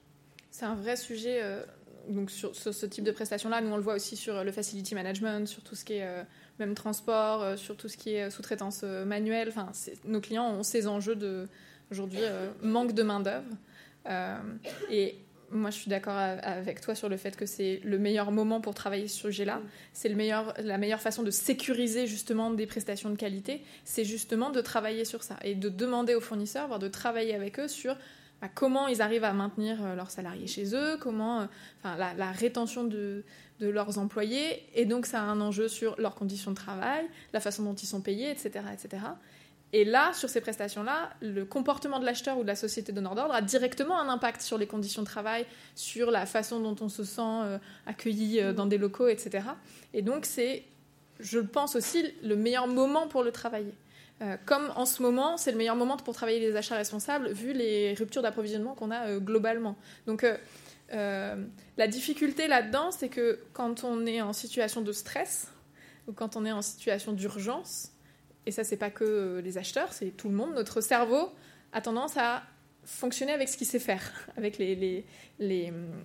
C'est 0.52 0.64
un 0.64 0.76
vrai 0.76 0.96
sujet 0.96 1.40
euh, 1.42 1.64
donc 2.08 2.30
sur, 2.30 2.54
ce 2.54 2.86
type 2.86 3.02
de 3.02 3.10
prestation-là. 3.10 3.60
Nous, 3.60 3.70
on 3.70 3.76
le 3.76 3.82
voit 3.82 3.94
aussi 3.94 4.16
sur 4.16 4.44
le 4.44 4.52
facility 4.52 4.94
management, 4.94 5.48
sur 5.48 5.62
tout 5.64 5.74
ce 5.74 5.84
qui 5.84 5.94
est 5.94 6.24
même 6.60 6.74
transport, 6.74 7.58
sur 7.58 7.76
tout 7.76 7.88
ce 7.88 7.96
qui 7.96 8.14
est 8.14 8.30
sous-traitance 8.30 8.82
manuelle. 8.82 9.48
Enfin, 9.48 9.72
nos 10.04 10.20
clients 10.20 10.50
ont 10.50 10.62
ces 10.62 10.86
enjeux 10.86 11.16
de 11.16 11.48
aujourd'hui 11.90 12.20
manque 12.62 12.92
de 12.92 13.02
main 13.02 13.20
d'œuvre. 13.20 13.56
et 14.90 15.18
moi, 15.50 15.70
je 15.70 15.76
suis 15.76 15.88
d'accord 15.90 16.16
avec 16.16 16.80
toi 16.80 16.94
sur 16.94 17.08
le 17.08 17.16
fait 17.16 17.36
que 17.36 17.46
c'est 17.46 17.80
le 17.84 17.98
meilleur 17.98 18.30
moment 18.30 18.60
pour 18.60 18.74
travailler 18.74 19.08
sur 19.08 19.22
ce 19.22 19.30
sujet-là. 19.30 19.60
C'est 19.92 20.08
meilleur, 20.10 20.54
la 20.58 20.78
meilleure 20.78 21.00
façon 21.00 21.22
de 21.22 21.30
sécuriser 21.30 22.06
justement 22.06 22.50
des 22.50 22.66
prestations 22.66 23.10
de 23.10 23.16
qualité. 23.16 23.62
C'est 23.84 24.04
justement 24.04 24.50
de 24.50 24.60
travailler 24.60 25.04
sur 25.04 25.22
ça 25.22 25.38
et 25.42 25.54
de 25.54 25.68
demander 25.68 26.14
aux 26.14 26.20
fournisseurs, 26.20 26.66
voire 26.66 26.78
de 26.78 26.88
travailler 26.88 27.34
avec 27.34 27.58
eux 27.58 27.68
sur 27.68 27.96
bah, 28.40 28.48
comment 28.54 28.86
ils 28.86 29.02
arrivent 29.02 29.24
à 29.24 29.32
maintenir 29.32 29.84
euh, 29.84 29.96
leurs 29.96 30.10
salariés 30.10 30.46
chez 30.46 30.74
eux, 30.74 30.96
comment, 31.00 31.40
euh, 31.40 31.46
enfin, 31.82 31.96
la, 31.96 32.30
rétention 32.30 32.84
de, 32.84 33.24
de, 33.58 33.68
leurs 33.68 33.98
employés. 33.98 34.62
Et 34.74 34.84
donc, 34.84 35.06
ça 35.06 35.20
a 35.20 35.24
un 35.24 35.40
enjeu 35.40 35.66
sur 35.66 35.96
leurs 35.98 36.14
conditions 36.14 36.52
de 36.52 36.56
travail, 36.56 37.04
la 37.32 37.40
façon 37.40 37.64
dont 37.64 37.74
ils 37.74 37.86
sont 37.86 38.00
payés, 38.00 38.30
etc., 38.30 38.64
etc. 38.72 39.02
Et 39.72 39.84
là, 39.84 40.12
sur 40.14 40.30
ces 40.30 40.40
prestations-là, 40.40 41.10
le 41.20 41.44
comportement 41.44 42.00
de 42.00 42.06
l'acheteur 42.06 42.38
ou 42.38 42.42
de 42.42 42.46
la 42.46 42.56
société 42.56 42.92
donneur 42.92 43.14
d'ordre 43.14 43.34
a 43.34 43.42
directement 43.42 43.98
un 43.98 44.08
impact 44.08 44.40
sur 44.40 44.56
les 44.56 44.66
conditions 44.66 45.02
de 45.02 45.06
travail, 45.06 45.44
sur 45.74 46.10
la 46.10 46.24
façon 46.24 46.60
dont 46.60 46.76
on 46.80 46.88
se 46.88 47.04
sent 47.04 47.20
euh, 47.20 47.58
accueilli 47.86 48.40
euh, 48.40 48.54
dans 48.54 48.64
des 48.64 48.78
locaux, 48.78 49.08
etc. 49.08 49.44
Et 49.92 50.02
donc, 50.02 50.24
c'est 50.24 50.64
je 51.20 51.40
pense 51.40 51.74
aussi, 51.74 52.14
le 52.22 52.36
meilleur 52.36 52.68
moment 52.68 53.08
pour 53.08 53.24
le 53.24 53.32
travailler. 53.32 53.74
Euh, 54.22 54.36
comme 54.46 54.72
en 54.76 54.86
ce 54.86 55.02
moment, 55.02 55.36
c'est 55.36 55.50
le 55.50 55.58
meilleur 55.58 55.74
moment 55.74 55.96
pour 55.96 56.14
travailler 56.14 56.38
les 56.38 56.54
achats 56.54 56.76
responsables, 56.76 57.32
vu 57.32 57.52
les 57.52 57.92
ruptures 57.94 58.22
d'approvisionnement 58.22 58.74
qu'on 58.74 58.92
a 58.92 59.18
globalement. 59.18 59.76
Donc, 60.06 60.24
la 60.92 61.86
difficulté 61.88 62.46
là-dedans, 62.46 62.92
c'est 62.92 63.08
que 63.08 63.40
quand 63.52 63.82
on 63.82 64.06
est 64.06 64.22
en 64.22 64.32
situation 64.32 64.80
de 64.80 64.92
stress, 64.92 65.48
ou 66.06 66.12
quand 66.12 66.36
on 66.36 66.44
est 66.44 66.52
en 66.52 66.62
situation 66.62 67.12
d'urgence, 67.12 67.90
et 68.48 68.50
ça, 68.50 68.64
c'est 68.64 68.78
pas 68.78 68.88
que 68.88 69.42
les 69.44 69.58
acheteurs, 69.58 69.92
c'est 69.92 70.06
tout 70.06 70.30
le 70.30 70.34
monde, 70.34 70.54
notre 70.54 70.80
cerveau 70.80 71.30
a 71.74 71.82
tendance 71.82 72.16
à 72.16 72.44
fonctionner 72.82 73.32
avec 73.32 73.46
ce 73.46 73.58
qu'il 73.58 73.66
sait 73.66 73.78
faire, 73.78 74.10
avec 74.38 74.56
les, 74.56 75.04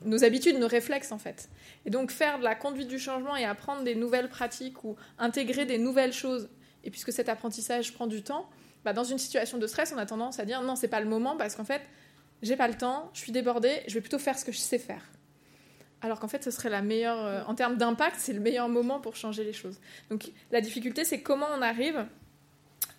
nos 0.04 0.26
habitudes, 0.26 0.60
nos 0.60 0.68
réflexes 0.68 1.14
en 1.14 1.18
fait. 1.18 1.48
Et 1.86 1.90
donc 1.90 2.12
faire 2.12 2.40
de 2.40 2.44
la 2.44 2.54
conduite 2.54 2.90
du 2.90 3.00
changement 3.00 3.38
et 3.38 3.46
apprendre 3.46 3.86
des 3.86 3.96
nouvelles 3.96 4.28
pratiques 4.28 4.84
ou 4.84 4.98
intégrer 5.18 5.66
des 5.66 5.78
nouvelles 5.78 6.12
choses, 6.12 6.50
et 6.84 6.92
puisque 6.92 7.14
cet 7.14 7.30
apprentissage 7.30 7.94
prend 7.94 8.08
du 8.08 8.24
temps, 8.24 8.50
bah 8.84 8.92
dans 8.92 9.06
une 9.06 9.20
situation 9.20 9.58
de 9.58 9.66
stress, 9.66 9.94
on 9.96 9.98
a 9.98 10.06
tendance 10.06 10.38
à 10.40 10.44
dire 10.44 10.62
non, 10.64 10.76
c'est 10.76 10.90
pas 10.90 11.00
le 11.00 11.08
moment 11.08 11.38
parce 11.38 11.56
qu'en 11.56 11.64
fait, 11.64 11.84
j'ai 12.42 12.58
pas 12.58 12.68
le 12.68 12.76
temps, 12.76 13.10
je 13.14 13.22
suis 13.22 13.32
débordée, 13.32 13.84
je 13.88 13.94
vais 13.94 14.02
plutôt 14.02 14.20
faire 14.20 14.38
ce 14.38 14.44
que 14.44 14.52
je 14.52 14.58
sais 14.58 14.80
faire. 14.80 15.14
Alors 16.02 16.20
qu'en 16.20 16.28
fait, 16.28 16.44
ce 16.44 16.52
serait 16.52 16.70
la 16.70 16.82
meilleure, 16.82 17.26
euh, 17.26 17.44
en 17.48 17.56
termes 17.56 17.78
d'impact, 17.78 18.18
c'est 18.20 18.34
le 18.34 18.42
meilleur 18.42 18.68
moment 18.68 19.00
pour 19.00 19.16
changer 19.16 19.46
les 19.46 19.54
choses. 19.54 19.80
Donc 20.10 20.30
la 20.52 20.60
difficulté, 20.60 21.06
c'est 21.06 21.22
comment 21.22 21.48
on 21.58 21.62
arrive 21.62 22.06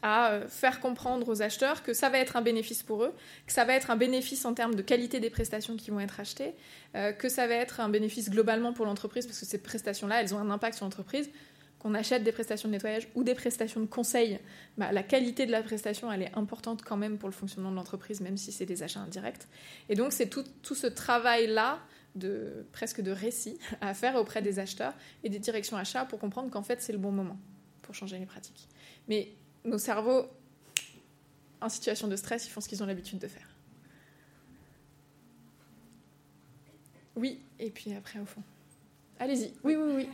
à 0.05 0.33
euh, 0.33 0.49
faire 0.49 0.81
comprendre 0.81 1.27
aux 1.31 1.41
acheteurs 1.41 1.83
que 1.83 1.95
ça 1.95 2.11
va 2.11 2.19
être 2.19 2.37
un 2.37 2.43
bénéfice 2.43 2.83
pour 2.83 3.05
eux, 3.05 3.15
que 3.47 3.53
ça 3.53 3.65
va 3.65 3.73
être 3.73 3.91
un 3.91 3.97
bénéfice 3.97 4.45
en 4.45 4.53
termes 4.53 4.75
de 4.75 4.83
qualité 4.83 5.19
des 5.19 5.31
prestations 5.31 5.77
qui 5.77 5.91
vont 5.91 5.99
être 5.99 6.21
achetées, 6.21 6.53
euh, 6.95 7.13
que 7.13 7.31
ça 7.31 7.47
va 7.47 7.55
être 7.55 7.81
un 7.81 7.89
bénéfice 7.89 8.29
globalement 8.29 8.75
pour 8.75 8.85
l'entreprise, 8.85 9.27
parce 9.27 9.41
que 9.41 9.47
ces 9.47 9.63
prestations-là, 9.63 10.21
elles 10.21 10.35
ont 10.35 10.39
un 10.39 10.51
impact 10.51 10.77
sur 10.77 10.85
l'entreprise. 10.85 11.31
Qu'on 11.79 11.95
achète 11.95 12.23
des 12.23 12.33
prestations 12.33 12.69
de 12.69 12.75
nettoyage 12.75 13.09
ou 13.15 13.25
des 13.25 13.35
prestations 13.35 13.81
de 13.81 13.87
conseil, 13.87 14.39
bah, 14.79 14.93
la 14.93 15.03
qualité 15.03 15.45
de 15.45 15.51
la 15.51 15.63
prestation, 15.63 16.11
elle 16.13 16.23
est 16.23 16.33
importante 16.35 16.83
quand 16.83 16.97
même 16.97 17.19
pour 17.19 17.29
le 17.29 17.35
fonctionnement 17.35 17.71
de 17.71 17.77
l'entreprise, 17.77 18.21
même 18.21 18.37
si 18.37 18.53
c'est 18.53 18.65
des 18.65 18.83
achats 18.83 19.01
indirects. 19.01 19.47
Et 19.91 19.95
donc, 19.95 20.13
c'est 20.13 20.29
tout, 20.29 20.45
tout 20.63 20.75
ce 20.75 20.87
travail-là 20.87 21.81
de 22.15 22.67
presque 22.73 23.01
de 23.01 23.11
récit 23.11 23.59
à 23.81 23.93
faire 23.93 24.17
auprès 24.17 24.41
des 24.41 24.59
acheteurs 24.59 24.95
et 25.25 25.29
des 25.29 25.39
directions 25.39 25.77
achats 25.77 26.05
pour 26.05 26.19
comprendre 26.19 26.49
qu'en 26.49 26.63
fait 26.63 26.81
c'est 26.81 26.93
le 26.93 26.99
bon 26.99 27.11
moment 27.11 27.37
pour 27.83 27.95
changer 27.95 28.19
les 28.19 28.25
pratiques. 28.25 28.69
Mais 29.09 29.35
nos 29.65 29.79
cerveaux, 29.79 30.27
en 31.61 31.69
situation 31.69 32.09
de 32.09 32.17
stress, 32.17 32.47
ils 32.47 32.51
font 32.51 32.61
ce 32.61 32.69
qu'ils 32.69 32.83
ont 32.83 32.87
l'habitude 32.87 33.19
de 33.19 33.29
faire. 33.29 33.49
Oui, 37.17 37.41
et 37.59 37.71
puis 37.71 37.95
après 37.95 38.19
au 38.19 38.27
fond. 38.27 38.43
Allez-y. 39.19 39.53
Oui, 39.63 39.77
oui, 39.77 39.93
oui. 39.95 40.09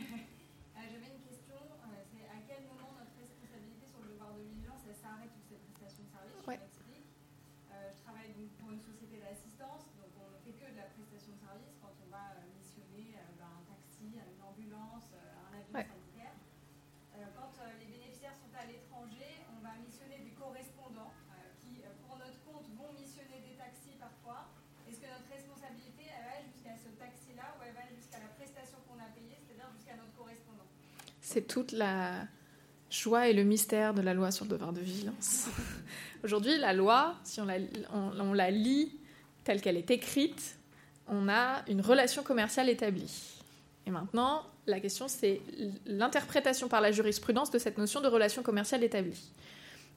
C'est 31.31 31.47
toute 31.47 31.71
la 31.71 32.27
joie 32.89 33.29
et 33.29 33.33
le 33.33 33.43
mystère 33.43 33.93
de 33.93 34.01
la 34.01 34.13
loi 34.13 34.31
sur 34.31 34.45
le 34.45 34.51
devoir 34.51 34.73
de 34.73 34.81
vigilance. 34.81 35.47
Aujourd'hui, 36.23 36.57
la 36.57 36.73
loi, 36.73 37.15
si 37.23 37.39
on 37.39 37.45
la, 37.45 37.55
on, 37.93 38.33
la 38.33 38.51
lit 38.51 38.99
telle 39.43 39.61
qu'elle 39.61 39.77
est 39.77 39.89
écrite, 39.89 40.57
on 41.07 41.29
a 41.29 41.63
une 41.69 41.81
relation 41.81 42.21
commerciale 42.21 42.69
établie. 42.69 43.39
Et 43.87 43.91
maintenant, 43.91 44.43
la 44.67 44.79
question, 44.79 45.07
c'est 45.07 45.41
l'interprétation 45.85 46.67
par 46.67 46.81
la 46.81 46.91
jurisprudence 46.91 47.49
de 47.49 47.57
cette 47.57 47.77
notion 47.77 48.01
de 48.01 48.07
relation 48.07 48.43
commerciale 48.43 48.83
établie. 48.83 49.31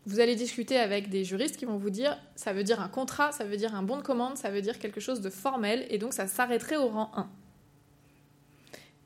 Vous 0.07 0.20
allez 0.20 0.37
discuter 0.37 0.78
avec 0.78 1.11
des 1.11 1.24
juristes 1.24 1.57
qui 1.57 1.64
vont 1.64 1.78
vous 1.78 1.91
dire 1.91 2.16
ça 2.37 2.53
veut 2.53 2.64
dire 2.64 2.80
un 2.80 2.89
contrat, 2.89 3.32
ça 3.32 3.45
veut 3.45 3.57
dire 3.57 3.74
un 3.74 3.82
bon 3.82 3.97
de 3.97 4.03
commande, 4.03 4.37
ça 4.37 4.51
veut 4.51 4.62
dire 4.62 4.78
quelque 4.78 5.01
chose 5.01 5.20
de 5.20 5.30
formel, 5.30 5.87
et 5.91 5.99
donc 5.99 6.12
ça 6.12 6.26
s'arrêterait 6.26 6.76
au 6.76 6.89
rang 6.89 7.11
1. 7.16 7.28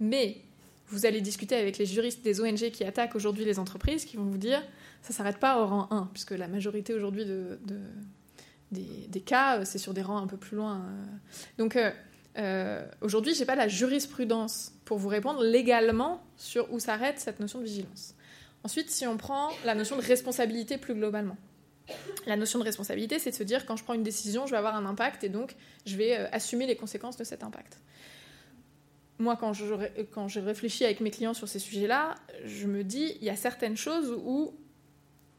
Mais 0.00 0.42
vous 0.90 1.06
allez 1.06 1.20
discuter 1.20 1.54
avec 1.56 1.78
les 1.78 1.86
juristes 1.86 2.22
des 2.22 2.40
ONG 2.40 2.70
qui 2.70 2.84
attaquent 2.84 3.14
aujourd'hui 3.14 3.44
les 3.44 3.58
entreprises, 3.58 4.04
qui 4.04 4.16
vont 4.16 4.24
vous 4.24 4.38
dire 4.38 4.62
ça 5.02 5.12
ne 5.12 5.14
s'arrête 5.14 5.38
pas 5.38 5.60
au 5.60 5.66
rang 5.66 5.88
1, 5.90 6.10
puisque 6.12 6.32
la 6.32 6.48
majorité 6.48 6.94
aujourd'hui 6.94 7.24
de, 7.24 7.58
des, 8.70 9.20
cas, 9.20 9.58
euh, 9.58 9.62
c'est 9.64 9.78
sur 9.78 9.94
des 9.94 10.02
rangs 10.02 10.18
un 10.18 10.26
peu 10.26 10.36
plus 10.36 10.56
loin. 10.56 10.76
Euh. 10.76 11.04
Donc 11.56 11.76
euh, 11.76 11.90
euh, 12.38 12.86
aujourd'hui, 13.00 13.34
je 13.34 13.40
n'ai 13.40 13.46
pas 13.46 13.54
la 13.54 13.68
jurisprudence 13.68 14.72
pour 14.84 14.98
vous 14.98 15.08
répondre 15.08 15.42
légalement 15.42 16.22
sur 16.36 16.72
où 16.72 16.80
s'arrête 16.80 17.18
cette 17.18 17.40
notion 17.40 17.60
de 17.60 17.64
vigilance. 17.64 18.14
Ensuite, 18.64 18.90
si 18.90 19.06
on 19.06 19.16
prend 19.16 19.50
la 19.64 19.74
notion 19.74 19.96
de 19.96 20.02
responsabilité 20.02 20.78
plus 20.78 20.94
globalement. 20.94 21.36
La 22.26 22.36
notion 22.36 22.58
de 22.58 22.64
responsabilité, 22.64 23.18
c'est 23.18 23.30
de 23.30 23.36
se 23.36 23.44
dire 23.44 23.64
quand 23.64 23.76
je 23.76 23.84
prends 23.84 23.94
une 23.94 24.02
décision, 24.02 24.46
je 24.46 24.50
vais 24.50 24.58
avoir 24.58 24.76
un 24.76 24.84
impact 24.84 25.24
et 25.24 25.30
donc 25.30 25.54
je 25.86 25.96
vais 25.96 26.16
assumer 26.32 26.66
les 26.66 26.76
conséquences 26.76 27.16
de 27.16 27.24
cet 27.24 27.42
impact 27.42 27.78
moi, 29.18 29.36
quand 29.36 29.52
je, 29.52 29.64
quand 30.12 30.28
je 30.28 30.40
réfléchis 30.40 30.84
avec 30.84 31.00
mes 31.00 31.10
clients 31.10 31.34
sur 31.34 31.48
ces 31.48 31.58
sujets-là, 31.58 32.14
je 32.44 32.66
me 32.66 32.84
dis, 32.84 33.16
il 33.20 33.26
y 33.26 33.30
a 33.30 33.36
certaines 33.36 33.76
choses 33.76 34.16
où 34.24 34.54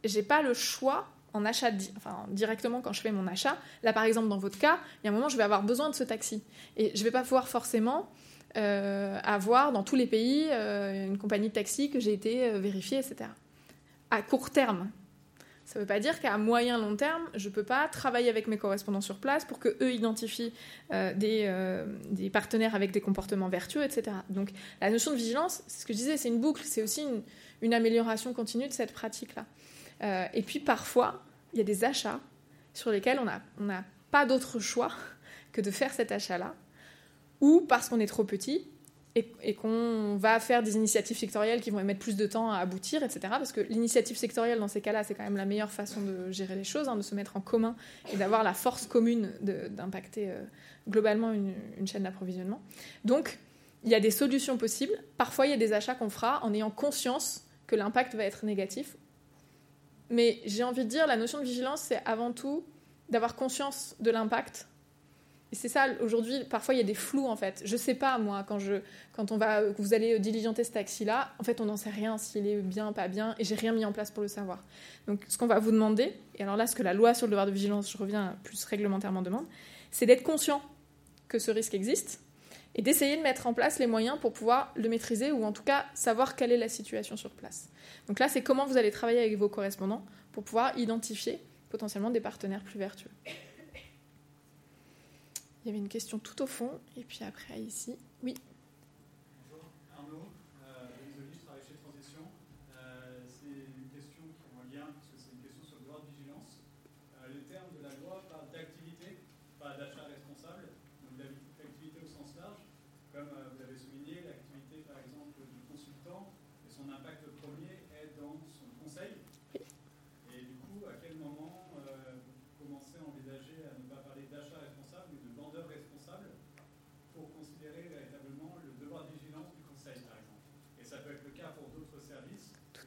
j'ai 0.03 0.23
pas 0.23 0.41
le 0.41 0.53
choix 0.53 1.07
en 1.33 1.45
achat, 1.45 1.71
enfin, 1.97 2.25
directement 2.29 2.81
quand 2.81 2.93
je 2.93 3.01
fais 3.01 3.11
mon 3.11 3.27
achat. 3.27 3.57
Là, 3.83 3.93
par 3.93 4.03
exemple, 4.03 4.27
dans 4.27 4.37
votre 4.37 4.57
cas, 4.57 4.79
il 5.01 5.07
y 5.07 5.09
a 5.09 5.11
un 5.11 5.15
moment, 5.15 5.29
je 5.29 5.37
vais 5.37 5.43
avoir 5.43 5.63
besoin 5.63 5.89
de 5.89 5.95
ce 5.95 6.03
taxi. 6.03 6.43
Et 6.77 6.91
je 6.95 7.03
vais 7.03 7.11
pas 7.11 7.21
pouvoir 7.21 7.47
forcément 7.47 8.09
euh, 8.57 9.19
avoir 9.23 9.71
dans 9.71 9.83
tous 9.83 9.95
les 9.95 10.07
pays 10.07 10.47
euh, 10.49 11.05
une 11.05 11.17
compagnie 11.17 11.49
de 11.49 11.53
taxi 11.53 11.91
que 11.91 11.99
j'ai 11.99 12.13
été 12.13 12.45
euh, 12.45 12.59
vérifiée, 12.59 12.97
etc. 12.97 13.29
À 14.09 14.21
court 14.23 14.49
terme, 14.49 14.89
ça 15.69 15.77
ne 15.77 15.83
veut 15.83 15.87
pas 15.87 15.99
dire 15.99 16.19
qu'à 16.19 16.35
moyen 16.39 16.79
long 16.79 16.95
terme, 16.95 17.21
je 17.35 17.47
ne 17.47 17.53
peux 17.53 17.61
pas 17.61 17.87
travailler 17.89 18.27
avec 18.27 18.47
mes 18.47 18.57
correspondants 18.57 19.01
sur 19.01 19.19
place 19.19 19.45
pour 19.45 19.59
que 19.59 19.77
eux 19.83 19.93
identifient 19.93 20.51
euh, 20.91 21.13
des, 21.13 21.43
euh, 21.45 21.85
des, 22.09 22.31
partenaires 22.31 22.73
avec 22.73 22.89
des 22.89 23.01
comportements 23.01 23.49
vertueux, 23.49 23.83
etc. 23.83 24.17
Donc 24.29 24.49
la 24.81 24.89
notion 24.89 25.11
de 25.11 25.17
vigilance, 25.17 25.61
c'est 25.67 25.81
ce 25.81 25.85
que 25.85 25.93
je 25.93 25.99
disais, 25.99 26.17
c'est 26.17 26.29
une 26.29 26.41
boucle, 26.41 26.63
c'est 26.65 26.81
aussi 26.81 27.05
une, 27.61 27.73
amélioration 27.75 28.33
continue 28.33 28.67
de 28.67 28.73
cette 28.73 28.93
pratique-là. 28.93 29.45
Euh, 30.01 30.25
et 30.33 30.41
puis 30.41 30.59
parfois, 30.59 31.21
il 31.53 31.59
y 31.59 31.61
a 31.61 31.65
des 31.65 31.83
achats 31.83 32.19
sur 32.73 32.89
lesquels 32.89 33.19
on 33.19 33.63
n'a 33.65 33.83
pas 34.09 34.25
d'autre 34.25 34.59
choix 34.59 34.91
que 35.51 35.61
de 35.61 35.69
faire 35.69 35.93
cet 35.93 36.11
achat-là, 36.11 36.55
ou 37.41 37.61
parce 37.61 37.89
qu'on 37.89 37.99
est 37.99 38.07
trop 38.07 38.23
petit, 38.23 38.67
et, 39.15 39.55
qu'on 39.55 40.15
va 40.17 40.39
faire 40.39 40.63
des 40.63 40.75
initiatives 40.75 41.17
sectorielles 41.17 41.61
qui 41.61 41.71
vont 41.71 41.83
mettre 41.83 41.99
plus 41.99 42.15
de 42.15 42.25
temps 42.25 42.51
à 42.51 42.57
aboutir, 42.57 43.03
etc. 43.03 43.19
Parce 43.31 43.51
que 43.51 43.61
l'initiative 43.61 44.17
sectorielle, 44.17 44.59
dans 44.59 44.67
ces 44.67 44.81
cas-là, 44.81 45.03
c'est 45.03 45.15
quand 45.15 45.23
même 45.23 45.37
la 45.37 45.45
meilleure 45.45 45.71
façon 45.71 46.01
de 46.01 46.31
gérer 46.31 46.55
les 46.55 46.63
choses, 46.63 46.87
hein, 46.87 46.95
de 46.95 47.01
se 47.01 47.15
mettre 47.15 47.35
en 47.35 47.41
commun 47.41 47.75
et 48.13 48.17
d'avoir 48.17 48.43
la 48.43 48.53
force 48.53 48.85
commune 48.85 49.31
d'impacter 49.41 50.29
euh, 50.29 50.43
globalement 50.87 51.31
une, 51.31 51.53
une 51.77 51.87
chaîne 51.87 52.03
d'approvisionnement. 52.03 52.61
Donc, 53.03 53.39
il 53.83 53.89
y 53.89 53.95
a 53.95 53.99
des 53.99 54.11
solutions 54.11 54.57
possibles. 54.57 54.93
Parfois, 55.17 55.47
il 55.47 55.49
y 55.49 55.53
a 55.53 55.57
des 55.57 55.73
achats 55.73 55.95
qu'on 55.95 56.09
fera 56.09 56.43
en 56.45 56.53
ayant 56.53 56.71
conscience 56.71 57.45
que 57.67 57.75
l'impact 57.75 58.15
va 58.15 58.23
être 58.23 58.45
négatif. 58.45 58.95
Mais 60.09 60.39
j'ai 60.45 60.63
envie 60.63 60.85
de 60.85 60.89
dire, 60.89 61.07
la 61.07 61.17
notion 61.17 61.39
de 61.39 61.43
vigilance, 61.43 61.81
c'est 61.81 62.01
avant 62.05 62.31
tout 62.31 62.63
d'avoir 63.09 63.35
conscience 63.35 63.95
de 63.99 64.11
l'impact 64.11 64.67
c'est 65.55 65.67
ça, 65.67 65.87
aujourd'hui, 66.01 66.43
parfois 66.49 66.75
il 66.75 66.77
y 66.77 66.81
a 66.81 66.83
des 66.83 66.93
flous 66.93 67.25
en 67.25 67.35
fait. 67.35 67.61
Je 67.65 67.75
sais 67.75 67.95
pas, 67.95 68.17
moi, 68.19 68.45
quand, 68.47 68.59
je, 68.59 68.81
quand 69.13 69.31
on 69.31 69.37
va, 69.37 69.63
vous 69.77 69.93
allez 69.93 70.19
diligenter 70.19 70.63
ce 70.63 70.71
taxi-là, 70.71 71.31
en 71.39 71.43
fait, 71.43 71.59
on 71.59 71.65
n'en 71.65 71.77
sait 71.77 71.89
rien 71.89 72.17
s'il 72.17 72.47
est 72.47 72.61
bien, 72.61 72.93
pas 72.93 73.07
bien, 73.07 73.35
et 73.39 73.43
j'ai 73.43 73.55
rien 73.55 73.73
mis 73.73 73.83
en 73.83 73.91
place 73.91 74.11
pour 74.11 74.21
le 74.21 74.27
savoir. 74.27 74.63
Donc, 75.07 75.21
ce 75.27 75.37
qu'on 75.37 75.47
va 75.47 75.59
vous 75.59 75.71
demander, 75.71 76.13
et 76.35 76.43
alors 76.43 76.55
là, 76.55 76.67
ce 76.67 76.75
que 76.75 76.83
la 76.83 76.93
loi 76.93 77.13
sur 77.13 77.25
le 77.25 77.31
devoir 77.31 77.47
de 77.47 77.51
vigilance, 77.51 77.91
je 77.91 77.97
reviens 77.97 78.37
plus 78.43 78.63
réglementairement 78.65 79.23
demande, 79.23 79.45
c'est 79.91 80.05
d'être 80.05 80.23
conscient 80.23 80.61
que 81.27 81.39
ce 81.39 81.49
risque 81.49 81.73
existe 81.73 82.21
et 82.75 82.81
d'essayer 82.81 83.17
de 83.17 83.23
mettre 83.23 83.47
en 83.47 83.53
place 83.53 83.79
les 83.79 83.87
moyens 83.87 84.19
pour 84.19 84.33
pouvoir 84.33 84.71
le 84.75 84.87
maîtriser 84.87 85.31
ou 85.31 85.43
en 85.43 85.51
tout 85.51 85.63
cas 85.63 85.85
savoir 85.95 86.35
quelle 86.35 86.51
est 86.51 86.57
la 86.57 86.69
situation 86.69 87.17
sur 87.17 87.31
place. 87.31 87.69
Donc 88.07 88.19
là, 88.19 88.27
c'est 88.27 88.43
comment 88.43 88.65
vous 88.65 88.77
allez 88.77 88.91
travailler 88.91 89.19
avec 89.19 89.37
vos 89.37 89.49
correspondants 89.49 90.05
pour 90.31 90.43
pouvoir 90.43 90.77
identifier 90.77 91.39
potentiellement 91.69 92.11
des 92.11 92.21
partenaires 92.21 92.63
plus 92.63 92.79
vertueux. 92.79 93.09
Il 95.69 95.73
y 95.73 95.75
avait 95.77 95.85
une 95.85 95.93
question 96.01 96.17
tout 96.17 96.41
au 96.41 96.47
fond, 96.47 96.81
et 96.97 97.05
puis 97.05 97.21
après 97.21 97.61
ici. 97.61 97.93
Oui. 98.25 98.33
Bonjour, 99.45 99.69
Arnaud. 99.93 100.33
Euh, 100.65 100.89
désolé, 101.05 101.29
je 101.29 101.45
travaille 101.45 101.61
chez 101.61 101.77
Transition. 101.77 102.25
Euh, 102.73 103.21
c'est 103.29 103.69
une 103.77 103.85
question 103.93 104.25
qui 104.33 104.49
est 104.49 104.57
en 104.57 104.65
lien, 104.65 104.89
parce 104.97 105.05
que 105.13 105.21
c'est 105.21 105.29
une 105.29 105.45
question 105.45 105.61
sur 105.61 105.77
le 105.77 105.85
droit 105.85 106.01
de 106.01 106.09
vigilance. 106.09 106.57
Euh, 107.21 107.29
le 107.37 107.45
terme 107.45 107.69
de 107.77 107.85
la 107.85 107.93
loi 108.01 108.25
parle 108.33 108.49
d'activité, 108.49 109.21
pas 109.61 109.77
d'achat 109.77 110.09
responsable, 110.09 110.73
donc 111.05 111.21
l'activité 111.21 112.01
au 112.01 112.09
sens 112.09 112.33
large, 112.33 112.65
comme 113.13 113.29
vous 113.29 113.61
l'avez 113.61 113.77
souligné, 113.77 114.25
l'activité 114.25 114.89
par 114.89 114.97
exemple 115.05 115.37
du 115.37 115.61
consultant 115.69 116.33
et 116.65 116.73
son 116.73 116.89
impact 116.89 117.29
problème 117.37 117.69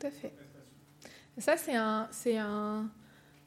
Tout 0.03 0.09
à 0.09 0.11
fait. 0.11 0.33
Ça, 1.39 1.57
c'est 1.57 1.77
un, 1.77 2.09
c'est 2.11 2.37
un 2.37 2.91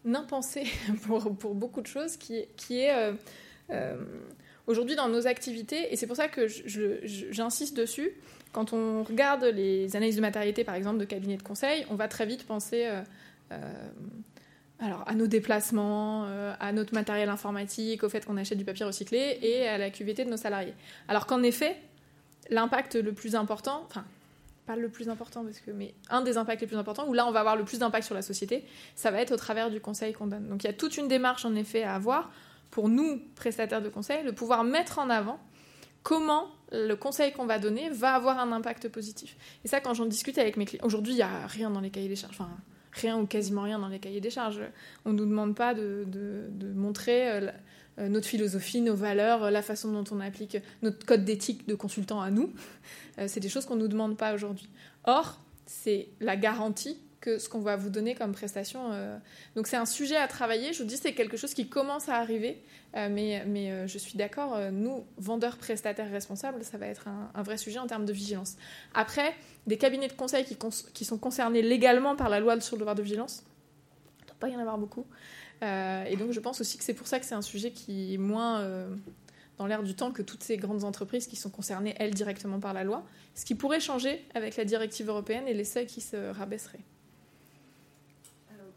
impensé 0.06 0.64
pour, 1.06 1.36
pour 1.36 1.54
beaucoup 1.54 1.82
de 1.82 1.88
choses 1.88 2.16
qui, 2.16 2.46
qui 2.56 2.80
est 2.80 2.96
euh, 2.96 3.14
euh, 3.72 3.98
aujourd'hui 4.66 4.96
dans 4.96 5.10
nos 5.10 5.28
activités, 5.28 5.92
et 5.92 5.98
c'est 5.98 6.08
pour 6.08 6.16
ça 6.16 6.30
que 6.30 6.48
j'insiste 6.48 7.76
dessus. 7.76 8.12
Quand 8.54 8.72
on 8.72 9.04
regarde 9.04 9.44
les 9.44 9.98
analyses 9.98 10.16
de 10.16 10.22
matérialité, 10.22 10.64
par 10.64 10.76
exemple, 10.76 10.98
de 10.98 11.04
cabinet 11.04 11.36
de 11.36 11.44
conseil, 11.44 11.86
on 11.90 11.96
va 11.96 12.08
très 12.08 12.26
vite 12.26 12.48
penser 12.48 12.90
euh, 13.52 13.74
alors, 14.80 15.04
à 15.08 15.14
nos 15.14 15.28
déplacements, 15.28 16.26
à 16.60 16.72
notre 16.72 16.94
matériel 16.94 17.28
informatique, 17.28 18.04
au 18.04 18.10
fait 18.10 18.26
qu'on 18.26 18.38
achète 18.38 18.58
du 18.58 18.66
papier 18.66 18.86
recyclé 18.86 19.40
et 19.42 19.68
à 19.68 19.78
la 19.78 19.90
QVT 19.90 20.24
de 20.24 20.30
nos 20.30 20.38
salariés. 20.38 20.74
Alors 21.10 21.26
qu'en 21.26 21.44
effet, 21.44 21.76
l'impact 22.50 22.96
le 22.96 23.12
plus 23.12 23.36
important, 23.36 23.84
enfin, 23.88 24.06
pas 24.66 24.76
le 24.76 24.90
plus 24.90 25.10
important, 25.10 25.44
parce 25.44 25.60
que, 25.60 25.72
mais 25.72 25.94
un 26.10 26.22
des 26.22 26.38
impacts 26.38 26.62
les 26.62 26.68
plus 26.68 26.78
importants, 26.78 27.08
où 27.08 27.14
là 27.14 27.28
on 27.28 27.32
va 27.32 27.40
avoir 27.40 27.56
le 27.56 27.66
plus 27.66 27.80
d'impact 27.80 28.06
sur 28.06 28.16
la 28.16 28.22
société, 28.22 28.66
ça 28.96 29.12
va 29.12 29.22
être 29.22 29.32
au 29.32 29.38
travers 29.38 29.70
du 29.70 29.80
conseil 29.80 30.14
qu'on 30.14 30.28
donne. 30.28 30.48
Donc 30.48 30.64
il 30.64 30.68
y 30.68 30.70
a 30.70 30.74
toute 30.74 30.98
une 30.98 31.08
démarche 31.08 31.46
en 31.46 31.56
effet 31.56 31.84
à 31.84 31.96
avoir 31.96 32.32
pour 32.72 32.90
nous, 32.90 33.22
prestataires 33.36 33.82
de 33.82 33.90
conseil, 33.90 34.24
de 34.26 34.32
pouvoir 34.32 34.64
mettre 34.64 35.00
en 35.00 35.10
avant 35.10 35.40
comment 36.04 36.50
le 36.72 36.96
conseil 36.96 37.32
qu'on 37.32 37.46
va 37.46 37.58
donner 37.60 37.90
va 37.90 38.14
avoir 38.14 38.40
un 38.40 38.52
impact 38.52 38.90
positif. 38.90 39.38
Et 39.64 39.68
ça, 39.68 39.80
quand 39.80 39.94
j'en 39.94 40.06
discute 40.06 40.38
avec 40.38 40.58
mes 40.58 40.66
clients, 40.66 40.84
aujourd'hui 40.84 41.14
il 41.14 41.18
n'y 41.18 41.22
a 41.22 41.48
rien 41.48 41.70
dans 41.70 41.80
les 41.80 41.90
cahiers 41.90 42.10
des 42.10 42.16
charges, 42.16 42.36
enfin 42.40 42.50
rien 42.92 43.18
ou 43.20 43.26
quasiment 43.26 43.64
rien 43.64 43.80
dans 43.80 43.88
les 43.88 44.00
cahiers 44.00 44.22
des 44.22 44.30
charges. 44.30 44.62
On 45.06 45.14
ne 45.14 45.18
nous 45.18 45.26
demande 45.26 45.56
pas 45.56 45.74
de, 45.74 46.06
de 46.08 46.74
montrer 46.74 47.30
euh, 47.30 47.42
euh, 47.42 47.52
notre 47.98 48.28
philosophie, 48.28 48.82
nos 48.82 48.96
valeurs, 48.96 49.44
euh, 49.44 49.52
la 49.52 49.62
façon 49.62 49.92
dont 49.92 50.04
on 50.12 50.20
applique 50.20 50.58
notre 50.82 51.06
code 51.06 51.24
d'éthique 51.24 51.68
de 51.68 51.76
consultant 51.76 52.22
à 52.22 52.30
nous. 52.30 52.52
Euh, 53.18 53.26
c'est 53.28 53.40
des 53.40 53.50
choses 53.50 53.66
qu'on 53.66 53.76
ne 53.76 53.82
nous 53.82 53.88
demande 53.88 54.18
pas 54.18 54.34
aujourd'hui. 54.34 54.68
Or, 55.06 55.40
c'est 55.66 56.10
la 56.20 56.36
garantie 56.36 56.98
que 57.22 57.40
ce 57.40 57.48
qu'on 57.48 57.62
va 57.62 57.76
vous 57.76 57.90
donner 57.90 58.14
comme 58.14 58.34
prestation. 58.34 58.92
Donc 59.56 59.66
c'est 59.66 59.78
un 59.78 59.88
sujet 59.88 60.16
à 60.16 60.28
travailler. 60.28 60.74
Je 60.74 60.84
vous 60.84 60.88
dis, 60.88 60.98
c'est 60.98 61.14
quelque 61.14 61.38
chose 61.38 61.56
qui 61.56 61.70
commence 61.70 62.08
à 62.08 62.18
arriver. 62.18 62.62
mais, 62.94 63.44
mais 63.48 63.88
je 63.88 63.98
suis 63.98 64.16
d'accord, 64.16 64.60
nous, 64.72 65.06
vendeurs, 65.18 65.58
prestataires, 65.58 66.12
responsables, 66.12 66.64
ça 66.64 66.78
va 66.78 66.86
être 66.86 67.08
un, 67.08 67.42
vrai 67.42 67.58
sujet 67.58 67.80
en 67.80 67.88
termes 67.88 68.06
de 68.06 68.14
vigilance. 68.14 68.58
Après, 68.94 69.34
des 69.66 69.78
cabinets 69.78 70.08
de 70.08 70.14
conseil 70.14 70.46
qui, 70.46 70.56
qui 70.94 71.04
sont 71.04 71.18
concernés 71.18 71.64
légalement 71.64 72.16
par 72.16 72.30
la 72.30 72.40
loi 72.40 72.60
sur 72.60 72.76
le 72.76 72.82
devoir 72.82 72.96
de 72.96 73.02
vigilance, 73.02 73.44
il 74.20 74.24
ne 74.24 74.28
doit 74.28 74.38
pas 74.40 74.50
y 74.50 74.56
en 74.56 74.60
avoir 74.60 74.78
beaucoup. 74.78 75.06
Euh, 75.66 76.04
et 76.06 76.16
donc 76.16 76.32
je 76.32 76.40
pense 76.40 76.62
aussi 76.62 76.78
que 76.78 76.84
c'est 76.84 76.94
pour 76.94 77.08
ça 77.08 77.20
que 77.20 77.26
c'est 77.26 77.36
un 77.36 77.42
sujet 77.42 77.72
qui 77.72 78.14
est 78.14 78.18
moins 78.18 78.62
euh, 78.62 78.94
dans 79.58 79.66
l'air 79.66 79.82
du 79.82 79.96
temps 79.96 80.12
que 80.12 80.22
toutes 80.22 80.44
ces 80.44 80.58
grandes 80.58 80.84
entreprises 80.84 81.28
qui 81.28 81.36
sont 81.36 81.50
concernées, 81.50 81.96
elles, 81.98 82.14
directement 82.14 82.60
par 82.60 82.74
la 82.74 82.84
loi, 82.84 83.04
ce 83.34 83.46
qui 83.46 83.56
pourrait 83.56 83.80
changer 83.80 84.24
avec 84.36 84.58
la 84.58 84.66
directive 84.66 85.10
européenne 85.10 85.48
et 85.48 85.54
les 85.54 85.64
seuils 85.64 85.88
qui 85.88 86.02
se 86.02 86.18
rabaisseraient. 86.32 86.86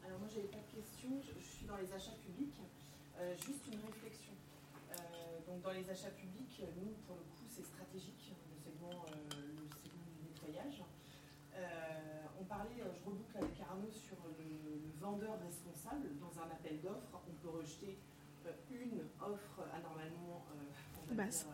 Alors, 0.07 0.19
moi, 0.19 0.29
j'avais 0.33 0.49
pas 0.49 0.65
de 0.65 0.81
question, 0.81 1.11
je, 1.21 1.45
suis 1.45 1.67
dans 1.67 1.77
les 1.77 1.93
achats 1.93 2.17
publics. 2.25 2.55
Euh, 3.21 3.35
juste 3.37 3.67
une 3.69 3.83
réflexion. 3.85 4.33
donc 5.47 5.61
dans 5.63 5.73
les 5.73 5.85
achats 5.91 6.15
publics, 6.17 6.63
nous, 6.81 6.95
pour 7.07 7.17
le 7.17 7.27
coup, 7.37 7.45
c'est 7.51 7.67
stratégique, 7.67 8.33
le 8.33 8.57
segment, 8.65 9.05
le 9.37 9.69
segment 9.77 10.09
du 10.09 10.25
nettoyage. 10.25 10.81
on 12.41 12.45
parlait, 12.45 12.79
je 12.79 12.87
reboucle 13.05 13.37
avec 13.37 13.61
Arnaud 13.61 13.93
sur 13.93 14.17
le, 14.39 14.47
le 14.47 14.95
vendeur 15.01 15.39
dans 16.21 16.35
un 16.43 16.51
appel 16.53 16.81
d'offres, 16.83 17.21
on 17.27 17.35
peut 17.41 17.49
rejeter 17.49 17.97
euh, 18.38 18.38
une 18.71 19.01
offre 19.21 19.61
anormalement 19.75 20.45
euh, 20.53 21.15
basse, 21.15 21.47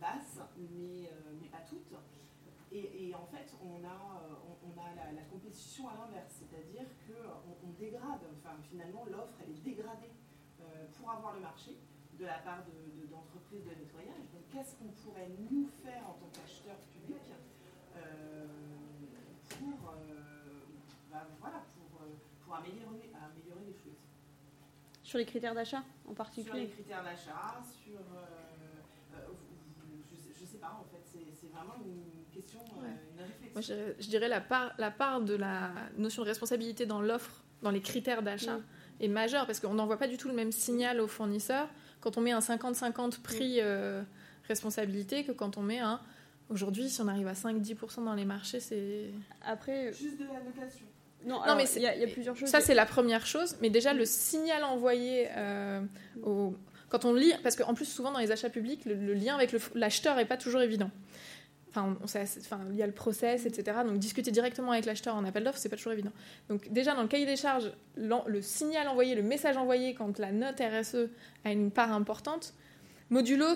basse 0.00 0.40
mais, 0.56 1.08
euh, 1.08 1.36
mais, 1.40 1.48
pas 1.48 1.64
toutes. 1.68 1.94
Et, 2.72 3.12
en 3.16 3.26
fait, 3.26 3.52
on 3.60 3.82
a, 3.84 4.22
on, 4.62 4.80
a 4.80 5.12
la, 5.12 5.22
compétition 5.22 5.88
à 5.88 5.94
l'inverse, 5.94 6.38
c'est-à-dire 6.38 6.86
qu'on 7.06 7.66
on 7.66 7.72
dégrade, 7.72 8.20
enfin 8.38 8.54
finalement 8.62 9.04
l'offre 9.06 9.34
elle 9.42 9.50
est 9.50 9.64
dégradée 9.64 10.12
pour 10.96 11.10
avoir 11.10 11.34
le 11.34 11.40
marché 11.40 11.76
de 12.16 12.24
la 12.24 12.38
part 12.38 12.62
d'entreprises 13.10 13.64
de, 13.64 13.70
de, 13.70 13.74
nettoyage. 13.74 14.22
Donc 14.32 14.46
qu'est-ce 14.52 14.76
qu'on 14.76 14.92
pourrait 15.02 15.30
nous 15.50 15.66
faire 15.82 16.08
en 16.08 16.12
tant 16.12 16.30
qu'acheteur 16.32 16.76
public 16.94 17.34
pour, 19.48 19.92
bah, 21.10 21.26
voilà, 21.40 21.64
pour, 21.74 22.06
pour 22.44 22.54
améliorer, 22.54 23.10
sur 25.10 25.18
les 25.18 25.26
critères 25.26 25.56
d'achat 25.56 25.82
en 26.08 26.14
particulier 26.14 26.46
Sur 26.46 26.54
les 26.54 26.68
critères 26.68 27.02
d'achat, 27.02 27.60
sur. 27.82 27.98
Euh, 27.98 29.16
euh, 29.16 29.18
je 30.36 30.42
ne 30.42 30.46
sais, 30.46 30.58
pas, 30.58 30.80
en 30.80 30.84
fait, 30.84 31.02
c'est 31.34 31.48
vraiment 31.48 31.74
une 31.84 32.32
question, 32.32 32.60
euh, 32.60 32.86
une 33.16 33.20
réflexion. 33.20 33.74
Moi, 33.76 33.96
je, 33.98 34.08
dirais 34.08 34.28
la 34.28 34.40
part, 34.40 34.72
la 34.78 34.92
part 34.92 35.20
de 35.20 35.34
la 35.34 35.72
notion 35.98 36.22
de 36.22 36.28
responsabilité 36.28 36.86
dans 36.86 37.02
l'offre, 37.02 37.42
dans 37.62 37.72
les 37.72 37.80
critères 37.80 38.22
d'achat, 38.22 38.58
mm. 38.58 38.64
est 39.00 39.08
majeure 39.08 39.46
parce 39.46 39.58
qu'on 39.58 39.74
n'envoie 39.74 39.98
pas 39.98 40.06
du 40.06 40.16
tout 40.16 40.28
le 40.28 40.34
même 40.34 40.52
signal 40.52 41.00
aux 41.00 41.08
fournisseurs 41.08 41.68
quand 42.00 42.16
on 42.16 42.20
met 42.20 42.30
un 42.30 42.38
50-50 42.38 43.20
prix 43.20 43.60
responsabilité 44.46 45.24
que 45.24 45.32
quand 45.32 45.58
on 45.58 45.62
met 45.62 45.80
un. 45.80 46.00
Aujourd'hui, 46.50 46.88
si 46.88 47.00
on 47.00 47.08
arrive 47.08 47.26
à 47.26 47.32
5-10% 47.32 48.04
dans 48.04 48.14
les 48.14 48.24
marchés, 48.24 48.60
c'est. 48.60 49.10
Après. 49.42 49.92
Juste 49.92 50.20
de 50.20 50.26
la 50.26 50.40
notation. 50.40 50.86
Non, 51.26 51.40
mais 51.56 51.64
il 51.76 51.82
y, 51.82 51.86
a 51.86 52.06
plusieurs 52.06 52.36
choses. 52.36 52.48
Ça, 52.48 52.60
c'est 52.60 52.74
la 52.74 52.86
première 52.86 53.26
chose. 53.26 53.56
Mais 53.60 53.70
déjà, 53.70 53.92
le 53.92 54.04
signal 54.04 54.64
envoyé 54.64 55.28
euh, 55.36 55.80
au... 56.22 56.54
quand 56.88 57.04
on 57.04 57.12
lit, 57.12 57.32
parce 57.42 57.56
qu'en 57.56 57.74
plus, 57.74 57.84
souvent 57.84 58.12
dans 58.12 58.18
les 58.18 58.32
achats 58.32 58.50
publics, 58.50 58.84
le, 58.84 59.14
lien 59.14 59.34
avec 59.34 59.54
l'acheteur 59.74 60.16
n'est 60.16 60.24
pas 60.24 60.36
toujours 60.36 60.62
évident. 60.62 60.90
Enfin, 61.68 61.96
enfin, 62.02 62.60
il 62.70 62.76
y 62.76 62.82
a 62.82 62.86
le 62.86 62.92
process, 62.92 63.46
etc. 63.46 63.78
Donc, 63.86 63.98
discuter 63.98 64.32
directement 64.32 64.72
avec 64.72 64.86
l'acheteur 64.86 65.14
en 65.14 65.24
appel 65.24 65.44
d'offres, 65.44 65.58
c'est 65.58 65.68
pas 65.68 65.76
toujours 65.76 65.92
évident. 65.92 66.10
Donc, 66.48 66.72
déjà, 66.72 66.94
dans 66.94 67.02
le 67.02 67.08
cahier 67.08 67.26
des 67.26 67.36
charges, 67.36 67.70
le 67.96 68.42
signal 68.42 68.88
envoyé, 68.88 69.14
le 69.14 69.22
message 69.22 69.56
envoyé 69.56 69.94
quand 69.94 70.18
la 70.18 70.32
note 70.32 70.60
RSE 70.60 71.08
a 71.44 71.52
une 71.52 71.70
part 71.70 71.92
importante, 71.92 72.54
modulo 73.10 73.46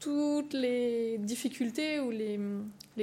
toutes 0.00 0.52
les 0.52 1.18
difficultés 1.18 1.98
ou 2.00 2.10
les, 2.10 2.38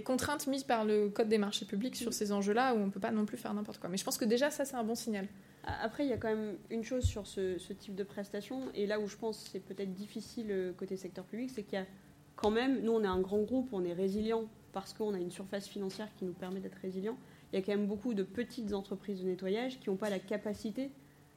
contraintes 0.03 0.47
mises 0.47 0.64
par 0.64 0.86
le 0.86 1.10
Code 1.10 1.28
des 1.28 1.38
marchés 1.38 1.66
publics 1.66 1.95
sur 1.95 2.14
ces 2.14 2.32
enjeux-là 2.32 2.74
où 2.74 2.78
on 2.78 2.86
ne 2.86 2.91
peut 2.91 2.99
pas 2.99 3.12
non 3.12 3.26
plus 3.26 3.38
faire 3.38 3.53
n'importe 3.53 3.80
quoi. 3.80 3.89
Mais 3.89 3.97
je 3.97 4.03
pense 4.03 4.18
que 4.18 4.26
déjà, 4.26 4.51
ça, 4.51 4.66
c'est 4.66 4.76
un 4.76 4.84
bon 4.84 4.95
signal. 4.95 5.28
Après, 5.64 6.06
il 6.06 6.10
y 6.10 6.14
a 6.14 6.18
quand 6.18 6.30
même 6.30 6.58
une 6.70 6.84
chose 6.84 7.03
sur 7.03 7.26
ce, 7.26 7.58
type 7.74 7.95
de 7.95 8.03
prestation, 8.03 8.62
et 8.76 8.86
là 8.86 8.99
où 8.99 9.08
je 9.08 9.18
pense 9.18 9.49
c'est 9.51 9.60
peut-être 9.60 9.93
difficile 9.93 10.47
euh, 10.51 10.74
côté 10.74 10.95
secteur 10.95 11.26
public, 11.26 11.49
c'est 11.49 11.64
qu'il 11.64 11.80
y 11.80 11.82
a 11.82 11.88
quand 12.36 12.51
même, 12.51 12.82
nous 12.82 12.91
on 12.91 13.03
est 13.03 13.08
un 13.08 13.20
grand 13.20 13.41
groupe, 13.41 13.70
on 13.72 13.84
est 13.84 13.93
résilient 13.93 14.43
parce 14.74 14.93
qu'on 14.93 15.14
a 15.16 15.18
une 15.18 15.32
surface 15.32 15.68
financière 15.68 16.10
qui 16.20 16.26
nous 16.26 16.34
permet 16.34 16.60
d'être 16.60 16.78
résilient. 16.82 17.18
Il 17.51 17.56
y 17.56 17.62
a 17.62 17.66
quand 17.66 17.72
même 17.72 17.88
beaucoup 17.88 18.14
de 18.14 18.24
petites 18.24 18.74
entreprises 18.74 19.22
de 19.22 19.28
nettoyage 19.28 19.80
qui 19.80 19.89
n'ont 19.89 19.95
pas 19.95 20.10
la 20.10 20.20
capacité 20.20 20.91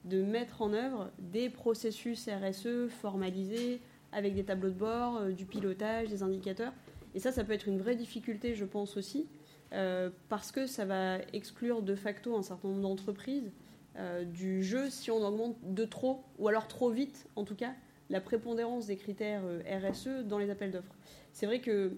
de 0.04 0.22
mettre 0.22 0.60
en 0.60 0.72
œuvre 0.72 1.10
des 1.18 1.48
processus 1.48 2.28
RSE 2.28 2.88
formalisés, 2.88 3.80
avec 4.12 4.34
des 4.34 4.44
tableaux 4.44 4.70
de 4.70 4.74
bord, 4.74 5.18
euh, 5.18 5.32
du 5.32 5.44
pilotage, 5.44 6.08
des 6.08 6.22
indicateurs. 6.22 6.72
Et 7.14 7.20
ça, 7.20 7.32
ça 7.32 7.44
peut 7.44 7.52
être 7.52 7.68
une 7.68 7.78
vraie 7.78 7.96
difficulté, 7.96 8.54
je 8.54 8.64
pense 8.64 8.96
aussi, 8.96 9.26
euh, 9.72 10.10
parce 10.28 10.52
que 10.52 10.66
ça 10.66 10.84
va 10.84 11.18
exclure 11.32 11.82
de 11.82 11.94
facto 11.94 12.36
un 12.36 12.42
certain 12.42 12.68
nombre 12.68 12.82
d'entreprises 12.82 13.50
euh, 13.96 14.24
du 14.24 14.62
jeu 14.62 14.90
si 14.90 15.10
on 15.10 15.26
augmente 15.26 15.56
de 15.62 15.84
trop, 15.84 16.22
ou 16.38 16.48
alors 16.48 16.68
trop 16.68 16.90
vite, 16.90 17.26
en 17.36 17.44
tout 17.44 17.56
cas, 17.56 17.72
la 18.10 18.20
prépondérance 18.20 18.86
des 18.86 18.96
critères 18.96 19.42
RSE 19.66 20.24
dans 20.24 20.38
les 20.38 20.50
appels 20.50 20.70
d'offres. 20.70 20.94
C'est 21.32 21.46
vrai 21.46 21.60
que 21.60 21.92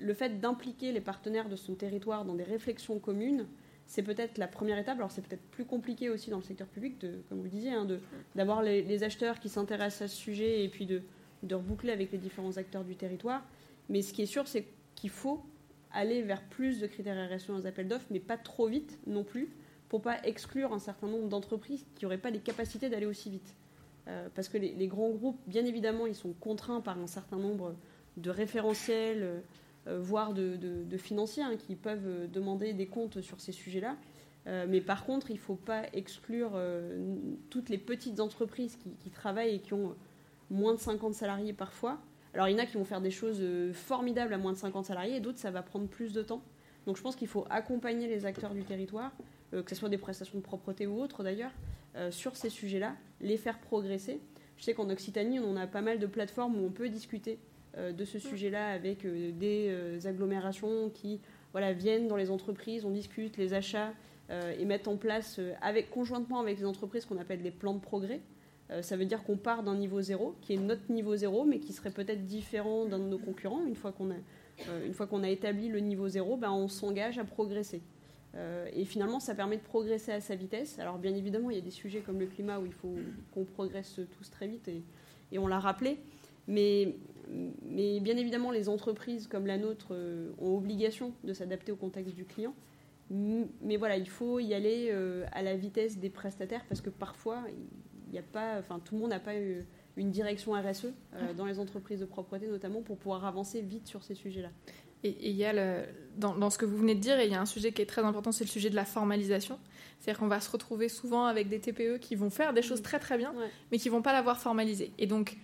le 0.00 0.14
fait 0.14 0.40
d'impliquer 0.40 0.90
les 0.90 1.00
partenaires 1.00 1.48
de 1.48 1.56
son 1.56 1.74
territoire 1.74 2.24
dans 2.24 2.34
des 2.34 2.42
réflexions 2.42 2.98
communes, 2.98 3.46
c'est 3.86 4.02
peut-être 4.02 4.38
la 4.38 4.48
première 4.48 4.78
étape. 4.78 4.96
Alors 4.96 5.12
c'est 5.12 5.22
peut-être 5.22 5.44
plus 5.50 5.64
compliqué 5.64 6.08
aussi 6.10 6.30
dans 6.30 6.38
le 6.38 6.42
secteur 6.42 6.66
public, 6.66 6.98
comme 7.28 7.38
vous 7.38 7.44
le 7.44 7.50
disiez, 7.50 7.72
hein, 7.72 7.86
d'avoir 8.34 8.62
les, 8.62 9.04
acheteurs 9.04 9.38
qui 9.38 9.48
s'intéressent 9.48 10.02
à 10.02 10.08
ce 10.08 10.16
sujet 10.16 10.64
et 10.64 10.68
puis 10.68 10.86
de, 10.86 11.02
de 11.44 11.54
reboucler 11.54 11.92
avec 11.92 12.12
les 12.12 12.18
différents 12.18 12.56
acteurs 12.56 12.84
du 12.84 12.96
territoire. 12.96 13.42
Mais 13.88 14.02
ce 14.02 14.12
qui 14.12 14.22
est 14.22 14.26
sûr, 14.26 14.48
c'est 14.48 14.66
qu'il 14.94 15.10
faut 15.10 15.44
aller 15.92 16.22
vers 16.22 16.42
plus 16.42 16.80
de 16.80 16.86
critères 16.86 17.30
RSE 17.30 17.46
dans 17.46 17.58
les 17.58 17.66
appels 17.66 17.88
d'offres, 17.88 18.06
mais 18.10 18.20
pas 18.20 18.36
trop 18.36 18.66
vite 18.66 18.98
non 19.06 19.24
plus, 19.24 19.48
pour 19.88 20.02
pas 20.02 20.20
exclure 20.24 20.72
un 20.72 20.78
certain 20.78 21.06
nombre 21.06 21.28
d'entreprises 21.28 21.84
qui 21.94 22.04
n'auraient 22.04 22.18
pas 22.18 22.30
les 22.30 22.40
capacités 22.40 22.88
d'aller 22.88 23.06
aussi 23.06 23.30
vite. 23.30 23.54
Euh, 24.08 24.28
parce 24.34 24.48
que 24.48 24.58
les, 24.58 24.86
grands 24.86 25.10
groupes, 25.10 25.40
bien 25.46 25.64
évidemment, 25.64 26.06
ils 26.06 26.14
sont 26.14 26.32
contraints 26.32 26.80
par 26.80 26.98
un 26.98 27.06
certain 27.06 27.38
nombre 27.38 27.74
de 28.16 28.30
référentiels, 28.30 29.22
euh, 29.22 29.40
euh, 29.86 29.98
voire 30.00 30.34
de, 30.34 30.96
financiers, 30.98 31.42
hein, 31.42 31.56
qui 31.56 31.74
peuvent 31.76 32.30
demander 32.30 32.72
des 32.72 32.86
comptes 32.86 33.20
sur 33.20 33.40
ces 33.40 33.52
sujets-là. 33.52 33.96
mais 34.66 34.80
par 34.80 35.04
contre, 35.06 35.30
il 35.30 35.34
ne 35.34 35.38
faut 35.38 35.54
pas 35.54 35.84
exclure 35.92 36.52
toutes 37.50 37.70
les 37.70 37.78
petites 37.78 38.20
entreprises 38.20 38.76
qui, 38.76 38.90
qui, 38.96 39.10
travaillent 39.10 39.54
et 39.54 39.60
qui 39.60 39.72
ont 39.72 39.94
moins 40.50 40.74
de 40.74 40.78
50 40.78 41.14
salariés 41.14 41.52
parfois. 41.52 41.98
Alors 42.34 42.48
il 42.48 42.52
y 42.52 42.54
en 42.56 42.58
a 42.58 42.66
qui 42.66 42.76
vont 42.76 42.84
faire 42.84 43.00
des 43.00 43.12
choses 43.12 43.38
euh, 43.40 43.72
formidables 43.72 44.34
à 44.34 44.38
moins 44.38 44.52
de 44.52 44.58
50 44.58 44.86
salariés 44.86 45.16
et 45.16 45.20
d'autres 45.20 45.38
ça 45.38 45.50
va 45.50 45.62
prendre 45.62 45.86
plus 45.86 46.12
de 46.12 46.22
temps. 46.22 46.42
Donc 46.86 46.96
je 46.96 47.02
pense 47.02 47.16
qu'il 47.16 47.28
faut 47.28 47.46
accompagner 47.48 48.08
les 48.08 48.26
acteurs 48.26 48.52
du 48.52 48.64
territoire, 48.64 49.12
euh, 49.54 49.62
que 49.62 49.70
ce 49.70 49.76
soit 49.76 49.88
des 49.88 49.98
prestations 49.98 50.38
de 50.38 50.42
propreté 50.42 50.86
ou 50.86 51.00
autres 51.00 51.22
d'ailleurs, 51.22 51.52
euh, 51.96 52.10
sur 52.10 52.36
ces 52.36 52.50
sujets-là, 52.50 52.96
les 53.20 53.36
faire 53.36 53.58
progresser. 53.60 54.20
Je 54.56 54.64
sais 54.64 54.74
qu'en 54.74 54.90
Occitanie, 54.90 55.38
on 55.38 55.56
a 55.56 55.66
pas 55.66 55.80
mal 55.80 55.98
de 55.98 56.06
plateformes 56.06 56.56
où 56.56 56.66
on 56.66 56.70
peut 56.70 56.88
discuter 56.88 57.38
de 57.76 58.04
ce 58.04 58.20
sujet-là 58.20 58.68
avec 58.68 59.04
des 59.04 60.06
agglomérations 60.06 60.90
qui 60.90 61.18
voilà, 61.50 61.72
viennent 61.72 62.06
dans 62.06 62.14
les 62.14 62.30
entreprises, 62.30 62.84
on 62.84 62.92
discute 62.92 63.36
les 63.36 63.52
achats, 63.52 63.92
et 64.30 64.64
mettre 64.64 64.88
en 64.88 64.96
place, 64.96 65.40
avec, 65.60 65.90
conjointement 65.90 66.38
avec 66.38 66.56
les 66.58 66.66
entreprises, 66.66 67.04
qu'on 67.04 67.18
appelle 67.18 67.42
des 67.42 67.50
plans 67.50 67.74
de 67.74 67.80
progrès. 67.80 68.20
Ça 68.80 68.96
veut 68.96 69.04
dire 69.04 69.22
qu'on 69.24 69.36
part 69.36 69.62
d'un 69.62 69.76
niveau 69.76 70.00
zéro, 70.00 70.34
qui 70.40 70.54
est 70.54 70.58
notre 70.58 70.90
niveau 70.90 71.14
zéro, 71.16 71.44
mais 71.44 71.58
qui 71.60 71.72
serait 71.72 71.90
peut-être 71.90 72.24
différent 72.24 72.86
d'un 72.86 72.98
de 72.98 73.04
nos 73.04 73.18
concurrents. 73.18 73.64
Une 73.66 73.74
fois 73.74 73.92
qu'on 73.92 74.10
a, 74.10 75.26
a 75.26 75.28
établi 75.28 75.68
le 75.68 75.80
niveau 75.80 76.08
zéro, 76.08 76.36
ben, 76.36 76.50
on 76.50 76.68
s'engage 76.68 77.18
à 77.18 77.24
progresser. 77.24 77.82
Euh, 78.36 78.68
et 78.74 78.84
finalement, 78.84 79.20
ça 79.20 79.34
permet 79.34 79.56
de 79.56 79.62
progresser 79.62 80.12
à 80.12 80.20
sa 80.20 80.34
vitesse. 80.34 80.78
Alors 80.78 80.98
bien 80.98 81.14
évidemment, 81.14 81.50
il 81.50 81.56
y 81.56 81.60
a 81.60 81.64
des 81.64 81.70
sujets 81.70 82.00
comme 82.00 82.18
le 82.18 82.26
climat 82.26 82.58
où 82.58 82.66
il 82.66 82.72
faut 82.72 82.94
qu'on 83.32 83.44
progresse 83.44 84.00
tous 84.16 84.30
très 84.30 84.48
vite, 84.48 84.68
et, 84.68 84.82
on 85.38 85.46
l'a 85.48 85.58
rappelé. 85.58 85.98
Mais, 86.46 86.94
bien 87.68 88.16
évidemment, 88.16 88.52
les 88.52 88.68
entreprises 88.68 89.26
comme 89.26 89.46
la 89.46 89.58
nôtre 89.58 89.88
euh, 89.90 90.30
ont 90.38 90.56
obligation 90.56 91.12
de 91.24 91.32
s'adapter 91.32 91.72
au 91.72 91.76
contexte 91.76 92.14
du 92.14 92.24
client. 92.24 92.54
Mais 93.10 93.76
voilà, 93.76 93.96
il 93.96 94.08
faut 94.08 94.38
y 94.38 94.54
aller 94.54 94.88
euh, 94.90 95.26
à 95.32 95.42
la 95.42 95.56
vitesse 95.56 95.98
des 95.98 96.08
prestataires 96.08 96.64
parce 96.68 96.80
que 96.80 96.90
parfois, 96.90 97.42
n'y 98.14 98.20
a 98.20 98.22
pas, 98.32 98.58
enfin, 98.58 98.80
tout 98.84 98.94
le 98.94 99.00
monde 99.00 99.10
n'a 99.10 99.20
pas 99.20 99.32
une 99.96 100.10
direction 100.10 100.52
RSE 100.52 100.88
dans 101.36 101.46
les 101.46 101.58
entreprises 101.58 102.00
de 102.00 102.04
propreté 102.04 102.48
notamment 102.48 102.82
pour 102.82 102.96
pouvoir 102.96 103.24
avancer 103.24 103.60
vite 103.60 103.86
sur 103.86 104.02
ces 104.02 104.14
sujets-là. 104.14 104.50
Et 105.04 105.30
il 105.30 105.36
y 105.36 105.44
a 105.44 105.52
le, 105.52 105.84
dans, 106.16 106.48
ce 106.48 106.56
que 106.56 106.64
vous 106.64 106.78
venez 106.78 106.94
de 106.94 107.00
dire, 107.00 107.20
il 107.20 107.30
y 107.30 107.34
a 107.34 107.40
un 107.40 107.46
sujet 107.46 107.72
qui 107.72 107.82
est 107.82 107.86
très 107.86 108.02
important, 108.02 108.32
c'est 108.32 108.44
le 108.44 108.50
sujet 108.50 108.70
de 108.70 108.74
la 108.74 108.86
formalisation. 108.86 109.58
C'est-à-dire 109.98 110.18
qu'on 110.18 110.28
va 110.28 110.40
se 110.40 110.50
retrouver 110.50 110.88
souvent 110.88 111.26
avec 111.26 111.50
des 111.50 111.60
TPE 111.60 111.98
qui 111.98 112.14
vont 112.14 112.30
faire 112.30 112.54
des 112.54 112.62
choses 112.62 112.80
très 112.80 112.98
très 112.98 113.18
bien, 113.18 113.34
mais 113.70 113.78
qui 113.78 113.90
vont 113.90 114.00
pas 114.00 114.14
l'avoir 114.14 114.38
formalisé. 114.38 114.92
Et 114.98 115.06
donc, 115.06 115.36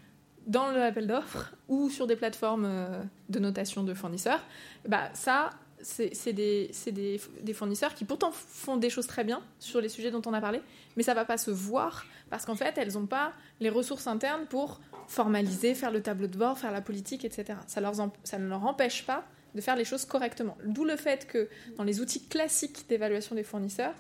dans 0.47 0.71
le 0.71 0.83
appel 0.83 1.07
d'offres 1.07 1.55
ou 1.68 1.91
sur 1.91 2.07
des 2.07 2.16
plateformes 2.16 2.64
euh, 2.64 3.03
de 3.29 3.39
notation 3.39 3.83
de 3.83 3.93
fournisseurs, 3.93 4.43
bah 4.89 5.11
ça, 5.12 5.51
c'est 5.83 6.33
des, 6.33 6.70
des, 6.87 7.20
des, 7.43 7.53
fournisseurs 7.53 7.95
qui 7.95 8.05
pourtant 8.05 8.31
font 8.33 8.76
des 8.76 8.91
choses 8.91 9.07
très 9.07 9.24
bien 9.24 9.43
sur 9.59 9.81
les 9.81 9.89
sujets 9.89 10.11
dont 10.11 10.22
on 10.26 10.33
a 10.33 10.41
parlé, 10.41 10.61
mais 10.97 11.03
ça 11.03 11.14
va 11.14 11.24
pas 11.24 11.39
se 11.39 11.51
voir 11.51 12.07
parce 12.31 12.47
qu'en 12.47 12.55
fait, 12.55 12.78
elles 12.78 12.93
n'ont 12.95 13.07
pas 13.07 13.33
les 13.59 13.68
ressources 13.70 14.07
internes 14.07 14.47
pour 14.47 14.81
formaliser, 15.09 15.74
faire 15.74 15.91
le 15.91 16.03
tableau 16.03 16.28
de 16.28 16.39
bord, 16.39 16.59
faire 16.59 16.72
la 16.72 16.81
politique, 16.81 17.24
etc. 17.24 17.59
Ça, 17.66 17.81
leur, 17.81 17.95
ça 18.24 18.39
ne 18.39 18.49
leur 18.49 18.64
empêche 18.64 19.05
pas 19.05 19.24
de 19.55 19.61
faire 19.61 19.76
les 19.76 19.85
choses 19.85 20.05
correctement. 20.05 20.57
D'où 20.64 20.85
le 20.85 20.97
fait 20.97 21.26
que 21.26 21.49
dans 21.76 21.85
les 21.85 22.01
outils 22.01 22.24
classiques 22.26 22.87
d'évaluation 22.89 23.35
des 23.35 23.43
fournisseurs, 23.43 23.95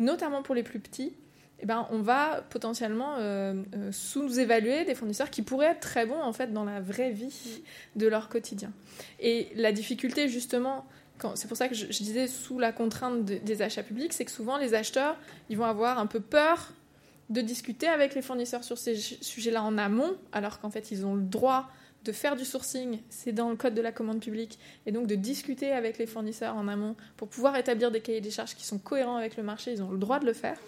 notamment 0.00 0.42
pour 0.42 0.56
les 0.56 0.64
plus 0.64 0.80
petits, 0.80 1.14
eh 1.60 1.66
ben, 1.66 1.86
on 1.90 2.00
va 2.00 2.44
potentiellement 2.50 3.16
euh, 3.18 3.62
euh, 3.74 3.90
sous-évaluer 3.90 4.84
des 4.84 4.94
fournisseurs 4.94 5.30
qui 5.30 5.42
pourraient 5.42 5.72
être 5.72 5.80
très 5.80 6.06
bons 6.06 6.20
en 6.20 6.32
fait 6.32 6.52
dans 6.52 6.64
la 6.64 6.80
vraie 6.80 7.10
vie 7.10 7.62
de 7.96 8.06
leur 8.06 8.28
quotidien. 8.28 8.72
Et 9.18 9.48
la 9.56 9.72
difficulté 9.72 10.28
justement, 10.28 10.86
c'est 11.34 11.48
pour 11.48 11.56
ça 11.56 11.68
que 11.68 11.74
je, 11.74 11.86
disais 11.86 12.26
sous 12.28 12.58
la 12.58 12.72
contrainte 12.72 13.24
des 13.24 13.62
achats 13.62 13.82
publics, 13.82 14.12
c'est 14.12 14.24
que 14.24 14.30
souvent 14.30 14.56
les 14.58 14.74
acheteurs, 14.74 15.16
ils 15.48 15.56
vont 15.56 15.64
avoir 15.64 15.98
un 15.98 16.06
peu 16.06 16.20
peur 16.20 16.72
de 17.30 17.40
discuter 17.40 17.86
avec 17.86 18.14
les 18.14 18.22
fournisseurs 18.22 18.64
sur 18.64 18.78
ces 18.78 18.96
sujets-là 18.96 19.62
en 19.62 19.76
amont, 19.78 20.16
alors 20.32 20.60
qu'en 20.60 20.70
fait 20.70 20.90
ils 20.90 21.04
ont 21.04 21.14
le 21.14 21.22
droit 21.22 21.68
de 22.04 22.12
faire 22.12 22.36
du 22.36 22.44
sourcing, 22.44 23.00
c'est 23.10 23.32
dans 23.32 23.50
le 23.50 23.56
code 23.56 23.74
de 23.74 23.82
la 23.82 23.92
commande 23.92 24.20
publique, 24.20 24.58
et 24.86 24.92
donc 24.92 25.06
de 25.06 25.14
discuter 25.14 25.72
avec 25.72 25.98
les 25.98 26.06
fournisseurs 26.06 26.56
en 26.56 26.68
amont 26.68 26.96
pour 27.16 27.28
pouvoir 27.28 27.56
établir 27.56 27.90
des 27.90 28.00
cahiers 28.00 28.20
des 28.20 28.30
charges 28.30 28.54
qui 28.54 28.64
sont 28.64 28.78
cohérents 28.78 29.16
avec 29.16 29.36
le 29.36 29.42
marché, 29.42 29.72
ils 29.72 29.82
ont 29.82 29.90
le 29.90 29.98
droit 29.98 30.18
de 30.18 30.26
le 30.26 30.32
faire. 30.32 30.58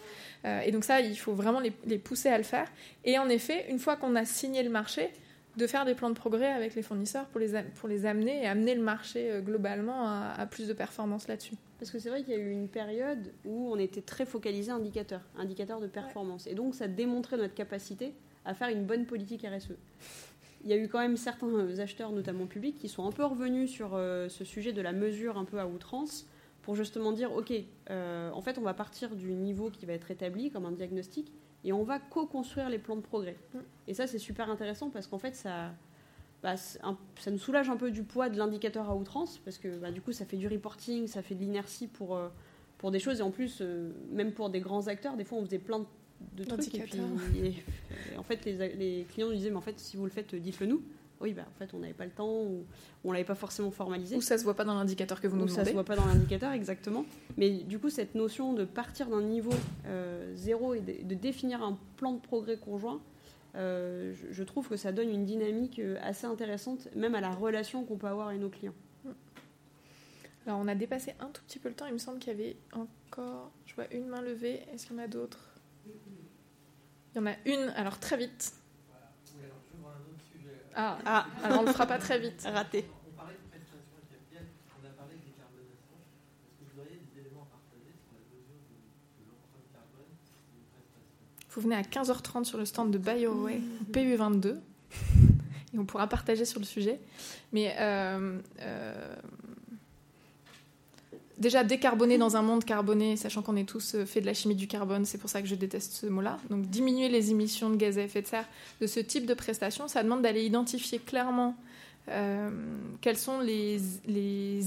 Euh, 0.45 0.61
et 0.61 0.73
donc 0.73 0.85
ça, 0.85 1.01
il 1.01 1.17
faut 1.17 1.33
vraiment 1.33 1.61
les, 1.61 1.99
pousser 1.99 2.29
à 2.29 2.39
le 2.39 2.45
faire. 2.45 2.67
Et 3.05 3.19
en 3.19 3.29
effet, 3.29 3.67
une 3.71 3.79
fois 3.79 3.97
qu'on 3.97 4.17
a 4.17 4.25
signé 4.25 4.63
le 4.63 4.71
marché, 4.71 5.11
de 5.57 5.67
faire 5.67 5.85
des 5.85 5.95
plans 5.95 6.11
de 6.11 6.15
progrès 6.15 6.53
avec 6.53 6.75
les 6.75 6.83
fournisseurs 6.83 7.27
pour 7.27 7.41
les, 7.41 7.63
pour 7.77 7.89
les 7.89 8.07
amener 8.07 8.43
et 8.43 8.47
amener 8.47 8.75
le 8.75 8.83
marché 8.83 9.31
euh, 9.31 9.41
globalement 9.41 10.09
à, 10.09 10.47
plus 10.47 10.69
de 10.69 10.73
performance 10.73 11.29
là-dessus. 11.29 11.55
Parce 11.79 11.91
que 11.91 11.99
c'est 11.99 12.11
vrai 12.11 12.23
qu'il 12.23 12.35
y 12.35 12.37
a 12.37 12.41
eu 12.41 12.51
une 12.51 12.69
période 12.69 13.33
où 13.45 13.71
on 13.73 13.79
était 13.79 14.03
très 14.03 14.27
focalisé 14.27 14.71
indicateur, 14.71 15.23
indicateur 15.37 15.81
de 15.81 15.87
performance. 15.87 16.47
Et 16.47 16.55
donc 16.55 16.75
ça 16.75 16.89
démontrait 16.89 17.37
notre 17.37 17.55
capacité 17.55 18.15
à 18.45 18.55
faire 18.55 18.69
une 18.69 18.85
bonne 18.85 19.07
politique 19.07 19.47
RSE 19.47 19.75
il 20.65 20.71
y 20.71 20.73
a 20.73 20.77
eu 20.77 20.89
quand 20.89 20.99
même 20.99 21.17
certains 21.17 21.79
acheteurs, 21.79 22.13
notamment 22.13 22.47
publics, 22.47 22.77
qui 22.79 22.89
sont 22.89 23.07
un 23.07 23.13
peu 23.13 23.25
revenus 23.25 23.71
sur 23.71 23.95
euh, 23.95 24.29
ce 24.29 24.45
sujet 24.45 24.73
de 24.73 24.83
la 24.83 24.93
mesure 24.93 25.39
un 25.39 25.45
peu 25.45 25.59
à 25.59 25.67
outrance 25.67 26.27
pour 26.63 26.75
justement 26.75 27.13
dire, 27.13 27.33
OK, 27.33 27.53
euh, 27.91 28.31
en 28.33 28.43
fait, 28.43 28.59
on 28.59 28.63
va 28.63 28.75
partir 28.75 29.17
du 29.17 29.33
niveau 29.33 29.71
qui 29.71 29.87
va 29.87 29.95
être 29.95 30.11
établi 30.11 30.51
comme 30.51 30.67
un 30.67 30.73
diagnostic 30.73 31.33
et 31.65 31.73
on 31.73 31.83
va 31.83 31.99
co-construire 31.99 32.69
les 32.69 32.79
plans 32.79 32.97
de 32.97 33.01
progrès. 33.01 33.37
Mm. 33.55 33.59
Et 33.89 33.95
ça, 33.95 34.07
c'est 34.07 34.19
super 34.19 34.51
intéressant 34.51 34.91
parce 34.91 35.07
qu'en 35.07 35.19
fait, 35.19 35.35
ça, 35.35 35.73
bah, 36.43 36.57
ça 36.57 37.31
nous 37.31 37.39
soulage 37.39 37.69
un 37.69 37.77
peu 37.77 37.91
du 37.91 38.03
poids 38.03 38.29
de 38.29 38.39
l'indicateur 38.39 38.89
à 38.89 38.97
outrance 38.97 39.39
parce 39.39 39.59
que 39.59 39.79
bah, 39.79 39.91
du 39.91 40.01
coup, 40.01 40.13
ça 40.13 40.25
fait 40.25 40.37
du 40.37 40.49
reporting, 40.49 41.07
ça 41.07 41.23
fait 41.23 41.35
de 41.35 41.41
l'inertie 41.41 41.87
pour, 41.87 42.17
euh, 42.17 42.29
pour 42.79 42.91
des 42.91 42.99
choses. 42.99 43.21
Et 43.21 43.23
en 43.23 43.31
plus, 43.31 43.63
même 44.11 44.33
pour 44.33 44.51
des 44.51 44.61
grands 44.61 44.89
acteurs, 44.89 45.17
des 45.17 45.25
fois, 45.25 45.39
on 45.39 45.45
faisait 45.45 45.59
plein 45.59 45.81
de 45.81 45.87
de 46.37 46.45
trucs. 46.45 46.75
Et 46.75 46.81
puis, 46.81 46.99
en 48.19 48.23
fait, 48.23 48.45
les, 48.45 49.07
clients 49.11 49.29
nous 49.29 49.35
disaient, 49.35 49.51
mais 49.51 49.57
en 49.57 49.63
fait, 49.63 49.79
si 49.79 49.97
vous 49.97 50.05
le 50.05 50.11
faites, 50.11 50.35
dites-le 50.35 50.67
nous. 50.67 50.83
Oui, 51.21 51.35
bah, 51.35 51.43
en 51.47 51.59
fait, 51.59 51.75
on 51.75 51.79
n'avait 51.81 51.93
pas 51.93 52.07
le 52.07 52.11
temps, 52.11 52.43
ou 52.43 52.65
on 53.05 53.13
l'avait 53.13 53.25
pas 53.25 53.35
forcément 53.35 53.71
formalisé. 53.71 54.17
Ou 54.17 54.23
ça 54.23 54.39
se 54.39 54.45
voit 54.45 54.55
pas 54.55 54.65
dans 54.65 54.75
l'indicateur 54.75 55.21
que 55.21 55.29
vous 55.29 55.37
nous 55.37 55.45
demandez. 55.45 55.65
ça 55.65 55.67
se 55.67 55.75
voit 55.75 55.85
pas 55.85 55.97
dans 55.97 56.07
l'indicateur, 56.07 56.53
exactement. 56.53 57.05
Mais 57.37 57.51
du 57.51 57.79
coup, 57.79 57.91
cette 57.91 58.15
notion 58.15 58.55
de 58.55 58.65
partir 58.65 59.09
d'un 59.09 59.21
niveau 59.21 59.53
euh, 59.87 60.33
zéro 60.35 60.73
et 60.75 60.81
de, 60.81 61.15
définir 61.15 61.63
un 61.63 61.79
plan 61.97 62.13
de 62.13 62.21
progrès 62.21 62.57
conjoint, 62.57 63.01
euh, 63.55 64.15
je, 64.31 64.43
trouve 64.45 64.69
que 64.69 64.77
ça 64.77 64.93
donne 64.93 65.11
une 65.11 65.27
dynamique 65.27 65.79
euh, 65.79 65.99
assez 66.03 66.27
intéressante, 66.27 66.89
même 66.97 67.15
à 67.15 67.21
la 67.21 67.31
relation 67.31 67.85
qu'on 67.85 67.97
peut 67.97 68.07
avoir 68.07 68.29
avec 68.29 68.41
nos 68.41 68.49
clients. 68.49 68.75
Alors, 70.47 70.59
on 70.59 70.69
a 70.69 70.75
dépassé 70.75 71.15
un 71.21 71.27
tout 71.27 71.43
petit 71.47 71.59
peu 71.59 71.69
le 71.69 71.75
temps. 71.75 71.85
Il 71.87 71.93
me 71.93 71.99
semble 71.99 72.19
qu'il 72.19 72.33
y 72.33 72.37
avait 72.37 72.57
encore, 72.73 73.51
je 73.67 73.75
vois 73.75 73.93
une 73.93 74.07
main 74.07 74.23
levée. 74.23 74.63
Est-ce 74.73 74.87
qu'il 74.87 74.97
y 74.97 75.01
en 75.01 75.03
a 75.03 75.07
d'autres? 75.07 75.51
Il 75.87 77.17
y 77.17 77.19
en 77.19 77.27
a 77.27 77.35
une, 77.45 77.73
alors 77.77 77.99
très 77.99 78.17
vite. 78.17 78.55
Ah, 80.75 80.99
ah, 81.05 81.27
alors 81.43 81.61
on 81.61 81.63
ne 81.63 81.67
le 81.69 81.73
fera 81.73 81.87
pas 81.87 81.99
très 81.99 82.19
vite. 82.19 82.43
Raté. 82.45 82.87
On 83.07 83.17
parlait 83.17 83.35
de 83.35 83.51
prestations 83.51 83.79
on 84.81 84.87
a 84.87 84.91
parlé 84.91 85.15
de 85.17 85.25
décarbonation. 85.25 85.97
Est-ce 86.47 86.55
que 86.59 86.73
vous 86.73 86.81
auriez 86.81 87.01
des 87.01 87.21
éléments 87.21 87.43
à 87.43 87.53
partager 87.53 87.93
sur 87.99 88.15
la 88.15 88.23
mesure 88.31 88.63
de, 88.71 89.25
l'empreinte 89.27 89.69
carbone 89.73 90.15
d'une 90.15 90.63
prestation 90.63 91.03
Vous 91.51 91.61
venez 91.61 91.77
à 91.77 91.83
15h30 91.83 92.45
sur 92.45 92.59
le 92.59 92.65
stand 92.65 92.91
de 92.91 92.99
BioWay 92.99 93.61
PU22 93.93 94.61
et 95.73 95.79
on 95.79 95.85
pourra 95.85 96.09
partager 96.09 96.45
sur 96.45 96.61
le 96.61 96.67
sujet. 96.67 97.01
Mais 97.53 97.75
euh, 97.79 98.39
euh, 98.61 99.15
déjà 101.41 101.65
décarboner 101.65 102.19
dans 102.19 102.37
un 102.37 102.43
monde 102.43 102.65
carboné, 102.65 103.17
sachant 103.17 103.43
qu'on 103.43 103.57
est 103.57 103.69
tous 103.69 103.95
euh, 103.95 104.05
fait 104.05 104.21
de 104.21 104.27
la 104.27 104.35
chimie 104.35 104.55
du 104.55 104.69
carbone, 104.69 105.05
c'est 105.07 105.19
pour 105.19 105.31
ça 105.31 105.41
que 105.43 105.49
je 105.49 105.55
déteste 105.55 105.93
ce 105.93 106.07
mot-là. 106.07 106.39
Donc 106.51 106.67
diminuer 106.67 107.09
les 107.09 107.31
émissions 107.31 107.71
de 107.71 107.77
gaz 107.77 107.99
à 107.99 108.03
effet 108.03 108.23
de 108.23 108.27
serre 108.27 108.47
de 108.81 108.87
ce 108.87 109.01
type 109.01 109.27
de 109.27 109.35
prestations, 109.35 109.89
ça 109.89 110.03
demande 110.03 110.23
d'aller 110.23 110.45
identifier 110.45 110.99
clairement 110.99 111.57
euh, 112.09 112.51
quels 113.01 113.17
sont 113.17 113.41
les, 113.41 113.81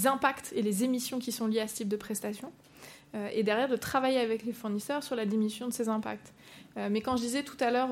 impacts 0.07 0.51
et 0.55 0.61
les 0.61 0.83
émissions 0.83 1.19
qui 1.19 1.31
sont 1.31 1.47
liées 1.47 1.61
à 1.61 1.67
ce 1.67 1.75
type 1.75 1.89
de 1.89 1.95
prestations. 1.97 2.51
Euh, 3.15 3.29
et 3.31 3.43
derrière, 3.43 3.69
de 3.69 3.75
travailler 3.75 4.19
avec 4.19 4.43
les 4.43 4.53
fournisseurs 4.53 5.03
sur 5.03 5.15
la 5.15 5.25
diminution 5.25 5.67
de 5.67 5.73
ces 5.73 5.87
impacts. 5.87 6.33
mais 6.75 7.01
quand 7.01 7.15
je 7.15 7.21
disais 7.21 7.43
tout 7.43 7.57
à 7.59 7.69
l'heure, 7.69 7.91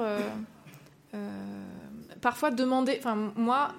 parfois 2.21 2.49
demander, 2.49 2.95
enfin 2.97 3.15
moi, 3.35 3.75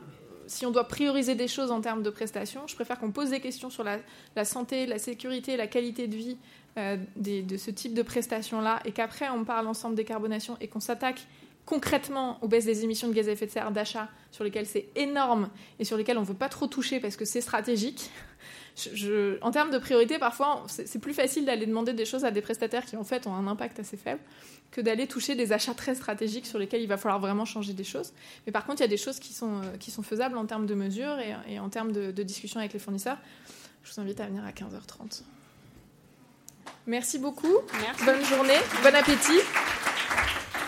si 0.46 0.66
on 0.66 0.70
doit 0.70 0.88
prioriser 0.88 1.34
des 1.34 1.48
choses 1.48 1.70
en 1.70 1.80
termes 1.80 2.02
de 2.02 2.10
prestations, 2.10 2.66
je 2.66 2.74
préfère 2.74 2.98
qu'on 2.98 3.12
pose 3.12 3.30
des 3.30 3.40
questions 3.40 3.70
sur 3.70 3.84
la, 3.84 4.44
santé, 4.44 4.86
la 4.86 4.98
sécurité, 4.98 5.56
la 5.56 5.66
qualité 5.66 6.08
de 6.08 6.16
vie 6.16 6.36
euh, 6.78 6.96
de 7.16 7.56
ce 7.56 7.70
type 7.70 7.94
de 7.94 8.02
prestations-là, 8.02 8.80
et 8.84 8.92
qu'après 8.92 9.28
on 9.28 9.44
parle 9.44 9.66
ensemble 9.66 9.94
décarbonation 9.94 10.56
et 10.60 10.68
qu'on 10.68 10.80
s'attaque 10.80 11.26
concrètement 11.64 12.38
aux 12.42 12.48
baisses 12.48 12.64
des 12.64 12.84
émissions 12.84 13.08
de 13.08 13.12
gaz 13.12 13.28
à 13.28 13.32
effet 13.32 13.46
de 13.46 13.50
serre 13.50 13.70
d'achat, 13.70 14.08
sur 14.30 14.44
lesquelles 14.44 14.66
c'est 14.66 14.88
énorme 14.96 15.48
et 15.78 15.84
sur 15.84 15.96
lesquelles 15.96 16.18
on 16.18 16.22
ne 16.22 16.26
veut 16.26 16.34
pas 16.34 16.48
trop 16.48 16.66
toucher 16.66 17.00
parce 17.00 17.16
que 17.16 17.24
c'est 17.24 17.40
stratégique. 17.40 18.10
En 19.42 19.50
termes 19.50 19.70
de 19.70 19.78
priorité, 19.78 20.18
parfois, 20.18 20.64
c'est 20.66 20.98
plus 20.98 21.14
facile 21.14 21.44
d'aller 21.44 21.66
demander 21.66 21.92
des 21.92 22.04
choses 22.04 22.24
à 22.24 22.30
des 22.30 22.40
prestataires 22.40 22.84
qui 22.84 22.96
en 22.96 23.04
fait 23.04 23.26
ont 23.26 23.34
un 23.34 23.46
impact 23.46 23.78
assez 23.80 23.96
faible 23.96 24.20
que 24.70 24.80
d'aller 24.80 25.06
toucher 25.06 25.34
des 25.34 25.52
achats 25.52 25.74
très 25.74 25.94
stratégiques 25.94 26.46
sur 26.46 26.58
lesquels 26.58 26.80
il 26.80 26.88
va 26.88 26.96
falloir 26.96 27.20
vraiment 27.20 27.44
changer 27.44 27.74
des 27.74 27.84
choses. 27.84 28.12
Mais 28.46 28.52
par 28.52 28.64
contre, 28.64 28.80
il 28.80 28.84
y 28.84 28.86
a 28.86 28.88
des 28.88 28.96
choses 28.96 29.18
qui 29.18 29.34
sont, 29.34 29.60
euh, 29.60 29.76
qui 29.78 29.90
sont 29.90 30.02
faisables 30.02 30.38
en 30.38 30.46
termes 30.46 30.66
de 30.66 30.74
mesures 30.74 31.18
et, 31.46 31.58
en 31.58 31.68
termes 31.68 31.92
de, 31.92 32.10
de, 32.10 32.22
discussion 32.22 32.58
avec 32.58 32.72
les 32.72 32.78
fournisseurs. 32.78 33.18
Je 33.84 33.92
vous 33.92 34.00
invite 34.00 34.20
à 34.20 34.26
venir 34.26 34.44
à 34.44 34.50
15h30. 34.50 35.22
Merci 36.86 37.18
beaucoup. 37.18 37.58
Bonne 38.04 38.24
journée. 38.24 38.58
Bon 38.82 38.94
appétit. 38.94 39.40